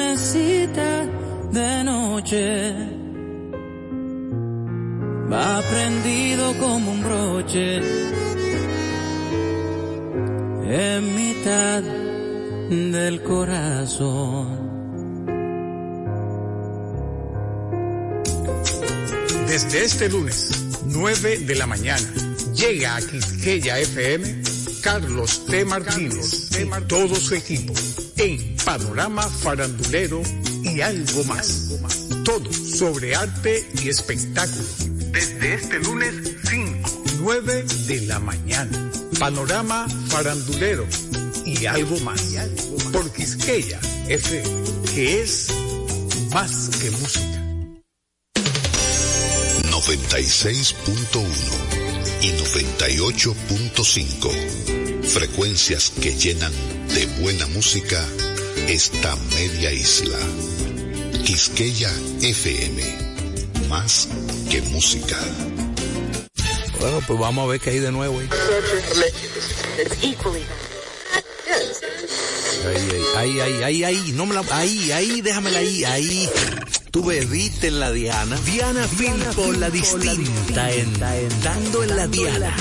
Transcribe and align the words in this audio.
mesita 0.00 0.92
de 1.52 1.84
noche 1.84 2.74
va 5.32 5.62
prendido 5.72 6.44
como 6.58 6.92
un 6.92 7.00
broche 7.02 7.66
en 10.84 11.00
mitad 11.20 11.82
del 12.70 13.22
corazón. 13.22 14.48
Desde 19.48 19.84
este 19.84 20.08
lunes, 20.08 20.36
9 20.86 21.38
de 21.40 21.54
la 21.56 21.66
mañana, 21.66 22.08
llega 22.54 22.96
a 22.96 23.00
Quisqueya 23.00 23.78
FM 23.80 24.42
Carlos 24.82 25.44
T. 25.46 25.64
Martínez 25.64 26.50
y 26.58 26.86
todo 26.86 27.14
su 27.16 27.34
equipo 27.34 27.74
en 28.20 28.56
Panorama 28.64 29.22
Farandulero 29.22 30.22
y 30.62 30.80
algo 30.82 31.24
más. 31.24 31.70
Todo 32.24 32.52
sobre 32.52 33.16
arte 33.16 33.66
y 33.82 33.88
espectáculo. 33.88 34.68
Desde 35.10 35.54
este 35.54 35.78
lunes 35.78 36.14
5, 36.50 37.04
9 37.20 37.64
de 37.86 38.00
la 38.02 38.20
mañana. 38.20 38.90
Panorama 39.18 39.88
Farandulero 40.08 40.86
y 41.46 41.64
algo 41.64 41.98
más. 42.00 42.20
Por 42.92 43.10
Quisqueya 43.12 43.80
FM, 44.08 44.50
que 44.94 45.22
es 45.22 45.48
más 46.30 46.68
que 46.80 46.90
música. 46.90 47.40
96.1 49.70 51.24
y 52.20 52.32
98.5. 52.32 54.79
Frecuencias 55.12 55.92
que 56.00 56.14
llenan 56.14 56.52
de 56.94 57.04
buena 57.20 57.44
música 57.48 58.06
esta 58.68 59.16
media 59.34 59.72
isla. 59.72 60.16
Quisqueya 61.24 61.90
FM. 62.22 62.80
Más 63.68 64.08
que 64.48 64.62
música. 64.62 65.18
Bueno, 66.78 67.00
pues 67.08 67.18
vamos 67.18 67.44
a 67.44 67.48
ver 67.50 67.60
qué 67.60 67.70
hay 67.70 67.78
de 67.80 67.90
nuevo 67.90 68.20
ahí. 68.20 68.28
Ahí, 73.16 73.40
ahí, 73.40 73.62
ahí, 73.64 73.84
ahí, 73.84 74.12
no 74.14 74.26
me 74.26 74.34
la, 74.34 74.44
ahí, 74.52 74.92
ahí, 74.92 75.20
déjamela 75.22 75.58
ahí, 75.58 75.84
ahí. 75.84 76.30
Tú 76.92 77.04
bebiste 77.04 77.66
en 77.66 77.80
la 77.80 77.90
Diana. 77.90 78.36
Diana 78.44 78.86
Filpo, 78.86 79.52
la 79.52 79.70
distinta, 79.70 80.70
en, 80.70 81.00
dando 81.42 81.82
en 81.82 81.96
la 81.96 82.06
Diana. 82.06 82.56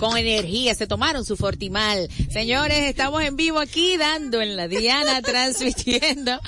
Con 0.00 0.16
energía, 0.16 0.74
se 0.74 0.86
tomaron 0.86 1.24
su 1.24 1.36
fortimal. 1.36 2.08
Señores, 2.30 2.84
estamos 2.84 3.22
en 3.22 3.36
vivo 3.36 3.58
aquí 3.58 3.96
dando 3.96 4.42
en 4.42 4.56
la 4.56 4.68
Diana, 4.68 5.22
transmitiendo. 5.26 6.38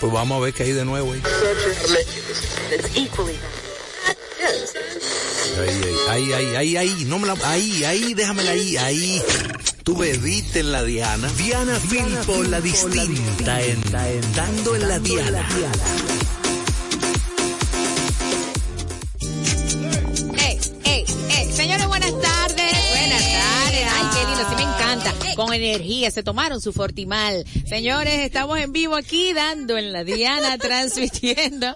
Pues 0.00 0.12
vamos 0.12 0.38
a 0.38 0.44
ver 0.44 0.54
qué 0.54 0.64
hay 0.64 0.72
de 0.72 0.84
nuevo 0.84 1.12
ahí. 1.12 1.22
Ahí, 5.58 5.82
ahí, 6.08 6.32
ahí, 6.32 6.56
ahí, 6.56 6.76
ahí, 6.76 7.04
no 7.06 7.18
me 7.18 7.26
la, 7.26 7.36
ahí, 7.44 7.84
ahí, 7.84 8.14
déjamela 8.14 8.50
ahí, 8.50 8.76
ahí. 8.76 9.22
Tú 9.84 9.96
bebiste 9.96 10.60
en 10.60 10.72
la 10.72 10.82
Diana. 10.82 11.28
Diana 11.38 11.78
Filpo, 11.78 12.42
la 12.42 12.60
distinta, 12.60 13.62
en, 13.62 13.82
dando 14.34 14.76
en 14.76 14.88
la 14.88 14.98
Diana. 14.98 15.48
Con 25.36 25.52
energía, 25.52 26.10
se 26.10 26.22
tomaron 26.22 26.62
su 26.62 26.72
fortimal. 26.72 27.44
Señores, 27.66 28.20
estamos 28.20 28.58
en 28.58 28.72
vivo 28.72 28.96
aquí 28.96 29.34
dando 29.34 29.76
en 29.76 29.92
la 29.92 30.02
Diana, 30.02 30.56
transmitiendo. 30.66 31.74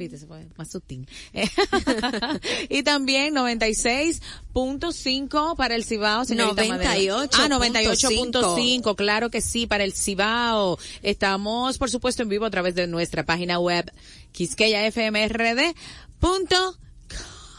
Viste, 0.00 0.16
se 0.16 0.26
fue 0.26 0.48
más 0.56 0.70
sutil. 0.70 1.06
y 2.70 2.82
también 2.82 3.34
96.5 3.34 5.56
para 5.56 5.74
el 5.74 5.84
Cibao. 5.84 6.24
señorita 6.24 6.64
Madero. 6.64 7.24
98.5. 7.24 7.28
Ah, 7.34 7.48
98.5, 7.50 8.96
claro 8.96 9.28
que 9.28 9.42
sí, 9.42 9.66
para 9.66 9.84
el 9.84 9.92
Cibao. 9.92 10.78
Estamos, 11.02 11.76
por 11.76 11.90
supuesto, 11.90 12.22
en 12.22 12.30
vivo 12.30 12.46
a 12.46 12.50
través 12.50 12.74
de 12.74 12.86
nuestra 12.86 13.26
página 13.26 13.58
web, 13.58 13.92
quisqueyafmrd.com. 14.32 16.80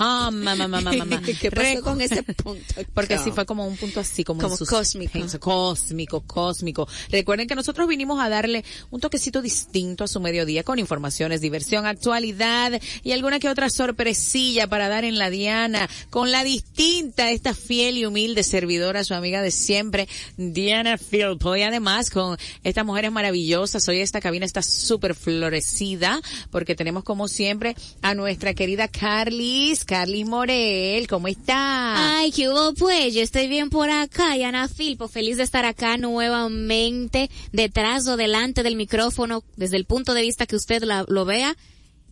Mamá, 0.02 0.56
mamá, 0.56 0.82
mamá. 0.82 1.22
¿Qué 1.40 1.52
pasó 1.52 1.82
con 1.84 2.02
ese 2.02 2.24
punto? 2.44 2.74
Porque 2.96 3.20
sí 3.20 3.32
fue 3.32 3.46
como 3.46 3.68
un 3.68 3.78
punto 3.78 4.00
así, 4.00 4.24
como, 4.24 4.42
Como 4.42 4.58
cósmico. 4.58 5.40
Cósmico, 5.40 6.22
cósmico. 6.22 6.88
Recuerden 7.10 7.48
que 7.48 7.54
nosotros 7.54 7.88
vinimos 7.88 8.20
a 8.20 8.28
darle 8.28 8.66
un 8.90 9.00
toquecito 9.00 9.44
distinto 9.44 10.04
a 10.04 10.08
su 10.08 10.20
mediodía 10.20 10.64
con 10.64 10.80
informaciones, 10.80 11.40
diversión, 11.40 11.86
actualidad 11.86 12.82
y 13.04 13.12
alguna 13.12 13.40
que 13.40 13.48
otra 13.48 13.70
sorpresilla 13.70 14.66
para 14.66 14.90
dar 14.90 15.06
en 15.06 15.20
la 15.20 15.30
Diana 15.30 15.88
con 16.10 16.32
la 16.32 16.44
distinta, 16.44 17.30
esta 17.30 17.54
fiel 17.54 17.98
y 17.98 18.06
humilde 18.06 18.42
servidora, 18.42 19.04
su 19.04 19.14
amiga 19.14 19.44
de 19.44 19.52
siempre, 19.52 20.08
Diana 20.36 20.98
Filpo. 20.98 21.56
Y 21.56 21.62
además 21.62 22.10
con 22.10 22.40
estas 22.64 22.86
mujeres 22.86 23.12
maravillosas. 23.12 23.88
Hoy 23.88 24.00
esta 24.00 24.20
cabina 24.20 24.48
está 24.48 24.64
súper 24.64 25.14
florecida 25.14 26.20
porque 26.50 26.74
tenemos 26.74 27.04
como 27.04 27.28
siempre 27.28 27.76
a 28.02 28.16
nuestra 28.16 28.56
querida 28.56 28.88
Carlis, 28.88 29.86
Carlis 29.92 30.26
Morel. 30.26 31.06
¿Cómo 31.10 31.28
está? 31.28 32.20
Ay, 32.20 32.32
¿qué 32.32 32.48
hubo 32.48 32.74
pues? 32.76 33.14
Yo 33.14 33.22
estoy 33.22 33.50
bien 33.50 33.70
por 33.70 33.90
acá, 33.90 34.38
y 34.38 34.44
Ana 34.44 34.70
Filpo, 34.70 35.10
feliz 35.10 35.36
de 35.36 35.44
estar 35.44 35.66
acá 35.66 35.98
nuevamente, 35.98 37.30
detrás 37.52 38.08
o 38.08 38.16
delante 38.16 38.64
del 38.64 38.78
micrófono, 38.78 39.44
desde 39.58 39.76
el 39.76 39.84
punto 39.84 40.14
de 40.14 40.22
vista 40.22 40.46
que 40.46 40.56
usted 40.56 40.82
lo 41.10 41.26
vea. 41.26 41.58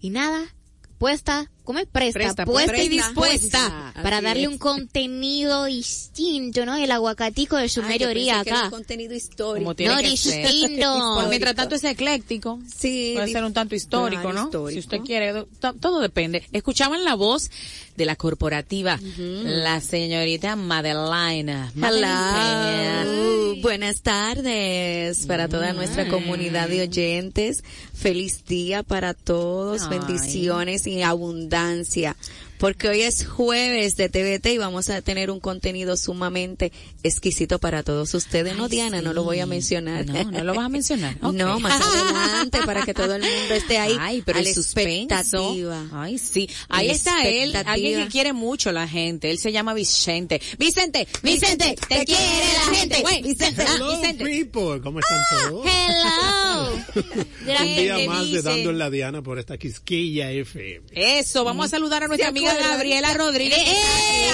Y 0.02 0.10
nada, 0.10 0.54
puesta, 0.98 1.50
¿cómo 1.70 1.78
es? 1.78 1.86
Presta, 1.86 2.20
Presta, 2.20 2.46
puesta 2.46 2.72
y 2.82 2.88
presta. 2.90 3.08
dispuesta 3.08 3.90
Así 3.90 4.00
para 4.02 4.22
darle 4.22 4.42
es. 4.44 4.48
un 4.50 4.58
contenido 4.58 5.66
distinto, 5.66 6.66
¿no? 6.66 6.76
El 6.76 6.90
aguacatico 6.90 7.58
de 7.58 7.70
su 7.70 7.84
mayoría 7.84 8.40
acá. 8.40 8.72
contenido 8.72 9.14
histórico. 9.14 9.64
Como 9.66 9.76
tiene 9.76 9.94
No, 9.94 10.02
que 10.02 10.08
distinto. 10.10 11.14
Pues 11.18 11.28
mientras 11.30 11.54
tanto 11.56 11.76
es 11.76 11.84
ecléctico. 11.84 12.60
Sí, 12.76 13.12
Puede 13.16 13.32
ser 13.32 13.44
un 13.44 13.54
tanto 13.54 13.76
histórico, 13.76 14.24
claro, 14.24 14.36
¿no? 14.40 14.44
histórico. 14.46 14.72
Si 14.72 14.80
usted 14.80 14.98
quiere, 15.02 15.46
to- 15.60 15.74
todo 15.76 16.00
depende. 16.00 16.44
Escuchaban 16.54 17.04
la 17.04 17.14
voz 17.14 17.52
de 18.00 18.06
la 18.06 18.16
corporativa, 18.16 18.98
la 19.18 19.82
señorita 19.82 20.56
Madeline. 20.56 21.70
Hello. 21.76 23.56
Buenas 23.62 24.02
tardes 24.02 25.26
para 25.28 25.50
toda 25.50 25.74
nuestra 25.74 26.08
comunidad 26.08 26.70
de 26.70 26.84
oyentes. 26.84 27.62
Feliz 27.94 28.46
día 28.46 28.84
para 28.84 29.14
todos. 29.14 29.84
Ay. 29.84 30.00
Bendiciones 30.00 30.88
y 30.88 31.02
abundancia. 31.02 32.16
Porque 32.60 32.90
hoy 32.90 33.02
es 33.02 33.26
jueves 33.26 33.96
de 33.96 34.10
TVT 34.10 34.48
y 34.48 34.58
vamos 34.58 34.90
a 34.90 35.02
tener 35.02 35.32
un 35.32 35.40
contenido 35.40 35.96
sumamente 35.96 36.74
exquisito 37.04 37.58
para 37.58 37.84
todos 37.84 38.14
ustedes. 38.14 38.56
no, 38.58 38.68
Diana, 38.68 39.02
no 39.02 39.14
lo 39.14 39.24
voy 39.24 39.40
a 39.40 39.46
mencionar. 39.46 40.06
No, 40.06 40.30
no 40.30 40.44
lo 40.44 40.54
vas 40.54 40.66
a 40.66 40.70
mencionar. 40.70 41.18
No, 41.22 41.60
más 41.60 41.82
adelante 41.96 42.60
para 42.66 42.86
que 42.86 42.94
todo 42.94 43.16
el 43.16 43.22
mundo 43.22 43.54
esté 43.56 43.78
ahí. 43.78 43.96
Ay, 44.00 44.22
pero 44.26 44.40
a 44.40 44.42
la 44.42 44.50
expectativa. 44.50 45.88
Ay, 45.94 46.18
sí. 46.18 46.50
Ahí 46.68 46.90
está 46.90 47.24
él, 47.28 47.56
alguien 47.66 48.04
que 48.04 48.10
quiere 48.10 48.34
mucho 48.34 48.72
la 48.74 48.88
gente. 48.88 49.32
Él 49.32 49.40
se 49.40 49.54
llama 49.54 49.74
Vicente. 49.74 50.42
Vicente, 50.58 51.08
Vicente, 51.24 51.78
te 51.88 52.06
quiere 52.06 52.54
la 52.54 52.76
gente. 52.76 53.04
Vicente, 53.24 53.64
ah, 53.66 53.76
Hello, 53.76 53.98
Vicente. 53.98 54.26
people. 54.26 54.82
¿Cómo 54.84 55.00
están 55.00 55.20
todos? 55.50 55.66
Hello. 55.66 56.80
Un 57.62 57.76
día 57.76 57.98
más 58.06 58.30
de. 58.30 58.42
Dando 58.42 58.70
en 58.70 58.78
la 58.78 58.90
Diana 58.90 59.22
por 59.22 59.40
esta 59.40 59.58
Quisquilla 59.58 60.30
FM. 60.32 60.88
Eso, 60.92 61.44
vamos 61.44 61.68
a 61.68 61.70
saludar 61.70 62.04
a 62.04 62.08
nuestra 62.08 62.28
¿Se 62.28 62.30
amiga 62.30 62.49
Gabriela 62.58 63.14
Rodríguez. 63.14 63.58
¡Eh! 63.60 64.30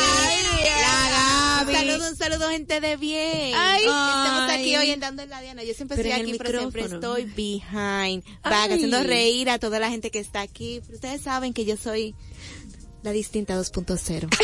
La 0.81 1.59
Un 1.61 1.71
Gaby. 1.73 1.87
saludo, 1.87 2.09
un 2.09 2.15
saludo, 2.17 2.49
gente 2.49 2.79
de 2.79 2.97
bien. 2.97 3.53
Ay. 3.55 3.81
Estamos 3.83 4.49
aquí 4.51 4.75
hoy 4.75 4.89
en 4.91 4.99
Dando 4.99 5.23
en 5.23 5.29
la 5.29 5.41
Diana. 5.41 5.63
Yo 5.63 5.73
siempre 5.73 5.97
Pero 5.97 6.09
estoy 6.09 6.21
aquí, 6.29 6.37
pero 6.37 6.59
siempre 6.59 6.85
estoy 6.85 7.23
behind, 7.25 8.23
Ay. 8.43 8.71
haciendo 8.71 9.03
reír 9.03 9.49
a 9.49 9.59
toda 9.59 9.79
la 9.79 9.89
gente 9.89 10.11
que 10.11 10.19
está 10.19 10.41
aquí. 10.41 10.81
Pero 10.83 10.95
ustedes 10.95 11.21
saben 11.21 11.53
que 11.53 11.65
yo 11.65 11.77
soy 11.77 12.15
la 13.05 13.11
distinta 13.11 13.55
2.0. 13.57 14.27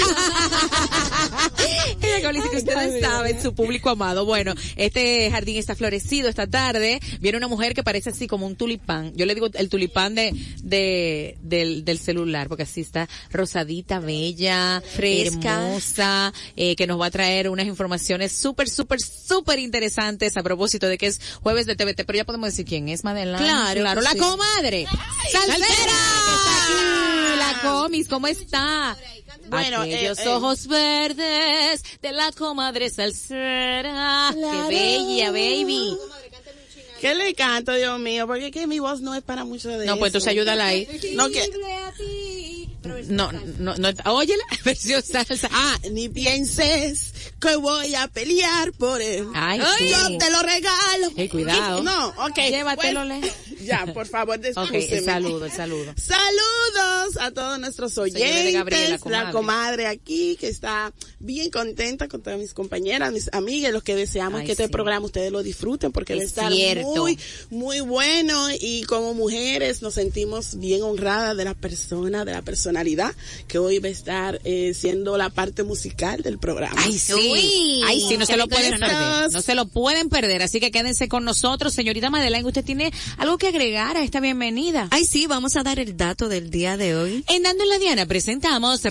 Ella 2.02 2.22
como 2.22 2.34
dice 2.34 2.50
que 2.52 2.58
ustedes 2.58 3.02
saben, 3.02 3.42
su 3.42 3.54
público 3.56 3.90
amado. 3.90 4.24
Bueno, 4.26 4.54
este 4.76 5.30
jardín 5.32 5.58
está 5.58 5.76
florecido 5.76 6.30
esta 6.30 6.46
tarde. 6.48 7.00
Viene 7.20 7.38
una 7.40 7.48
mujer 7.48 7.74
que 7.74 7.82
parece 7.84 8.12
así 8.12 8.28
como 8.28 8.46
un 8.46 8.56
tulipán. 8.56 9.14
Yo 9.16 9.26
le 9.26 9.34
digo 9.34 9.48
el 9.54 9.70
tulipán 9.70 10.14
de, 10.16 10.32
de, 10.62 11.38
del, 11.42 11.84
del 11.86 11.98
celular, 12.00 12.48
porque 12.48 12.64
así 12.64 12.82
está 12.82 13.10
rosadita, 13.32 14.00
bella, 14.00 14.82
Fresca. 14.94 15.66
hermosa, 15.66 16.32
eh, 16.56 16.76
que 16.76 16.86
nos 16.88 17.00
va 17.02 17.08
a 17.08 17.12
traer 17.12 17.50
unas 17.50 17.66
informaciones 17.66 18.32
súper, 18.32 18.70
súper, 18.70 19.00
súper 19.02 19.58
interesantes 19.60 20.38
a 20.38 20.44
propósito 20.44 20.88
de 20.88 20.98
que 21.00 21.08
es 21.08 21.20
jueves 21.42 21.66
de 21.66 21.76
TVT. 21.76 22.04
Pero 22.06 22.18
ya 22.18 22.26
podemos 22.26 22.50
decir 22.50 22.66
quién 22.66 22.90
es, 22.90 23.04
Madeline. 23.04 23.38
Claro 23.38 23.82
Claro, 23.82 24.02
la 24.02 24.12
sí. 24.12 24.18
comadre. 24.20 24.86
¡Salsera! 25.32 25.58
Que 25.58 25.64
está 26.36 26.64
aquí, 26.64 27.40
la 27.40 27.62
comis, 27.72 28.08
¿cómo 28.08 28.28
está? 28.52 28.98
Bueno, 29.50 29.82
Aquellos 29.82 30.20
eh, 30.20 30.24
eh. 30.26 30.28
ojos 30.30 30.68
verdes 30.68 31.84
de 32.02 32.12
la 32.12 32.32
comadre 32.32 32.90
salsera. 32.90 34.34
¡Qué 34.34 34.76
bella, 34.76 35.32
baby! 35.32 35.98
¿Qué 37.00 37.16
le 37.16 37.34
canto, 37.34 37.74
Dios 37.74 38.00
mío? 38.00 38.28
Porque 38.28 38.48
es 38.48 38.52
que 38.52 38.68
mi 38.68 38.80
voz 38.80 39.02
no 39.02 39.16
es 39.16 39.24
para 39.24 39.44
mucho 39.44 39.70
de 39.70 39.86
No, 39.88 39.98
pues 39.98 40.10
eso. 40.10 40.18
entonces 40.20 40.28
ayúdala 40.28 40.68
ahí. 40.68 40.88
No, 41.16 41.30
que... 41.30 41.42
No, 42.84 43.32
no, 43.32 43.76
no, 43.78 43.90
óyela, 44.12 44.44
versión 44.66 45.04
salsa. 45.04 45.48
Ah, 45.52 45.78
ni 45.92 46.10
pienses 46.10 47.14
que 47.40 47.56
voy 47.56 47.94
a 47.96 48.08
pelear 48.08 48.72
por 48.74 49.02
él. 49.02 49.28
Ay, 49.36 49.62
sí. 49.78 49.90
Yo 49.90 50.18
te 50.18 50.30
lo 50.32 50.42
regalo. 50.42 51.12
Ey, 51.16 51.30
cuidado. 51.30 51.84
No, 51.84 52.08
ok. 52.10 52.36
Llévatelo, 52.50 53.02
bueno, 53.06 53.22
Le. 53.22 53.32
ya, 53.66 53.86
por 53.94 54.08
favor, 54.08 54.38
Ok, 54.40 54.46
discúlpeme. 54.46 54.86
el 54.98 55.06
saludo, 55.06 55.46
el 55.46 55.52
saludo. 55.52 55.94
Saludos 55.96 57.18
a 57.20 57.32
todos 57.32 57.60
nuestros 57.60 57.98
oyentes, 57.98 58.54
Gabriela, 58.54 58.98
comadre. 58.98 59.26
la 59.26 59.32
comadre 59.32 59.88
aquí 59.88 60.36
que 60.40 60.48
está 60.48 60.92
bien 61.20 61.50
contenta 61.52 62.08
con 62.08 62.22
todas 62.22 62.40
mis 62.40 62.54
compañeras, 62.54 63.12
mis 63.12 63.30
amigas, 63.34 63.72
los 63.72 63.84
que 63.84 63.96
deseamos 63.96 64.40
Ay, 64.42 64.46
que 64.46 64.54
este 64.54 64.66
sí. 64.66 64.72
programa 64.72 65.06
ustedes 65.06 65.32
lo 65.32 65.44
disfruten 65.44 65.92
porque 65.92 66.16
va 66.16 66.22
a 66.22 66.24
Es 66.24 66.30
estar 66.30 66.52
cierto. 66.52 66.88
muy, 66.96 67.20
muy 67.50 67.80
bueno 67.82 68.48
y 68.60 68.84
como 68.84 69.14
mujeres 69.14 69.82
nos 69.82 69.94
sentimos 69.96 70.58
bien 70.60 70.82
honradas 70.84 71.38
de 71.38 71.46
la 71.46 71.54
persona, 71.54 72.26
de 72.26 72.32
la 72.32 72.42
personalidad 72.72 73.14
que 73.48 73.58
hoy 73.58 73.80
va 73.80 73.90
a 73.90 73.92
estar 73.92 74.40
eh, 74.44 74.74
siendo 74.74 75.18
la 75.18 75.30
parte 75.30 75.64
musical 75.64 76.22
del 76.22 76.38
programa. 76.40 76.76
Ay, 76.78 76.98
sí. 76.98 77.14
Uy, 77.14 77.82
Ay, 77.86 78.06
sí, 78.08 78.18
no 78.18 78.26
se 78.26 78.38
lo 78.38 78.48
pueden 78.48 78.80
perder. 78.80 79.32
No 79.32 79.42
se 79.42 79.56
lo 79.56 79.68
pueden 79.68 80.10
perder. 80.10 80.42
Así 80.42 80.60
que 80.60 80.72
quédense 80.72 81.10
con 81.10 81.26
nosotros. 81.26 81.74
Señorita 81.74 82.10
Madeleine, 82.10 82.48
¿usted 82.48 82.64
tiene 82.64 82.92
algo 83.18 83.38
que 83.38 83.48
agregar 83.48 83.98
a 83.98 84.04
esta 84.04 84.20
bienvenida? 84.20 84.88
Ay, 84.92 85.06
sí, 85.06 85.28
vamos 85.28 85.58
a 85.58 85.64
dar 85.64 85.80
el 85.80 85.98
dato 85.98 86.30
del 86.30 86.50
día 86.50 86.78
de 86.78 86.96
hoy. 86.96 87.26
En 87.28 87.44
Dando 87.44 87.64
en 87.64 87.70
la 87.70 87.80
Diana 87.80 88.06
presentamos 88.06 88.82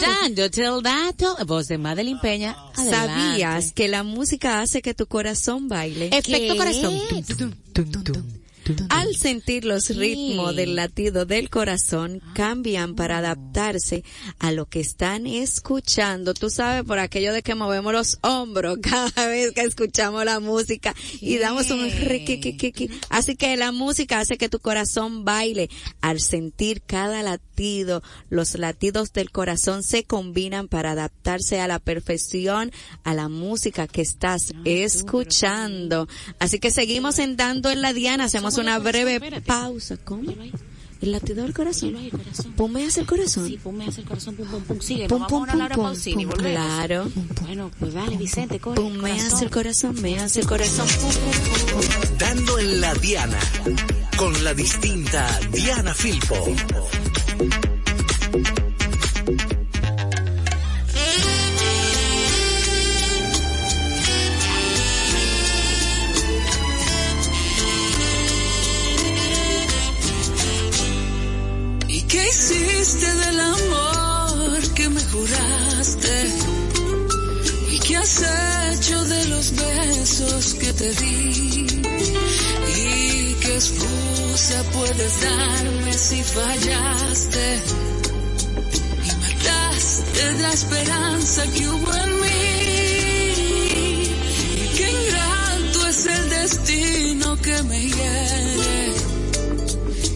Dándote 0.00 0.64
el 0.64 0.82
dato, 0.82 1.36
voz 1.46 1.68
de 1.68 1.78
Madeline 1.78 2.18
Peña. 2.20 2.56
Adelante. 2.74 3.12
¿Sabías 3.12 3.72
que 3.72 3.88
la 3.88 4.02
música 4.02 4.60
hace 4.60 4.82
que 4.82 4.94
tu 4.94 5.06
corazón 5.06 5.68
baile? 5.68 6.06
Efecto 6.06 6.54
¿Qué? 6.54 6.56
corazón. 6.56 7.00
Al 8.90 9.14
sentir 9.14 9.64
los 9.64 9.94
ritmos 9.96 10.54
del 10.54 10.76
latido 10.76 11.24
del 11.24 11.50
corazón, 11.50 12.20
cambian 12.34 12.94
para 12.94 13.18
adaptarse 13.18 14.04
a 14.38 14.52
lo 14.52 14.66
que 14.66 14.80
están 14.80 15.26
escuchando. 15.26 16.34
Tú 16.34 16.50
sabes, 16.50 16.84
por 16.84 16.98
aquello 16.98 17.32
de 17.32 17.42
que 17.42 17.54
movemos 17.54 17.92
los 17.92 18.18
hombros 18.22 18.78
cada 18.82 19.28
vez 19.28 19.52
que 19.52 19.62
escuchamos 19.62 20.24
la 20.24 20.40
música 20.40 20.94
y 21.20 21.38
damos 21.38 21.70
un 21.70 21.90
riquiquiquiqui. 21.90 22.90
Así 23.08 23.36
que 23.36 23.56
la 23.56 23.72
música 23.72 24.20
hace 24.20 24.36
que 24.36 24.48
tu 24.48 24.58
corazón 24.58 25.24
baile. 25.24 25.68
Al 26.00 26.20
sentir 26.20 26.82
cada 26.82 27.22
latido, 27.22 27.47
los 28.30 28.54
latidos 28.58 29.12
del 29.12 29.30
corazón 29.30 29.82
se 29.82 30.04
combinan 30.04 30.68
para 30.68 30.92
adaptarse 30.92 31.60
a 31.60 31.66
la 31.66 31.78
perfección 31.78 32.70
a 33.04 33.14
la 33.14 33.28
música 33.28 33.86
que 33.86 34.02
estás 34.02 34.52
escuchando. 34.64 36.08
Así 36.38 36.58
que 36.58 36.70
seguimos 36.70 37.18
en 37.18 37.36
Dando 37.36 37.70
en 37.70 37.82
la 37.82 37.92
Diana, 37.92 38.24
hacemos 38.24 38.58
una 38.58 38.78
breve 38.78 39.20
pausa. 39.42 39.96
¿Cómo? 40.04 40.32
El 41.00 41.12
latido 41.12 41.44
del 41.44 41.54
corazón. 41.54 41.94
Ponme 42.56 42.84
hacia 42.84 43.02
el 43.02 43.06
corazón. 43.06 43.46
Sí, 43.46 43.56
ponme 43.62 43.86
hacia 43.86 44.00
el 44.00 44.08
corazón, 44.08 44.34
pum, 44.34 44.48
pum, 44.48 44.62
pum, 44.62 44.80
sigue. 44.80 45.06
Pum, 45.06 45.20
Vamos 45.20 45.30
pum, 45.30 45.48
a 45.48 45.54
una 45.54 45.68
pum, 45.68 45.76
pum, 45.76 45.84
Pausini, 45.84 46.26
pum, 46.26 46.34
volvemos. 46.34 46.66
claro. 46.66 47.08
Bueno, 47.42 47.70
pues 47.78 47.94
dale, 47.94 48.16
Vicente, 48.16 48.58
corre. 48.58 48.80
Pum, 48.80 48.92
me 48.94 49.10
corazón. 49.10 49.32
hace 49.32 49.44
el 49.44 49.50
corazón, 49.52 50.02
me 50.02 50.18
hace 50.18 50.40
el 50.40 50.46
corazón. 50.48 50.88
Pum, 51.00 51.10
pum, 51.12 51.20
pum, 51.22 51.80
pum. 51.80 52.18
Dando 52.18 52.58
en 52.58 52.80
la 52.80 52.94
Diana 52.94 53.38
con 54.16 54.42
la 54.42 54.54
distinta 54.54 55.38
Diana 55.52 55.94
Filpo. 55.94 56.34
¿Y 57.40 57.42
qué 72.08 72.28
hiciste 72.28 73.14
del 73.14 73.40
amor 73.40 74.74
que 74.74 74.88
me 74.88 75.00
juraste? 75.00 76.34
¿Y 77.70 77.78
qué 77.78 77.96
has 77.96 78.22
hecho 78.72 79.04
de 79.04 79.24
los 79.26 79.52
besos 79.54 80.54
que 80.54 80.72
te 80.72 80.92
di? 80.94 81.57
Puedes 84.88 85.20
darme 85.20 85.92
si 85.92 86.22
fallaste? 86.22 87.62
Y 89.04 89.10
mataste 89.20 90.32
la 90.40 90.52
esperanza 90.52 91.42
que 91.52 91.68
hubo 91.68 91.94
en 91.94 92.20
mí. 92.20 92.38
¿Y 94.62 94.68
qué 94.76 94.90
ingrato 94.90 95.88
es 95.88 96.06
el 96.06 96.30
destino 96.30 97.36
que 97.36 97.62
me 97.64 97.80
hiere? 97.80 98.92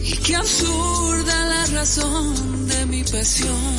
Y 0.03 0.11
qué 0.25 0.35
absurda 0.35 1.45
la 1.45 1.65
razón 1.77 2.67
de 2.67 2.85
mi 2.87 3.03
pasión. 3.03 3.75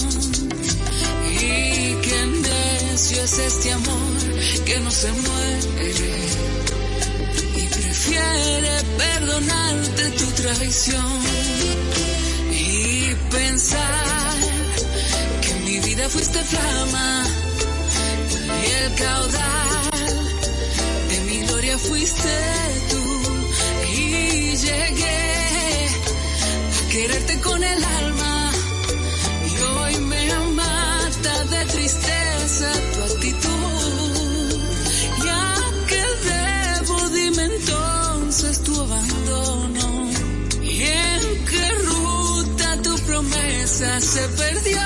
Y 1.29 1.95
qué 2.05 2.27
necio 2.43 3.23
es 3.23 3.39
este 3.39 3.73
amor 3.73 4.65
que 4.65 4.81
no 4.81 4.91
se 4.91 5.13
muere. 5.13 6.54
Prefiere 8.15 8.75
perdonarte 8.97 10.11
tu 10.11 10.27
traición. 10.43 11.21
Y 12.53 13.15
pensar 13.31 14.37
que 15.43 15.55
mi 15.65 15.81
vida 15.81 16.09
fuiste 16.09 16.39
flama. 16.45 17.27
Y 18.63 18.71
el 18.83 18.95
caudal 18.95 19.91
de 21.11 21.21
mi 21.27 21.39
gloria 21.47 21.77
fuiste 21.79 22.35
tú. 22.91 23.05
Y 23.99 24.57
llegué 24.57 25.89
a 26.79 26.89
quererte 26.93 27.41
con 27.41 27.65
el 27.65 27.85
alma 27.85 28.53
y 29.51 29.63
hoy 29.73 29.97
me 30.13 30.35
mata 30.55 31.45
de 31.45 31.65
tristeza 31.67 32.94
se 44.01 44.29
perdió. 44.29 44.81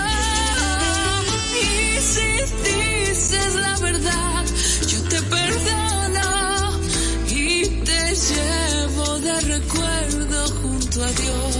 Y 1.55 2.00
si 2.00 2.31
dices 2.64 3.55
la 3.55 3.78
verdad, 3.78 4.45
yo 4.87 5.02
te 5.05 5.23
perdono 5.23 6.81
y 7.28 7.64
te 7.85 8.14
llevo 8.14 9.21
de 9.21 9.40
recuerdo 9.40 10.49
junto 10.61 11.05
a 11.05 11.12
Dios. 11.12 11.57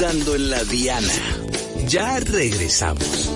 Dando 0.00 0.34
en 0.34 0.48
la 0.48 0.64
diana. 0.64 1.12
Ya 1.86 2.18
regresamos. 2.20 3.30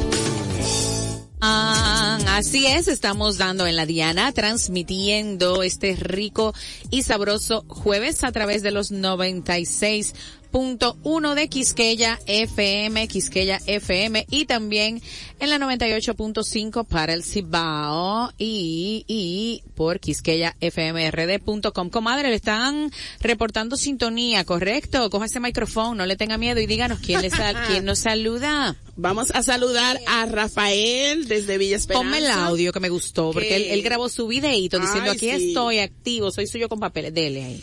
Ah, 1.43 2.19
así 2.29 2.67
es, 2.67 2.89
estamos 2.89 3.37
dando 3.37 3.67
en 3.67 3.77
la 3.77 3.85
Diana, 3.85 4.33
transmitiendo 4.33 5.63
este 5.63 5.95
rico 5.95 6.55
y 6.91 7.03
sabroso 7.03 7.67
jueves 7.69 8.25
a 8.25 8.33
través 8.33 8.63
de 8.63 8.71
los 8.71 8.93
96.1 8.93 11.35
de 11.35 11.49
Quisqueya 11.51 12.19
FM, 12.27 13.09
Quisqueya 13.09 13.61
FM 13.67 14.25
y 14.31 14.47
también 14.47 15.03
en 15.45 15.51
la 15.51 15.59
98.5 15.59 16.87
para 16.87 17.13
el 17.15 17.23
Cibao 17.23 18.33
y, 18.39 19.05
y 19.07 19.63
por 19.75 20.01
quisqueyafmrd.com. 20.01 21.91
Comadre, 21.91 22.31
le 22.31 22.37
están 22.37 22.91
reportando 23.21 23.77
sintonía, 23.77 24.45
¿correcto? 24.45 25.09
Coja 25.11 25.27
ese 25.27 25.41
micrófono, 25.41 25.95
no 25.95 26.07
le 26.07 26.17
tenga 26.17 26.37
miedo 26.39 26.61
y 26.61 26.67
díganos 26.67 26.99
quién, 27.01 27.23
le 27.23 27.31
sal- 27.31 27.57
quién 27.69 27.85
nos 27.85 28.01
saluda. 28.01 28.77
Vamos 28.97 29.31
a 29.33 29.43
saludar 29.43 30.01
a 30.07 30.27
Rafael 30.27 31.27
desde 31.29 31.59
Villa 31.59 31.77
Esperanza. 31.77 32.05
Ponme 32.05 32.19
el 32.19 32.27
audio 32.31 32.73
que 32.73 32.81
me 32.81 32.89
gustó, 32.89 33.33
porque 33.33 33.73
él, 33.73 33.83
grabó 33.83 34.09
su 34.09 34.27
videito 34.27 34.79
diciendo 34.79 35.11
Ay, 35.11 35.17
aquí 35.17 35.31
sí. 35.31 35.49
estoy 35.49 35.79
activo, 35.81 36.31
soy 36.31 36.47
suyo 36.47 36.69
con 36.69 36.79
papeles. 36.81 37.13
Dele 37.15 37.45
ahí. 37.45 37.63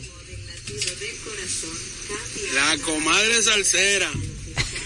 La 2.54 2.76
comadre 2.84 3.42
salsera. 3.42 4.10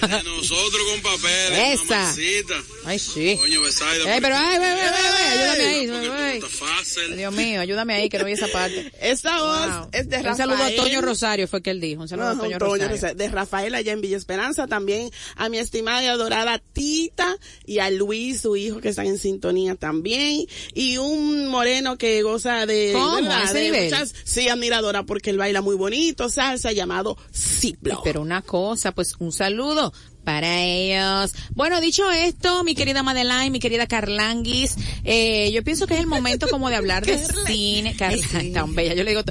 De 0.08 0.22
nosotros 0.24 0.82
con 0.92 1.00
papeles. 1.02 1.80
Esa. 1.80 1.84
mamacita. 1.84 2.54
Ay, 2.84 2.98
sí. 2.98 3.36
Coño, 3.40 3.62
Besaida. 3.62 4.14
Ey, 4.14 4.20
pero 4.20 4.36
ay, 4.36 4.58
ve, 4.58 4.64
ve, 4.64 4.74
ve, 4.74 5.26
ayúdame 5.26 5.64
ahí. 5.64 5.86
Porque 5.88 6.34
estás 6.36 6.50
fácil. 6.52 7.16
Dios 7.16 7.34
mío, 7.34 7.60
ayúdame 7.60 7.94
ahí 7.94 8.08
que 8.08 8.18
no 8.18 8.24
vi 8.24 8.32
esa 8.32 8.48
parte. 8.48 8.92
Esta 9.00 9.40
voz 9.40 9.66
Wow. 9.66 9.88
es 9.92 10.08
de 10.08 10.16
Un 10.18 10.24
Rafael. 10.24 10.36
saludo 10.36 10.64
a 10.64 10.70
Toño 10.84 11.00
Rosario 11.02 11.48
fue 11.48 11.62
que 11.62 11.70
él 11.70 11.80
dijo. 11.80 12.02
Un 12.02 12.08
saludo 12.08 12.28
Ajá, 12.28 12.36
a 12.38 12.40
Toño 12.42 12.58
Toño 12.58 12.88
Rosario. 12.88 13.14
De 13.16 13.28
Rafael 13.28 13.74
allá 13.74 13.92
en 13.92 14.00
Villa 14.00 14.16
Esperanza, 14.16 14.66
también 14.66 15.10
a 15.36 15.48
mi 15.48 15.58
estimada 15.58 16.02
y 16.02 16.06
adorada 16.06 16.60
Tita 16.72 17.36
y 17.64 17.78
a 17.78 17.90
Luis, 17.90 18.42
su 18.42 18.56
hijo, 18.56 18.80
que 18.80 18.90
están 18.90 19.06
en 19.06 19.18
sintonía 19.18 19.74
también. 19.74 20.46
Y 20.74 20.98
un 20.98 21.48
moreno 21.48 21.96
que 21.98 22.22
goza 22.22 22.66
de, 22.66 22.90
¿Cómo? 22.94 23.16
¿verdad? 23.16 23.40
¿A 23.40 23.44
ese 23.44 23.54
de 23.54 23.62
nivel? 23.64 23.84
muchas, 23.84 24.14
sí, 24.24 24.48
admiradora 24.48 25.02
porque 25.04 25.30
él 25.30 25.38
baila 25.38 25.60
muy 25.62 25.74
bonito, 25.76 26.28
salsa, 26.28 26.72
llamado 26.72 27.16
Ciplo. 27.34 28.00
Pero 28.04 28.20
una 28.20 28.42
cosa, 28.42 28.92
pues 28.92 29.14
un 29.18 29.32
saludo 29.32 29.92
para 30.26 30.60
ellos. 30.60 31.32
Bueno, 31.54 31.80
dicho 31.80 32.10
esto, 32.10 32.64
mi 32.64 32.74
querida 32.74 33.04
Madeline, 33.04 33.50
mi 33.50 33.60
querida 33.60 33.86
Carlanguis, 33.86 34.74
eh, 35.04 35.52
yo 35.52 35.62
pienso 35.62 35.86
que 35.86 35.94
es 35.94 36.00
el 36.00 36.08
momento 36.08 36.48
como 36.48 36.68
de 36.68 36.74
hablar 36.74 37.06
de 37.06 37.16
cine. 37.46 37.94
Carla, 37.96 38.26
tan 38.52 38.74
bella, 38.74 38.94
yo 38.94 39.04
le 39.04 39.10
digo, 39.10 39.22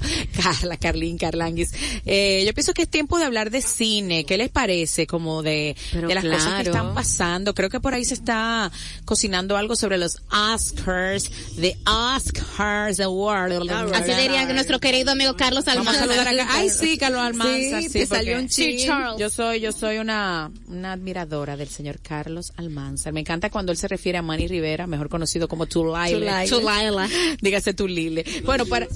Carla, 0.42 0.78
Carlín, 0.78 1.18
Carlanguis. 1.18 1.74
Eh, 2.06 2.46
yo 2.48 2.54
pienso 2.54 2.74
que 2.74 2.84
es 2.84 2.90
tiempo 2.90 3.20
de 3.20 3.26
hablar 3.26 3.52
de 3.52 3.62
cine. 3.62 4.24
¿Qué 4.24 4.38
les 4.38 4.50
parece? 4.50 5.06
Como 5.06 5.44
de, 5.44 5.76
Pero 5.92 6.08
de 6.08 6.16
las 6.16 6.24
cosas 6.24 6.64
que 6.64 6.70
están 6.70 6.94
pasando. 6.94 7.54
Creo 7.54 7.70
que 7.70 7.82
por 7.82 7.94
ahí 7.94 8.06
se 8.06 8.14
está 8.14 8.72
cocinando 9.04 9.58
algo 9.58 9.76
sobre 9.76 9.98
los 9.98 10.22
Oscars, 10.32 11.30
the 11.60 11.76
Oscars 11.86 13.02
Award. 13.02 13.70
Así 13.94 14.14
diría 14.14 14.46
nuestro 14.46 14.80
querido 14.80 15.12
amigo 15.12 15.36
Carlos 15.36 15.66
Vamos 15.66 15.94
a 15.94 16.00
saludar 16.00 16.26
acá. 16.26 16.48
Ay, 16.52 16.70
sí, 16.70 16.98
Carlos 16.98 17.20
Almanzar. 17.20 17.82
Sí, 17.82 17.90
Sí, 17.90 18.00
te 18.00 18.06
salió 18.08 18.38
un 18.38 18.48
Charles. 18.48 19.20
Yo 19.20 19.30
soy, 19.30 19.60
yo 19.60 19.74
soy 19.74 19.98
una, 19.98 20.52
una 20.68 20.85
admiradora 20.92 21.58
del 21.58 21.70
señor 21.70 22.00
Carlos 22.02 22.54
Almanzar. 22.58 23.14
Me 23.14 23.20
encanta 23.20 23.50
cuando 23.50 23.72
él 23.72 23.78
se 23.78 23.88
refiere 23.88 24.18
a 24.18 24.22
Manny 24.22 24.48
Rivera, 24.48 24.88
mejor 24.88 25.10
conocido 25.10 25.48
como. 25.48 25.66
Tulaile. 25.66 26.48
Tulaila. 26.48 27.10
Dígase 27.42 27.74
Tulile. 27.74 28.24
Bueno, 28.46 28.66
para 28.66 28.88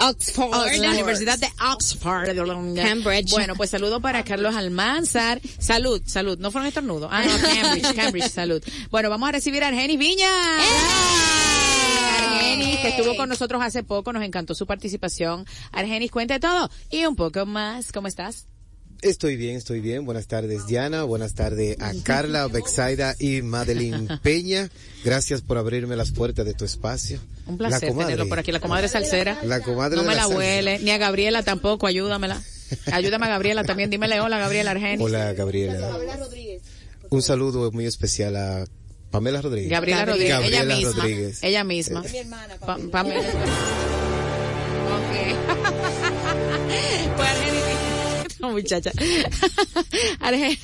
Oxford. 0.00 0.78
la 0.78 0.90
Universidad 0.90 1.38
de 1.38 1.48
Oxford. 1.72 2.26
Cambridge. 2.76 3.30
Bueno, 3.30 3.54
pues 3.54 3.70
saludo 3.70 4.00
para 4.00 4.24
Carlos 4.24 4.54
Almanzar. 4.56 5.40
Salud, 5.58 6.02
salud. 6.06 6.38
No 6.38 6.50
fueron 6.50 6.66
estornudos. 6.68 7.08
Ah, 7.12 7.24
no, 7.24 7.32
Cambridge, 7.38 7.94
Cambridge, 7.96 8.30
salud. 8.30 8.62
Bueno, 8.90 9.10
vamos 9.10 9.28
a 9.28 9.32
recibir 9.32 9.62
a 9.64 9.68
Argenis 9.68 9.98
Viña. 9.98 10.28
Argenis, 12.18 12.78
que 12.80 12.88
estuvo 12.88 13.16
con 13.16 13.28
nosotros 13.28 13.62
hace 13.62 13.82
poco, 13.82 14.12
nos 14.12 14.24
encantó 14.24 14.54
su 14.54 14.66
participación. 14.66 15.46
Argenis, 15.70 16.10
cuente 16.10 16.40
todo 16.40 16.70
y 16.90 17.04
un 17.06 17.16
poco 17.16 17.46
más. 17.46 17.92
¿Cómo 17.92 18.08
estás? 18.08 18.46
Estoy 19.02 19.36
bien, 19.36 19.56
estoy 19.56 19.80
bien. 19.80 20.04
Buenas 20.04 20.28
tardes, 20.28 20.66
Diana. 20.68 21.02
Buenas 21.02 21.34
tardes 21.34 21.76
a 21.80 21.92
Carla, 22.04 22.46
Bexaida 22.46 23.16
y 23.18 23.42
Madeline 23.42 24.06
Peña. 24.22 24.70
Gracias 25.04 25.40
por 25.42 25.58
abrirme 25.58 25.96
las 25.96 26.12
puertas 26.12 26.46
de 26.46 26.54
tu 26.54 26.64
espacio. 26.64 27.18
Un 27.46 27.58
placer 27.58 27.82
La 27.82 27.88
comadre. 27.88 28.06
tenerlo 28.12 28.28
por 28.28 28.38
aquí. 28.38 28.52
La 28.52 28.60
comadre 28.60 28.88
salsera. 28.88 29.38
La 29.42 29.60
comadre 29.60 29.96
No 29.96 30.04
me 30.04 30.14
la 30.14 30.28
huele. 30.28 30.78
Ni 30.78 30.92
a 30.92 30.98
Gabriela 30.98 31.42
tampoco. 31.42 31.88
Ayúdamela. 31.88 32.40
Ayúdame 32.92 33.26
a 33.26 33.30
Gabriela 33.30 33.64
también. 33.64 33.90
Dímele 33.90 34.20
hola, 34.20 34.38
Gabriela 34.38 34.70
Argenis. 34.70 35.00
Hola, 35.04 35.32
Gabriela. 35.32 35.98
Un 37.10 37.22
saludo 37.22 37.72
muy 37.72 37.86
especial 37.86 38.36
a 38.36 38.64
Pamela 39.10 39.42
Rodríguez. 39.42 39.70
Gabriela 39.70 40.04
Rodríguez. 40.04 40.30
Gabriela 40.32 40.62
ella 40.62 40.76
misma. 40.76 40.92
Rodríguez. 41.02 41.42
Ella 41.42 41.64
misma. 41.64 42.04
Pa- 42.64 42.78
Pamela. 42.90 43.20
Ok. 43.20 43.26
Pues 47.16 47.28
Argenis. 47.28 47.61
No, 48.42 48.50
muchacha. 48.52 48.92
Argenis. 50.20 50.58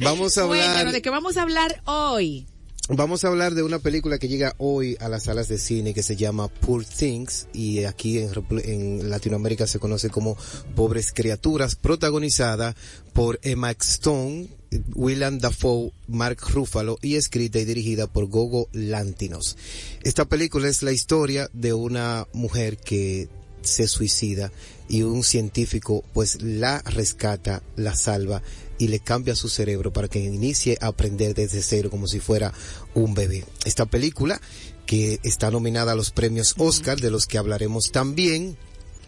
Vamos 0.00 0.38
a 0.38 0.42
hablar- 0.44 0.92
¿de 0.92 1.02
qué 1.02 1.10
vamos 1.10 1.36
a 1.36 1.42
hablar 1.42 1.82
hoy? 1.84 2.46
Vamos 2.90 3.24
a 3.24 3.28
hablar 3.28 3.54
de 3.54 3.62
una 3.62 3.78
película 3.78 4.18
que 4.18 4.28
llega 4.28 4.54
hoy 4.58 4.98
a 5.00 5.08
las 5.08 5.24
salas 5.24 5.48
de 5.48 5.56
cine 5.58 5.94
que 5.94 6.02
se 6.02 6.16
llama 6.16 6.48
Poor 6.48 6.84
Things 6.84 7.48
y 7.54 7.84
aquí 7.84 8.18
en, 8.18 8.30
en 8.64 9.08
Latinoamérica 9.08 9.66
se 9.66 9.78
conoce 9.78 10.10
como 10.10 10.36
Pobres 10.76 11.10
Criaturas, 11.14 11.76
protagonizada 11.76 12.76
por 13.14 13.40
Emma 13.42 13.70
Stone, 13.70 14.48
Willem 14.94 15.38
Dafoe, 15.38 15.92
Mark 16.08 16.40
Ruffalo 16.50 16.98
y 17.00 17.14
escrita 17.16 17.58
y 17.58 17.64
dirigida 17.64 18.06
por 18.06 18.26
Gogo 18.26 18.68
Lantinos. 18.72 19.56
Esta 20.02 20.26
película 20.26 20.68
es 20.68 20.82
la 20.82 20.92
historia 20.92 21.48
de 21.54 21.72
una 21.72 22.26
mujer 22.34 22.76
que 22.76 23.30
se 23.62 23.88
suicida 23.88 24.52
y 24.88 25.02
un 25.02 25.22
científico 25.22 26.04
pues 26.12 26.42
la 26.42 26.80
rescata, 26.82 27.62
la 27.76 27.94
salva 27.94 28.42
y 28.78 28.88
le 28.88 29.00
cambia 29.00 29.34
su 29.34 29.48
cerebro 29.48 29.92
para 29.92 30.08
que 30.08 30.20
inicie 30.20 30.78
a 30.80 30.88
aprender 30.88 31.34
desde 31.34 31.62
cero 31.62 31.90
como 31.90 32.06
si 32.06 32.20
fuera 32.20 32.52
un 32.94 33.14
bebé. 33.14 33.44
Esta 33.64 33.86
película 33.86 34.40
que 34.86 35.20
está 35.22 35.50
nominada 35.50 35.92
a 35.92 35.96
los 35.96 36.10
premios 36.10 36.54
Oscar 36.58 37.00
de 37.00 37.10
los 37.10 37.26
que 37.26 37.38
hablaremos 37.38 37.90
también, 37.92 38.56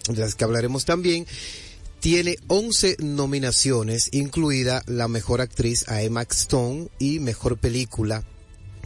de 0.09 0.21
las 0.21 0.35
que 0.35 0.45
hablaremos 0.45 0.85
también, 0.85 1.27
tiene 2.01 2.37
11 2.47 2.97
nominaciones, 3.01 4.11
incluida 4.13 4.83
la 4.87 5.09
mejor 5.09 5.41
actriz 5.41 5.89
a 5.89 6.03
Emma 6.03 6.23
Stone 6.23 6.89
y 6.99 7.21
mejor 7.21 7.59
película 7.59 8.25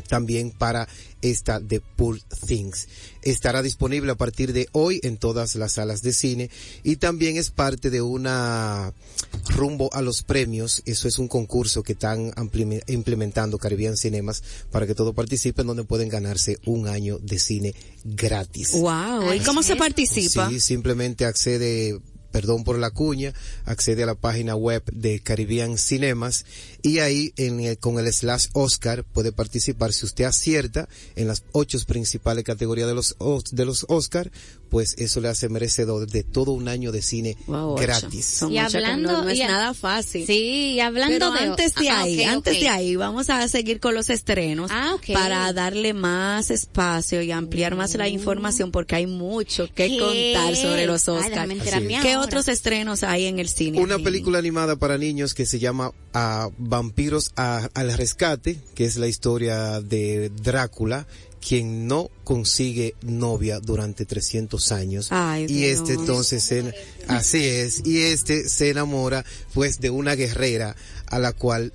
también 0.09 0.51
para 0.51 0.89
esta 1.23 1.61
de 1.61 1.81
Poor 1.81 2.21
Things. 2.47 2.89
Estará 3.23 3.63
disponible 3.63 4.13
a 4.13 4.17
partir 4.17 4.53
de 4.53 4.69
hoy 4.73 5.01
en 5.03 5.17
todas 5.17 5.55
las 5.55 5.73
salas 5.73 6.03
de 6.03 6.13
cine 6.13 6.51
y 6.83 6.97
también 6.97 7.37
es 7.37 7.51
parte 7.51 7.91
de 7.91 8.01
una 8.03 8.93
rumbo 9.49 9.93
a 9.93 10.03
los 10.03 10.23
premios. 10.23 10.83
Eso 10.87 11.09
es 11.09 11.19
un 11.19 11.29
concurso 11.29 11.83
que 11.83 11.93
están 11.93 12.31
ampli- 12.33 12.83
implementando 12.89 13.59
Caribbean 13.59 13.97
Cinemas 13.97 14.43
para 14.71 14.87
que 14.87 14.95
todos 14.95 15.15
participen 15.15 15.67
donde 15.67 15.85
pueden 15.85 16.09
ganarse 16.09 16.59
un 16.65 16.89
año 16.89 17.19
de 17.19 17.39
cine 17.39 17.75
gratis. 18.05 18.73
Wow, 18.73 19.35
¿y 19.35 19.41
cómo 19.41 19.63
se 19.63 19.77
participa? 19.77 20.49
Sí, 20.49 20.61
simplemente 20.61 21.25
accede 21.27 22.01
perdón 22.31 22.65
por 22.65 22.79
la 22.79 22.91
cuña, 22.91 23.35
accede 23.65 24.03
a 24.03 24.07
la 24.07 24.15
página 24.15 24.55
web 24.57 24.83
de 24.93 25.21
Caribbean 25.21 25.79
Cinemas 25.79 26.45
y 26.83 26.99
ahí 27.01 27.33
en 27.37 27.61
el- 27.61 27.79
con 27.79 27.99
el 27.99 28.13
slash 28.13 28.47
Oscar 28.53 29.05
puede 29.05 29.33
participar. 29.33 29.93
Si 29.93 30.07
usted 30.07 30.25
acierta 30.25 30.89
en 31.17 31.27
las 31.29 31.43
ocho 31.53 31.79
principales 31.87 32.45
categorías 32.45 32.89
de 32.89 32.95
los, 32.95 33.15
Os- 33.19 33.45
de 33.53 33.65
los 33.65 33.85
Oscar, 33.89 34.31
pues 34.71 34.95
eso 34.99 35.21
le 35.21 35.29
hace 35.29 35.49
merecedor 35.49 36.07
de 36.09 36.23
todo 36.23 36.53
un 36.53 36.69
año 36.69 36.93
de 36.93 37.03
cine 37.03 37.37
Wow, 37.47 37.75
gratis. 37.77 38.25
Son 38.25 38.53
Y 38.53 38.59
hablando- 38.59 39.13
no, 39.13 39.25
no 39.25 39.31
es 39.31 39.39
y 39.39 39.43
nada 39.43 39.75
fácil. 39.75 40.27
Sí, 40.27 40.73
y 40.75 40.81
hablando 40.81 41.19
Pero 41.19 41.33
de... 41.33 41.39
antes 41.41 41.75
de 41.75 41.89
Ah, 41.91 42.01
ahí, 42.03 42.23
antes 42.25 42.61
de 42.61 42.69
ahí, 42.69 42.97
vamos 42.97 43.29
a 43.31 43.47
seguir 43.49 43.81
con 43.81 43.95
los 43.95 44.09
estrenos 44.11 44.71
Ah, 44.73 44.97
para 45.13 45.53
darle 45.53 45.93
más 45.93 46.51
espacio 46.51 47.21
y 47.23 47.33
ampliar 47.33 47.75
más 47.75 47.95
la 47.97 48.09
información 48.09 48.71
porque 48.71 48.95
hay 48.95 49.07
mucho 49.07 49.67
que 49.75 49.89
¿Qué? 49.89 49.99
contar 49.99 50.55
sobre 50.57 50.87
los 50.87 51.09
Ay, 51.09 51.17
Oscars. 51.19 51.51
Así 51.75 51.89
¿Qué 52.03 52.17
otros 52.17 52.49
estrenos 52.49 53.03
hay 53.03 53.25
en 53.27 53.39
el 53.39 53.49
cine? 53.49 53.81
Una 53.81 53.99
película 53.99 54.39
animada 54.39 54.77
para 54.77 54.97
niños 54.99 55.35
que 55.35 55.47
se 55.47 55.59
llama 55.59 55.93
ah, 56.15 56.49
Vampiros 56.59 57.33
a- 57.37 57.69
al 57.75 57.93
Rescate, 57.97 58.59
que 58.75 58.85
es 58.85 58.97
la 58.97 59.09
historia 59.09 59.81
de 59.81 60.31
Drácula, 60.31 61.07
quien 61.47 61.87
no 61.89 62.11
consigue 62.25 62.95
novia 63.03 63.61
durante 63.61 64.05
300 64.05 64.73
años. 64.73 65.09
Ay, 65.11 65.45
y 65.45 65.47
Dios. 65.47 65.81
este 65.81 65.95
entonces, 65.95 66.43
se- 66.45 66.75
así 67.09 67.45
es, 67.45 67.83
y 67.87 67.99
este 68.03 68.49
se 68.49 68.71
enamora 68.71 69.25
pues 69.55 69.81
de 69.81 69.91
una 69.91 70.15
guerrera 70.15 70.77
a 71.07 71.19
la 71.19 71.33
cual 71.33 71.73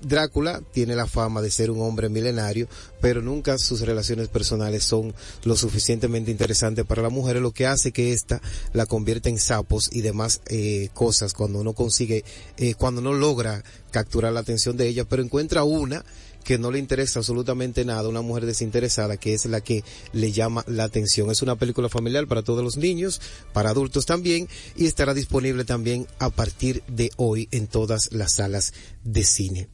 Drácula 0.00 0.62
tiene 0.72 0.94
la 0.94 1.08
fama 1.08 1.42
de 1.42 1.50
ser 1.50 1.72
un 1.72 1.80
hombre 1.82 2.08
milenario, 2.08 2.68
pero 3.00 3.20
nunca 3.20 3.58
sus 3.58 3.80
relaciones 3.80 4.28
personales 4.28 4.84
son 4.84 5.12
lo 5.42 5.56
suficientemente 5.56 6.30
interesantes 6.30 6.84
para 6.84 7.02
la 7.02 7.08
mujer, 7.08 7.34
lo 7.40 7.50
que 7.50 7.66
hace 7.66 7.90
que 7.90 8.12
ésta 8.12 8.40
la 8.72 8.86
convierta 8.86 9.28
en 9.28 9.40
sapos 9.40 9.88
y 9.92 10.02
demás 10.02 10.40
eh, 10.46 10.88
cosas 10.94 11.34
cuando 11.34 11.64
no 11.64 11.72
consigue, 11.72 12.24
eh, 12.58 12.74
cuando 12.74 13.00
no 13.00 13.12
logra 13.12 13.64
capturar 13.90 14.32
la 14.32 14.38
atención 14.38 14.76
de 14.76 14.86
ella, 14.86 15.04
pero 15.04 15.20
encuentra 15.20 15.64
una 15.64 16.04
que 16.48 16.56
no 16.56 16.70
le 16.70 16.78
interesa 16.78 17.18
absolutamente 17.18 17.84
nada, 17.84 18.08
una 18.08 18.22
mujer 18.22 18.46
desinteresada 18.46 19.18
que 19.18 19.34
es 19.34 19.44
la 19.44 19.60
que 19.60 19.84
le 20.14 20.32
llama 20.32 20.64
la 20.66 20.84
atención. 20.84 21.30
Es 21.30 21.42
una 21.42 21.56
película 21.56 21.90
familiar 21.90 22.26
para 22.26 22.42
todos 22.42 22.64
los 22.64 22.78
niños, 22.78 23.20
para 23.52 23.68
adultos 23.68 24.06
también, 24.06 24.48
y 24.74 24.86
estará 24.86 25.12
disponible 25.12 25.66
también 25.66 26.06
a 26.18 26.30
partir 26.30 26.82
de 26.88 27.10
hoy 27.18 27.48
en 27.50 27.66
todas 27.66 28.10
las 28.12 28.36
salas 28.36 28.72
de 29.04 29.24
cine. 29.24 29.68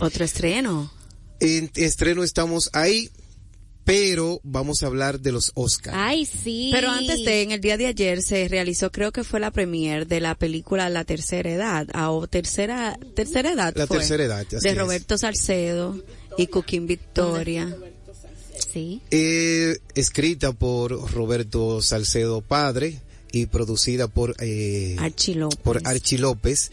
Otro 0.00 0.24
estreno. 0.24 0.90
En 1.38 1.70
estreno 1.76 2.24
estamos 2.24 2.70
ahí, 2.72 3.10
pero 3.88 4.38
vamos 4.44 4.82
a 4.82 4.86
hablar 4.86 5.18
de 5.18 5.32
los 5.32 5.50
Oscars. 5.54 5.96
Ay, 5.98 6.26
sí. 6.26 6.68
Pero 6.74 6.90
antes 6.90 7.24
de, 7.24 7.40
en 7.40 7.52
el 7.52 7.62
día 7.62 7.78
de 7.78 7.86
ayer 7.86 8.20
se 8.20 8.46
realizó, 8.46 8.92
creo 8.92 9.12
que 9.12 9.24
fue 9.24 9.40
la 9.40 9.50
premier 9.50 10.06
de 10.06 10.20
la 10.20 10.34
película 10.34 10.90
La 10.90 11.04
Tercera 11.04 11.50
Edad, 11.50 11.88
ah, 11.94 12.10
o 12.10 12.26
Tercera, 12.26 12.98
Tercera 13.16 13.52
Edad 13.52 13.72
La 13.74 13.86
fue, 13.86 13.96
Tercera 13.96 14.24
Edad, 14.24 14.40
así 14.46 14.58
de 14.58 14.68
es. 14.68 14.76
Roberto 14.76 15.16
Salcedo 15.16 15.98
y 16.36 16.48
Cooking 16.48 16.86
Victoria. 16.86 17.74
Sí. 18.70 19.00
Eh, 19.10 19.78
escrita 19.94 20.52
por 20.52 21.10
Roberto 21.10 21.80
Salcedo 21.80 22.42
Padre 22.42 23.00
y 23.32 23.46
producida 23.46 24.06
por 24.06 24.36
eh, 24.40 24.96
Archie 24.98 25.34
López. 25.34 25.60
por 25.60 25.80
Archie 25.84 26.18
López. 26.18 26.72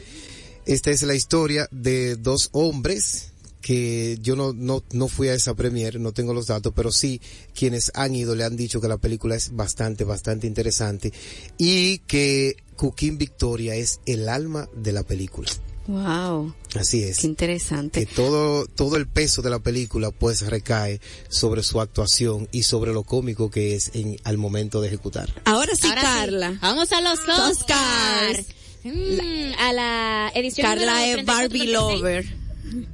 Esta 0.66 0.92
es 0.92 1.02
la 1.04 1.16
historia 1.16 1.70
de 1.72 2.18
dos 2.18 2.50
hombres 2.52 3.32
que 3.66 4.20
yo 4.22 4.36
no, 4.36 4.54
no, 4.54 4.84
no 4.92 5.08
fui 5.08 5.30
a 5.30 5.34
esa 5.34 5.56
premier, 5.56 6.00
no 6.00 6.12
tengo 6.12 6.36
los 6.36 6.46
datos, 6.46 6.72
pero 6.76 6.92
sí 6.92 7.20
quienes 7.56 7.92
han 7.96 8.14
ido 8.14 8.36
le 8.36 8.44
han 8.44 8.56
dicho 8.56 8.80
que 8.80 8.88
la 8.88 8.98
película 8.98 9.36
es 9.36 9.56
bastante, 9.56 10.04
bastante 10.04 10.46
interesante 10.46 11.12
y 11.58 11.98
que 12.06 12.58
Cooking 12.76 13.18
Victoria 13.18 13.74
es 13.74 14.02
el 14.06 14.30
alma 14.30 14.70
de 14.76 14.92
la 14.92 15.02
película. 15.02 15.50
Wow, 15.88 16.54
Así 16.76 17.02
es. 17.02 17.22
qué 17.22 17.26
interesante. 17.26 18.06
que 18.06 18.14
todo 18.14 18.68
todo 18.68 18.98
el 18.98 19.08
peso 19.08 19.42
de 19.42 19.50
la 19.50 19.58
película 19.58 20.12
pues 20.12 20.46
recae 20.46 21.02
sobre 21.30 21.64
su 21.64 21.82
actuación 21.82 22.48
y 22.52 22.62
sobre 22.64 22.94
lo 22.94 23.02
cómico 23.02 23.50
que 23.50 23.74
es 23.74 23.90
en 23.96 24.18
al 24.26 24.38
momento 24.38 24.80
de 24.80 24.90
ejecutar. 24.90 25.34
Ahora 25.44 25.74
sí, 25.76 25.88
Ahora 25.88 26.02
sí, 26.02 26.08
Carla. 26.08 26.60
Vamos 26.62 26.92
a 26.92 27.02
los 27.02 27.18
Oscars. 27.20 27.50
Oscars. 27.50 28.46
Mm, 28.84 29.54
a 29.60 29.74
la 29.74 30.32
edición 30.36 30.68
Carla 30.68 31.08
es 31.08 31.26
Barbie 31.26 31.72
36. 31.72 31.72
Lover. 31.74 32.45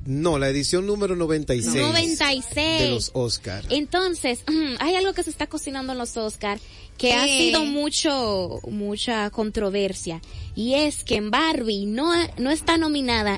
No, 0.06 0.38
la 0.38 0.50
edición 0.50 0.86
número 0.86 1.16
96, 1.16 1.76
96. 1.76 2.46
de 2.56 2.90
los 2.90 3.12
Oscar. 3.14 3.64
Entonces, 3.70 4.44
hay 4.80 4.96
algo 4.96 5.14
que 5.14 5.24
se 5.24 5.30
está 5.30 5.48
cocinando 5.48 5.94
en 5.94 5.98
los 6.00 6.18
Oscars 6.18 6.62
que 6.98 7.14
ha 7.14 7.26
sido 7.26 7.66
mucho, 7.66 8.60
mucha 8.70 9.30
controversia. 9.32 10.22
Y 10.56 10.76
es 10.76 11.04
que 11.04 11.16
en 11.16 11.32
Barbie 11.32 11.86
no, 11.86 12.12
no 12.38 12.52
está 12.52 12.78
nominada 12.78 13.38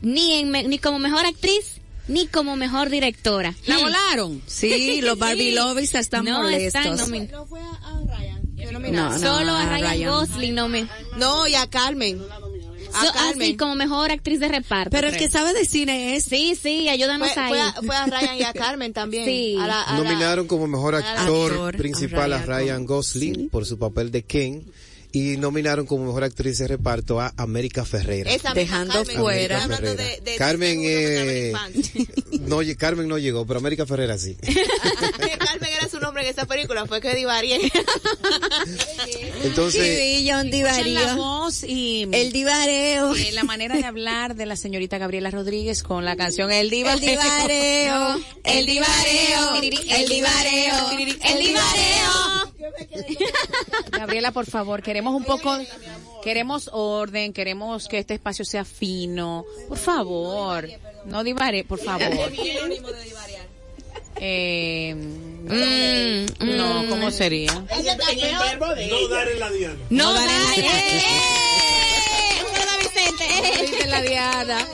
ni, 0.00 0.34
en, 0.34 0.50
me- 0.50 0.64
ni 0.64 0.78
como 0.78 0.98
mejor 0.98 1.26
actriz 1.26 1.80
ni 2.08 2.26
como 2.26 2.56
mejor 2.56 2.90
directora. 2.90 3.54
¿La 3.66 3.78
volaron? 3.78 4.42
Sí, 4.46 5.00
los 5.02 5.18
Barbie 5.18 5.52
Lovers 5.52 5.94
están 5.94 6.24
no 6.24 6.42
molestos. 6.42 6.84
están 6.84 7.28
No 7.30 7.46
fue 7.46 7.60
a, 7.60 7.70
a 7.70 8.00
Ryan. 8.00 8.42
No, 8.92 9.10
no, 9.10 9.18
Solo 9.18 9.52
a 9.52 9.62
a 9.62 9.66
Ryan, 9.78 9.90
Ryan. 9.90 10.10
Gosling 10.10 10.54
no 10.54 10.68
me... 10.68 10.88
No, 11.18 11.46
y 11.46 11.54
a 11.54 11.68
Carmen. 11.68 12.20
A 12.94 13.04
So- 13.04 13.12
así 13.30 13.56
como 13.56 13.74
mejor 13.74 14.10
actriz 14.10 14.40
de 14.40 14.48
reparto. 14.48 14.90
Pero 14.90 15.08
el 15.08 15.16
que 15.16 15.28
sabe 15.30 15.52
de 15.54 15.64
cine 15.64 16.16
es 16.16 16.24
Sí, 16.24 16.54
sí, 16.60 16.88
ayúdanos 16.88 17.30
fue, 17.32 17.42
ahí. 17.42 17.48
fue 17.50 17.60
a, 17.60 17.72
fue 17.72 17.96
a 17.96 18.06
Ryan 18.06 18.36
y 18.38 18.42
a 18.42 18.52
Carmen 18.52 18.92
también. 18.92 19.24
Sí. 19.26 19.56
A 19.60 19.66
la- 19.66 19.82
a 19.82 19.98
la- 19.98 20.04
Nominaron 20.04 20.46
como 20.46 20.66
mejor 20.66 20.94
actor, 20.94 21.52
Actor, 21.52 21.76
principal 21.76 22.32
a 22.32 22.36
a 22.36 22.42
Ryan, 22.42 22.58
Ryan 22.62 22.86
Gosling 22.86 23.48
por 23.50 23.66
su 23.66 23.78
papel 23.78 24.10
de 24.10 24.22
Ken 24.24 24.64
y 25.12 25.36
nominaron 25.36 25.84
como 25.86 26.06
mejor 26.06 26.24
actriz 26.24 26.58
de 26.58 26.68
reparto 26.68 27.20
a 27.20 27.32
América 27.36 27.84
Ferreira. 27.84 28.30
Esa 28.32 28.54
Dejando 28.54 28.94
Carmen, 28.94 29.16
fuera- 29.16 29.68
de- 29.68 30.20
de- 30.24 30.36
Carmen, 30.36 30.80
eh, 30.84 31.52
no, 32.40 32.60
Carmen 32.78 33.08
no 33.08 33.18
llegó, 33.18 33.46
pero 33.46 33.58
América 33.60 33.84
Ferrera 33.86 34.16
sí. 34.18 34.36
Carmen 35.38 35.70
era 35.76 35.88
su 35.90 36.00
nombre 36.00 36.22
en 36.22 36.30
esa 36.30 36.46
película, 36.46 36.86
fue 36.86 37.00
que 37.00 37.14
divarié. 37.14 37.60
Entonces, 39.44 39.98
Sí, 39.98 40.28
John 40.30 40.46
Escuchen 40.48 40.94
la 40.94 41.00
Divario. 41.00 41.16
voz 41.16 41.64
y 41.64 42.08
El 42.12 42.32
divareo. 42.32 43.14
eh, 43.14 43.32
la 43.32 43.44
manera 43.44 43.76
de 43.76 43.84
hablar 43.84 44.34
de 44.34 44.46
la 44.46 44.56
señorita 44.56 44.98
Gabriela 44.98 45.30
Rodríguez 45.30 45.82
con 45.82 46.04
la 46.04 46.16
canción 46.16 46.50
El 46.50 46.70
Diva. 46.70 46.94
El 46.94 47.00
divareo, 47.00 48.20
el 48.44 48.66
divareo, 48.66 49.54
el 49.56 50.08
divareo, 50.08 50.90
el 51.24 51.38
divareo. 51.38 52.51
Gabriela, 53.92 54.32
por 54.32 54.46
favor, 54.46 54.82
queremos 54.82 55.14
un 55.14 55.24
poco, 55.24 55.56
queremos 56.22 56.70
orden, 56.72 57.32
queremos 57.32 57.88
que 57.88 57.98
este 57.98 58.14
espacio 58.14 58.44
sea 58.44 58.64
fino. 58.64 59.44
Por 59.68 59.78
favor, 59.78 60.68
no 61.06 61.24
divare, 61.24 61.64
por 61.64 61.78
favor. 61.78 62.32
Eh, 64.24 64.94
mm, 64.94 66.56
no, 66.56 66.86
¿cómo 66.88 67.10
sería? 67.10 67.52
No 67.54 69.08
dar 69.08 69.28
en 69.28 69.40
la 69.40 69.50
diana. 69.50 69.76
No. 69.90 70.14
¡Eh! 70.16 70.62
¡Hola, 72.44 72.76
Vicente! 72.78 73.24
Dice 73.62 73.86
la 73.88 74.02
Diana. 74.02 74.68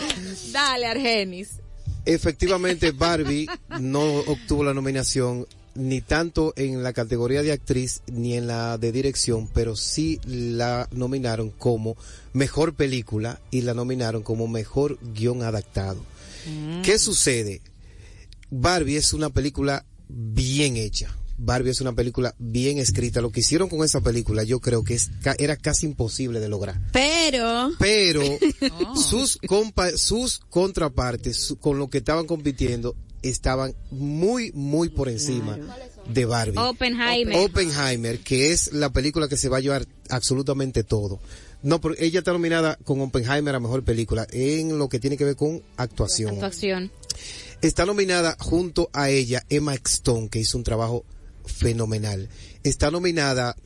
Dale, 0.52 0.86
Argenis. 0.86 1.60
efectivamente 2.04 2.90
Barbie 2.92 3.48
no 3.80 4.02
obtuvo 4.02 4.64
la 4.64 4.74
nominación 4.74 5.46
ni 5.78 6.00
tanto 6.00 6.52
en 6.56 6.82
la 6.82 6.92
categoría 6.92 7.42
de 7.42 7.52
actriz 7.52 8.02
ni 8.10 8.34
en 8.34 8.46
la 8.46 8.76
de 8.78 8.92
dirección, 8.92 9.48
pero 9.54 9.76
sí 9.76 10.20
la 10.26 10.88
nominaron 10.92 11.50
como 11.50 11.96
mejor 12.32 12.74
película 12.74 13.40
y 13.50 13.62
la 13.62 13.74
nominaron 13.74 14.22
como 14.22 14.48
mejor 14.48 14.98
guion 15.14 15.42
adaptado. 15.42 16.04
¿Qué 16.82 16.98
sucede? 16.98 17.62
Barbie 18.50 18.96
es 18.96 19.12
una 19.12 19.30
película 19.30 19.84
bien 20.08 20.76
hecha. 20.76 21.14
Barbie 21.40 21.70
es 21.70 21.80
una 21.80 21.92
película 21.92 22.34
bien 22.38 22.78
escrita. 22.78 23.20
Lo 23.20 23.30
que 23.30 23.40
hicieron 23.40 23.68
con 23.68 23.84
esa 23.84 24.00
película 24.00 24.42
yo 24.42 24.58
creo 24.58 24.82
que 24.82 24.94
es, 24.94 25.10
era 25.38 25.56
casi 25.56 25.86
imposible 25.86 26.40
de 26.40 26.48
lograr 26.48 26.80
Pero, 26.92 27.70
pero 27.78 28.22
sus 28.96 29.38
compa 29.46 29.90
sus 29.96 30.40
contrapartes 30.40 31.36
su- 31.36 31.56
con 31.56 31.78
lo 31.78 31.88
que 31.88 31.98
estaban 31.98 32.26
compitiendo 32.26 32.96
estaban 33.22 33.74
muy 33.90 34.52
muy 34.52 34.88
por 34.88 35.08
encima 35.08 35.58
de 36.08 36.24
Barbie. 36.24 36.58
Oppenheimer. 36.58 37.36
Oppenheimer, 37.36 38.18
que 38.20 38.52
es 38.52 38.72
la 38.72 38.90
película 38.90 39.28
que 39.28 39.36
se 39.36 39.48
va 39.48 39.58
a 39.58 39.60
llevar 39.60 39.86
absolutamente 40.08 40.84
todo. 40.84 41.20
No, 41.62 41.80
pero 41.80 41.94
ella 41.98 42.20
está 42.20 42.32
nominada 42.32 42.78
con 42.84 43.00
Oppenheimer 43.00 43.54
a 43.54 43.60
mejor 43.60 43.82
película 43.82 44.26
en 44.30 44.78
lo 44.78 44.88
que 44.88 45.00
tiene 45.00 45.16
que 45.16 45.24
ver 45.24 45.36
con 45.36 45.62
actuación. 45.76 46.34
Actuación. 46.34 46.92
Está 47.62 47.84
nominada 47.84 48.36
junto 48.38 48.88
a 48.92 49.10
ella 49.10 49.44
Emma 49.48 49.74
Stone, 49.74 50.28
que 50.28 50.38
hizo 50.38 50.56
un 50.56 50.64
trabajo 50.64 51.04
fenomenal. 51.44 52.28
Está 52.62 52.90
nominada 52.90 53.56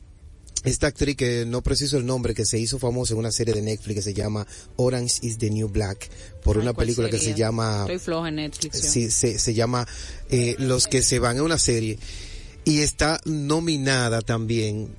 esta 0.63 0.87
actriz 0.87 1.15
que 1.15 1.45
no 1.45 1.61
preciso 1.61 1.97
el 1.97 2.05
nombre, 2.05 2.33
que 2.33 2.45
se 2.45 2.57
hizo 2.57 2.79
famosa 2.79 3.13
en 3.13 3.19
una 3.19 3.31
serie 3.31 3.53
de 3.53 3.61
Netflix 3.61 3.95
que 3.95 4.01
se 4.01 4.13
llama 4.13 4.47
Orange 4.77 5.19
is 5.21 5.37
the 5.37 5.49
New 5.49 5.67
Black, 5.67 6.09
por 6.43 6.57
Ay, 6.57 6.63
una 6.63 6.73
¿cuál 6.73 6.85
película 6.85 7.09
que 7.09 7.19
se 7.19 7.33
llama 7.33 7.81
Estoy 7.81 7.99
floja 7.99 8.29
en 8.29 8.35
Netflix. 8.35 8.79
sí, 8.79 9.09
se, 9.11 9.39
se 9.39 9.53
llama 9.53 9.87
eh, 10.29 10.55
Los 10.59 10.87
que 10.87 11.03
se 11.03 11.19
van 11.19 11.37
en 11.37 11.43
una 11.43 11.57
serie 11.57 11.97
y 12.65 12.79
está 12.79 13.19
nominada 13.25 14.21
también 14.21 14.89